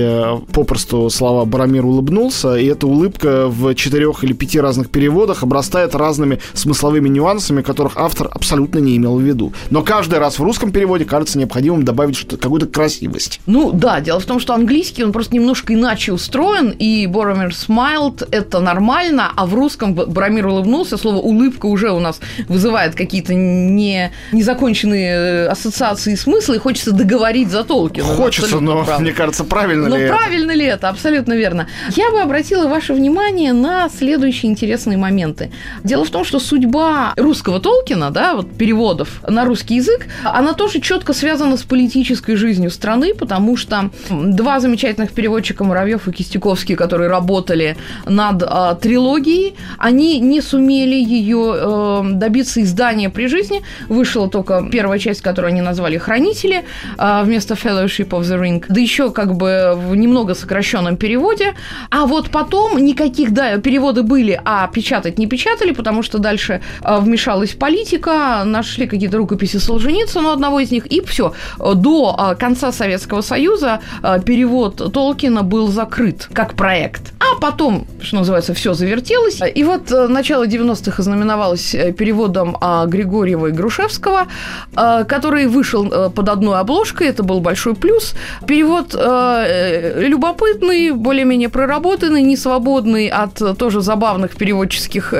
попросту 0.52 1.10
слова 1.10 1.44
«Барамир 1.44 1.84
улыбнулся», 1.84 2.56
и 2.56 2.66
эта 2.66 2.86
улыбка 2.86 3.48
в 3.48 3.74
четырех 3.74 4.24
или 4.24 4.32
пяти 4.32 4.60
разных 4.60 4.88
переводах 4.88 5.42
обрастает 5.42 5.94
разными 5.94 6.40
смысловыми 6.54 7.08
нюансами, 7.08 7.60
которых 7.60 7.96
автор 7.96 8.28
абсолютно 8.30 8.78
не 8.78 8.96
имел 8.96 9.09
имел 9.10 9.18
в 9.18 9.22
виду. 9.22 9.52
Но 9.70 9.82
каждый 9.82 10.18
раз 10.18 10.38
в 10.38 10.42
русском 10.42 10.72
переводе 10.72 11.04
кажется 11.04 11.38
необходимым 11.38 11.84
добавить 11.84 12.16
что 12.16 12.36
какую-то 12.36 12.66
красивость. 12.66 13.40
Ну 13.46 13.72
да, 13.72 14.00
дело 14.00 14.20
в 14.20 14.24
том, 14.24 14.40
что 14.40 14.54
английский, 14.54 15.04
он 15.04 15.12
просто 15.12 15.34
немножко 15.34 15.74
иначе 15.74 16.12
устроен, 16.12 16.70
и 16.70 17.06
Боромир 17.06 17.48
smiled– 17.48 18.26
это 18.30 18.60
нормально, 18.60 19.32
а 19.34 19.46
в 19.46 19.54
русском 19.54 19.94
Боромир 19.94 20.46
улыбнулся, 20.46 20.96
слово 20.96 21.16
«улыбка» 21.16 21.66
уже 21.66 21.90
у 21.90 22.00
нас 22.00 22.20
вызывает 22.48 22.94
какие-то 22.94 23.34
не, 23.34 24.12
незаконченные 24.32 25.12
э, 25.12 25.46
ассоциации 25.46 26.12
и 26.12 26.16
смыслы, 26.16 26.56
и 26.56 26.58
хочется 26.58 26.92
договорить 26.92 27.50
за 27.50 27.64
Толкина. 27.64 28.06
Хочется, 28.06 28.60
но 28.60 28.84
правда. 28.84 29.02
мне 29.02 29.12
кажется, 29.12 29.44
правильно 29.44 29.88
но 29.88 29.96
ли 29.96 30.08
правильно 30.08 30.50
это? 30.50 30.58
ли 30.58 30.66
это? 30.66 30.88
Абсолютно 30.88 31.34
верно. 31.34 31.68
Я 31.96 32.10
бы 32.10 32.20
обратила 32.20 32.68
ваше 32.68 32.92
внимание 32.92 33.52
на 33.52 33.88
следующие 33.88 34.50
интересные 34.50 34.98
моменты. 34.98 35.50
Дело 35.84 36.04
в 36.04 36.10
том, 36.10 36.24
что 36.24 36.38
судьба 36.38 37.14
русского 37.16 37.60
Толкина, 37.60 38.10
да, 38.10 38.34
вот 38.34 38.50
перевод 38.52 38.99
переводов 39.00 39.20
на 39.28 39.44
русский 39.44 39.76
язык, 39.76 40.06
она 40.24 40.52
тоже 40.52 40.80
четко 40.80 41.12
связана 41.12 41.56
с 41.56 41.62
политической 41.62 42.36
жизнью 42.36 42.70
страны, 42.70 43.14
потому 43.14 43.56
что 43.56 43.90
два 44.10 44.60
замечательных 44.60 45.12
переводчика 45.12 45.64
Муравьев 45.64 46.08
и 46.08 46.12
Кистяковский, 46.12 46.76
которые 46.76 47.08
работали 47.10 47.76
над 48.06 48.42
э, 48.42 48.76
трилогией, 48.80 49.54
они 49.78 50.20
не 50.20 50.40
сумели 50.40 50.94
ее 50.94 51.54
э, 51.56 52.02
добиться 52.12 52.62
издания 52.62 53.10
при 53.10 53.28
жизни. 53.28 53.62
Вышла 53.88 54.28
только 54.28 54.68
первая 54.70 54.98
часть, 54.98 55.22
которую 55.22 55.50
они 55.52 55.62
назвали 55.62 55.98
«Хранители» 55.98 56.64
э, 56.98 57.22
вместо 57.24 57.54
«Fellowship 57.54 58.08
of 58.10 58.22
the 58.22 58.40
Ring», 58.40 58.64
да 58.68 58.80
еще 58.80 59.10
как 59.10 59.34
бы 59.34 59.74
в 59.76 59.96
немного 59.96 60.34
сокращенном 60.34 60.96
переводе. 60.96 61.54
А 61.90 62.06
вот 62.06 62.30
потом 62.30 62.78
никаких, 62.78 63.32
да, 63.32 63.58
переводы 63.58 64.02
были, 64.02 64.40
а 64.44 64.66
печатать 64.68 65.18
не 65.18 65.26
печатали, 65.26 65.72
потому 65.72 66.02
что 66.02 66.18
дальше 66.18 66.60
э, 66.82 66.98
вмешалась 67.00 67.54
политика, 67.54 68.42
нашли 68.44 68.86
какие-то 68.90 69.16
рукописи 69.16 69.56
Солженицына, 69.58 70.32
одного 70.32 70.60
из 70.60 70.70
них, 70.70 70.86
и 70.86 71.00
все. 71.00 71.32
До 71.58 72.14
а, 72.18 72.34
конца 72.34 72.72
Советского 72.72 73.22
Союза 73.22 73.80
а, 74.02 74.18
перевод 74.18 74.92
Толкина 74.92 75.42
был 75.42 75.68
закрыт 75.68 76.28
как 76.32 76.54
проект. 76.54 77.12
А 77.20 77.38
потом, 77.38 77.86
что 78.00 78.16
называется, 78.16 78.54
все 78.54 78.74
завертелось. 78.74 79.40
И 79.54 79.62
вот 79.62 79.92
э, 79.92 80.08
начало 80.08 80.46
90-х 80.46 81.00
ознаменовалось 81.00 81.74
э, 81.74 81.92
переводом 81.92 82.56
а, 82.60 82.86
Григорьева 82.86 83.48
и 83.48 83.50
Грушевского, 83.50 84.26
который 84.74 85.46
вышел 85.46 85.86
э, 85.86 86.10
под 86.10 86.28
одной 86.28 86.58
обложкой, 86.58 87.08
это 87.08 87.22
был 87.22 87.40
большой 87.40 87.74
плюс. 87.74 88.14
Перевод 88.46 88.94
любопытный, 88.94 90.92
более-менее 90.92 91.48
проработанный, 91.48 92.22
не 92.22 92.36
свободный 92.36 93.08
от 93.08 93.34
тоже 93.58 93.80
забавных 93.80 94.36
переводческих 94.36 95.14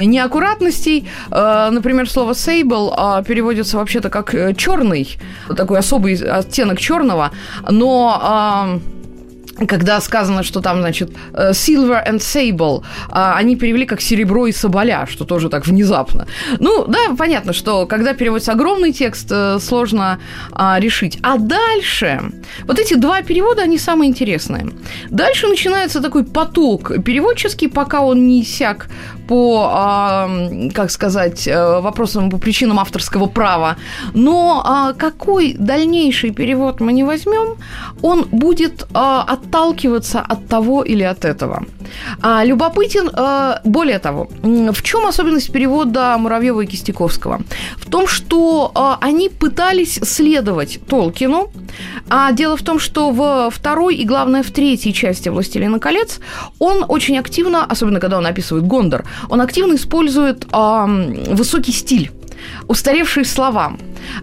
неаккуратностей. 0.00 1.08
Например, 1.30 2.08
слово 2.08 2.34
«сейбл» 2.34 2.94
а, 2.96 3.22
переводится 3.22 3.76
вообще-то 3.76 4.10
как 4.10 4.34
э, 4.34 4.54
черный, 4.54 5.18
такой 5.56 5.78
особый 5.78 6.14
оттенок 6.14 6.80
черного, 6.80 7.30
но 7.68 8.18
а, 8.20 8.80
когда 9.68 10.00
сказано, 10.00 10.42
что 10.42 10.60
там, 10.60 10.80
значит, 10.80 11.10
э, 11.32 11.50
silver 11.52 12.06
and 12.06 12.18
sable, 12.18 12.82
а 13.08 13.36
они 13.36 13.56
перевели 13.56 13.86
как 13.86 14.00
серебро 14.00 14.46
и 14.46 14.52
соболя, 14.52 15.06
что 15.06 15.24
тоже 15.24 15.48
так 15.48 15.66
внезапно. 15.66 16.26
Ну, 16.58 16.84
да, 16.86 17.14
понятно, 17.16 17.52
что 17.52 17.86
когда 17.86 18.14
переводится 18.14 18.52
огромный 18.52 18.92
текст, 18.92 19.28
э, 19.30 19.58
сложно 19.60 20.18
а, 20.52 20.78
решить. 20.80 21.18
А 21.22 21.38
дальше, 21.38 22.20
вот 22.66 22.78
эти 22.78 22.94
два 22.94 23.22
перевода, 23.22 23.62
они 23.62 23.78
самые 23.78 24.10
интересные. 24.10 24.66
Дальше 25.10 25.46
начинается 25.46 26.00
такой 26.00 26.24
поток 26.24 26.92
переводческий, 27.04 27.68
пока 27.68 28.00
он 28.00 28.26
не 28.26 28.42
иссяк 28.42 28.88
по, 29.28 29.68
а, 29.72 30.30
как 30.74 30.90
сказать, 30.90 31.48
э, 31.48 31.80
вопросам 31.80 32.30
по 32.30 32.38
причинам 32.38 32.78
авторского 32.78 33.26
права. 33.26 33.76
Но 34.14 34.62
а, 34.64 34.92
какой 34.92 35.54
дальнейший 35.58 36.30
перевод 36.30 36.80
мы 36.80 36.92
не 36.92 37.04
возьмем, 37.04 37.56
он 38.02 38.26
будет 38.30 38.86
а, 38.94 39.24
отталкиваться 39.46 40.20
от 40.20 40.48
того 40.48 40.82
или 40.82 41.02
от 41.02 41.24
этого. 41.24 41.64
А, 42.22 42.44
любопытен, 42.44 43.10
а, 43.12 43.60
более 43.64 43.98
того, 43.98 44.28
в 44.42 44.82
чем 44.82 45.06
особенность 45.06 45.52
перевода 45.52 46.16
Муравьева 46.18 46.62
и 46.62 46.66
Кистяковского? 46.66 47.40
В 47.76 47.90
том, 47.90 48.08
что 48.08 48.72
а, 48.74 48.98
они 49.00 49.28
пытались 49.28 50.00
следовать 50.02 50.80
Толкину, 50.88 51.50
а 52.08 52.32
дело 52.32 52.56
в 52.56 52.62
том, 52.62 52.78
что 52.78 53.10
в 53.10 53.50
второй 53.50 53.96
и, 53.96 54.04
главное, 54.04 54.42
в 54.42 54.50
третьей 54.50 54.92
части 54.92 55.28
«Властелина 55.28 55.78
колец» 55.78 56.20
он 56.58 56.84
очень 56.88 57.18
активно, 57.18 57.64
особенно 57.64 58.00
когда 58.00 58.18
он 58.18 58.26
описывает 58.26 58.66
Гондор, 58.66 59.04
он 59.28 59.40
активно 59.40 59.74
использует 59.74 60.46
э, 60.52 60.86
высокий 61.34 61.72
стиль 61.72 62.10
устаревшие 62.68 63.24
слова, 63.24 63.76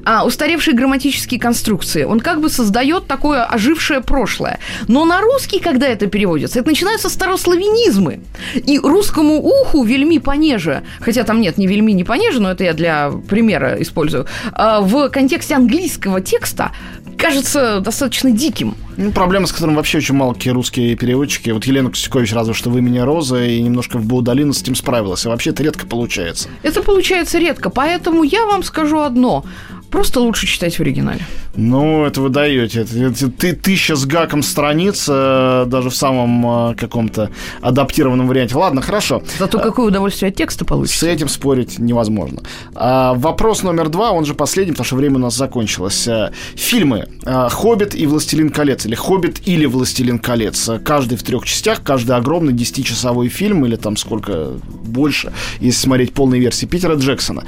а, 0.05 0.25
устаревшие 0.25 0.75
грамматические 0.75 1.39
конструкции. 1.39 2.03
Он 2.03 2.19
как 2.19 2.41
бы 2.41 2.49
создает 2.49 3.07
такое 3.07 3.43
ожившее 3.43 4.01
прошлое. 4.01 4.59
Но 4.87 5.05
на 5.05 5.21
русский, 5.21 5.59
когда 5.59 5.87
это 5.87 6.07
переводится, 6.07 6.59
это 6.59 6.69
начинаются 6.69 7.09
старославянизмы. 7.09 8.21
И 8.55 8.79
русскому 8.79 9.35
уху 9.35 9.83
вельми 9.83 10.19
понеже, 10.19 10.83
хотя 10.99 11.23
там 11.23 11.41
нет 11.41 11.57
ни 11.57 11.67
вельми, 11.67 11.93
ни 11.93 12.03
понеже, 12.03 12.39
но 12.39 12.51
это 12.51 12.63
я 12.63 12.73
для 12.73 13.11
примера 13.29 13.81
использую, 13.81 14.27
а, 14.53 14.81
в 14.81 15.09
контексте 15.09 15.55
английского 15.55 16.21
текста 16.21 16.71
кажется 17.17 17.79
достаточно 17.79 18.31
диким. 18.31 18.75
Ну, 18.97 19.11
проблема, 19.11 19.47
с 19.47 19.51
которым 19.51 19.75
вообще 19.75 19.97
очень 19.99 20.15
мало 20.15 20.33
какие 20.33 20.53
русские 20.53 20.95
переводчики. 20.95 21.49
Вот 21.49 21.65
Елена 21.65 21.89
Костюкович 21.89 22.33
разве 22.33 22.53
что 22.53 22.69
«Вы 22.69 22.81
меня 22.81 23.05
Роза» 23.05 23.43
и 23.43 23.61
немножко 23.61 23.97
в 23.97 24.05
Баудалину 24.05 24.53
с 24.53 24.61
этим 24.61 24.75
справилась. 24.75 25.25
А 25.25 25.29
вообще 25.29 25.51
это 25.51 25.63
редко 25.63 25.85
получается. 25.85 26.49
Это 26.61 26.83
получается 26.83 27.37
редко. 27.39 27.69
Поэтому 27.69 28.23
я 28.23 28.45
вам 28.45 28.63
скажу 28.63 28.99
одно. 28.99 29.45
Просто 29.93 30.21
лучше 30.21 30.47
читать 30.47 30.75
в 30.75 30.79
оригинале. 30.79 31.21
Ну, 31.55 32.03
это 32.03 32.19
вы 32.19 32.29
даете. 32.29 32.81
Это, 32.81 33.29
ты 33.29 33.53
тысяча 33.53 33.95
с 33.95 34.07
гаком 34.07 34.41
страниц, 34.41 35.05
э, 35.07 35.65
даже 35.67 35.91
в 35.91 35.95
самом 35.95 36.71
э, 36.71 36.75
каком-то 36.75 37.29
адаптированном 37.61 38.27
варианте. 38.27 38.57
Ладно, 38.57 38.81
хорошо. 38.81 39.21
Зато 39.37 39.59
какое 39.59 39.89
удовольствие 39.89 40.29
от 40.29 40.35
текста 40.35 40.65
получится. 40.65 40.97
С 40.97 41.03
этим 41.03 41.29
спорить 41.29 41.77
невозможно. 41.77 42.41
А, 42.73 43.13
вопрос 43.13 43.61
номер 43.61 43.89
два, 43.89 44.09
он 44.09 44.25
же 44.25 44.33
последний, 44.33 44.71
потому 44.71 44.85
что 44.85 44.95
время 44.95 45.17
у 45.17 45.19
нас 45.19 45.37
закончилось. 45.37 46.07
А, 46.07 46.31
фильмы 46.55 47.07
а, 47.23 47.49
«Хоббит» 47.49 47.93
и 47.93 48.07
«Властелин 48.07 48.49
колец» 48.49 48.87
или 48.87 48.95
«Хоббит» 48.95 49.47
или 49.47 49.67
«Властелин 49.67 50.17
колец». 50.17 50.71
Каждый 50.83 51.19
в 51.19 51.23
трех 51.23 51.45
частях, 51.45 51.83
каждый 51.83 52.15
огромный 52.15 52.53
десятичасовой 52.53 53.27
фильм 53.27 53.63
или 53.63 53.75
там 53.75 53.95
сколько 53.97 54.53
больше, 54.83 55.33
если 55.59 55.81
смотреть 55.81 56.13
полной 56.15 56.39
версии 56.39 56.65
Питера 56.65 56.95
Джексона. 56.95 57.43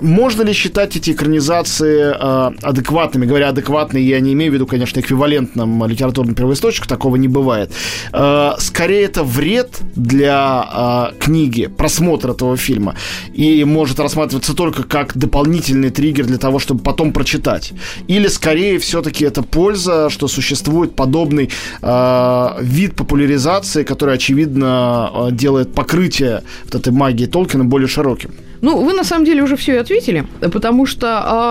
Можно 0.00 0.42
ли 0.42 0.52
считать 0.52 0.96
эти 0.96 1.12
экранизации 1.12 1.75
э, 1.84 2.50
адекватными? 2.62 3.26
Говоря 3.26 3.48
адекватные, 3.48 4.06
я 4.06 4.20
не 4.20 4.32
имею 4.32 4.52
в 4.52 4.54
виду, 4.54 4.66
конечно, 4.66 5.00
эквивалентным 5.00 5.86
литературным 5.86 6.34
первоисточником, 6.34 6.88
такого 6.88 7.16
не 7.16 7.28
бывает. 7.28 7.72
Э, 8.12 8.52
скорее, 8.58 9.04
это 9.04 9.22
вред 9.24 9.78
для 9.94 11.12
э, 11.12 11.18
книги, 11.18 11.66
просмотра 11.66 12.32
этого 12.32 12.56
фильма. 12.56 12.94
И 13.32 13.64
может 13.64 14.00
рассматриваться 14.00 14.54
только 14.54 14.82
как 14.82 15.16
дополнительный 15.16 15.90
триггер 15.90 16.26
для 16.26 16.38
того, 16.38 16.58
чтобы 16.58 16.82
потом 16.82 17.12
прочитать. 17.12 17.72
Или, 18.08 18.28
скорее, 18.28 18.78
все-таки 18.78 19.24
это 19.24 19.42
польза, 19.42 20.10
что 20.10 20.28
существует 20.28 20.94
подобный 20.96 21.50
э, 21.82 22.48
вид 22.60 22.94
популяризации, 22.94 23.82
который, 23.82 24.14
очевидно, 24.14 25.28
делает 25.32 25.74
покрытие 25.74 26.42
вот 26.64 26.74
этой 26.74 26.92
магии 26.92 27.26
Толкина 27.26 27.64
более 27.64 27.88
широким. 27.88 28.30
Ну, 28.62 28.84
вы 28.84 28.94
на 28.94 29.04
самом 29.04 29.24
деле 29.24 29.42
уже 29.42 29.56
все 29.56 29.74
и 29.74 29.78
ответили, 29.78 30.26
потому 30.40 30.86
что 30.86 31.06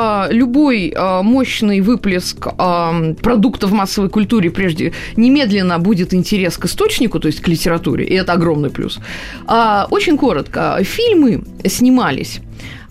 а, 0.06 0.28
любой 0.30 0.93
а, 0.95 1.24
мощный 1.24 1.82
выплеск 1.82 2.47
а, 2.58 3.14
продуктов 3.22 3.72
массовой 3.72 4.10
культуре 4.10 4.49
прежде 4.51 4.93
немедленно 5.16 5.80
будет 5.80 6.14
интерес 6.14 6.58
к 6.58 6.66
источнику, 6.66 7.20
то 7.20 7.28
есть 7.28 7.41
к 7.41 7.47
литературе, 7.47 8.06
и 8.06 8.14
это 8.14 8.34
огромный 8.34 8.70
плюс. 8.70 8.99
А, 9.47 9.88
очень 9.89 10.18
коротко, 10.18 10.78
фильмы 10.84 11.43
снимались 11.66 12.41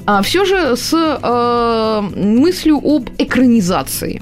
а, 0.07 0.23
все 0.23 0.45
же 0.45 0.77
с 0.77 0.93
а, 0.95 2.01
мыслью 2.03 2.81
об 2.85 3.11
экранизации. 3.19 4.21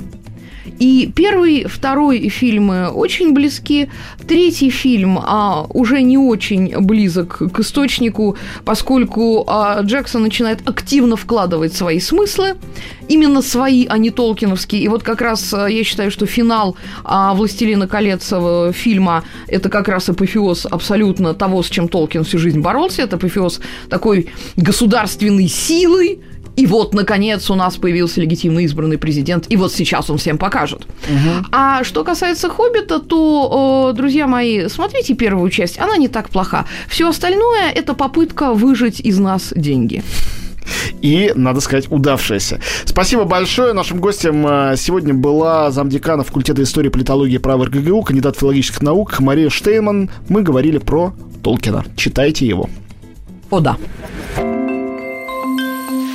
И 0.82 1.12
первый, 1.14 1.66
второй 1.68 2.28
фильмы 2.28 2.88
очень 2.88 3.32
близки. 3.32 3.88
Третий 4.26 4.68
фильм 4.68 5.16
а, 5.16 5.64
уже 5.68 6.02
не 6.02 6.18
очень 6.18 6.76
близок 6.80 7.38
к 7.52 7.60
источнику, 7.60 8.36
поскольку 8.64 9.44
а, 9.46 9.80
Джексон 9.82 10.22
начинает 10.22 10.68
активно 10.68 11.14
вкладывать 11.14 11.72
свои 11.72 12.00
смыслы, 12.00 12.56
именно 13.06 13.42
свои, 13.42 13.86
а 13.88 13.96
не 13.96 14.10
толкиновские. 14.10 14.82
И 14.82 14.88
вот 14.88 15.04
как 15.04 15.20
раз 15.20 15.54
а, 15.54 15.68
я 15.68 15.84
считаю, 15.84 16.10
что 16.10 16.26
финал 16.26 16.76
а, 17.04 17.32
«Властелина 17.34 17.86
колец» 17.86 18.32
фильма– 18.74 19.22
это 19.46 19.68
как 19.68 19.86
раз 19.86 20.08
апофеоз 20.08 20.66
абсолютно 20.68 21.32
того, 21.32 21.62
с 21.62 21.68
чем 21.68 21.86
Толкин 21.86 22.24
всю 22.24 22.38
жизнь 22.38 22.60
боролся. 22.60 23.02
Это 23.02 23.14
апофеоз 23.14 23.60
такой 23.88 24.30
государственной 24.56 25.46
силы, 25.46 26.18
и 26.62 26.66
вот, 26.66 26.94
наконец, 26.94 27.50
у 27.50 27.56
нас 27.56 27.76
появился 27.76 28.20
легитимно 28.20 28.60
избранный 28.60 28.96
президент, 28.96 29.46
и 29.48 29.56
вот 29.56 29.72
сейчас 29.72 30.08
он 30.10 30.18
всем 30.18 30.38
покажет. 30.38 30.86
Угу. 31.08 31.46
А 31.50 31.82
что 31.82 32.04
касается 32.04 32.48
«Хоббита», 32.48 33.00
то, 33.00 33.92
друзья 33.96 34.28
мои, 34.28 34.68
смотрите 34.68 35.14
первую 35.14 35.50
часть, 35.50 35.80
она 35.80 35.96
не 35.96 36.06
так 36.06 36.30
плоха. 36.30 36.66
Все 36.86 37.08
остальное– 37.08 37.72
это 37.74 37.94
попытка 37.94 38.52
выжить 38.52 39.00
из 39.00 39.18
нас 39.18 39.52
деньги 39.56 40.04
и, 41.00 41.32
надо 41.34 41.60
сказать, 41.60 41.90
удавшаяся. 41.90 42.60
Спасибо 42.84 43.24
большое. 43.24 43.72
Нашим 43.72 43.98
гостем 43.98 44.46
э, 44.46 44.76
сегодня 44.76 45.12
была 45.12 45.72
замдекана 45.72 46.22
факультета 46.22 46.62
истории, 46.62 46.90
политологии 46.90 47.34
и 47.34 47.38
права 47.38 47.66
РГГУ, 47.66 48.02
кандидат 48.02 48.36
филологических 48.36 48.80
наук 48.82 49.18
Мария 49.18 49.50
Штейман. 49.50 50.10
Мы 50.28 50.42
говорили 50.42 50.78
про 50.78 51.12
Толкина. 51.42 51.84
Читайте 51.96 52.46
его. 52.46 52.70
О, 53.50 53.58
да. 53.58 53.76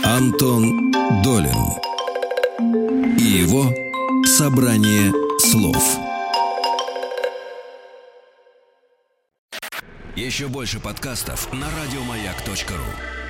Антон 0.07 0.89
Долин 1.21 1.51
и 3.19 3.23
его 3.23 3.69
собрание 4.25 5.11
слов. 5.37 5.97
Еще 10.15 10.47
больше 10.47 10.79
подкастов 10.79 11.51
на 11.51 11.67
радиомаяк.ру. 11.69 13.26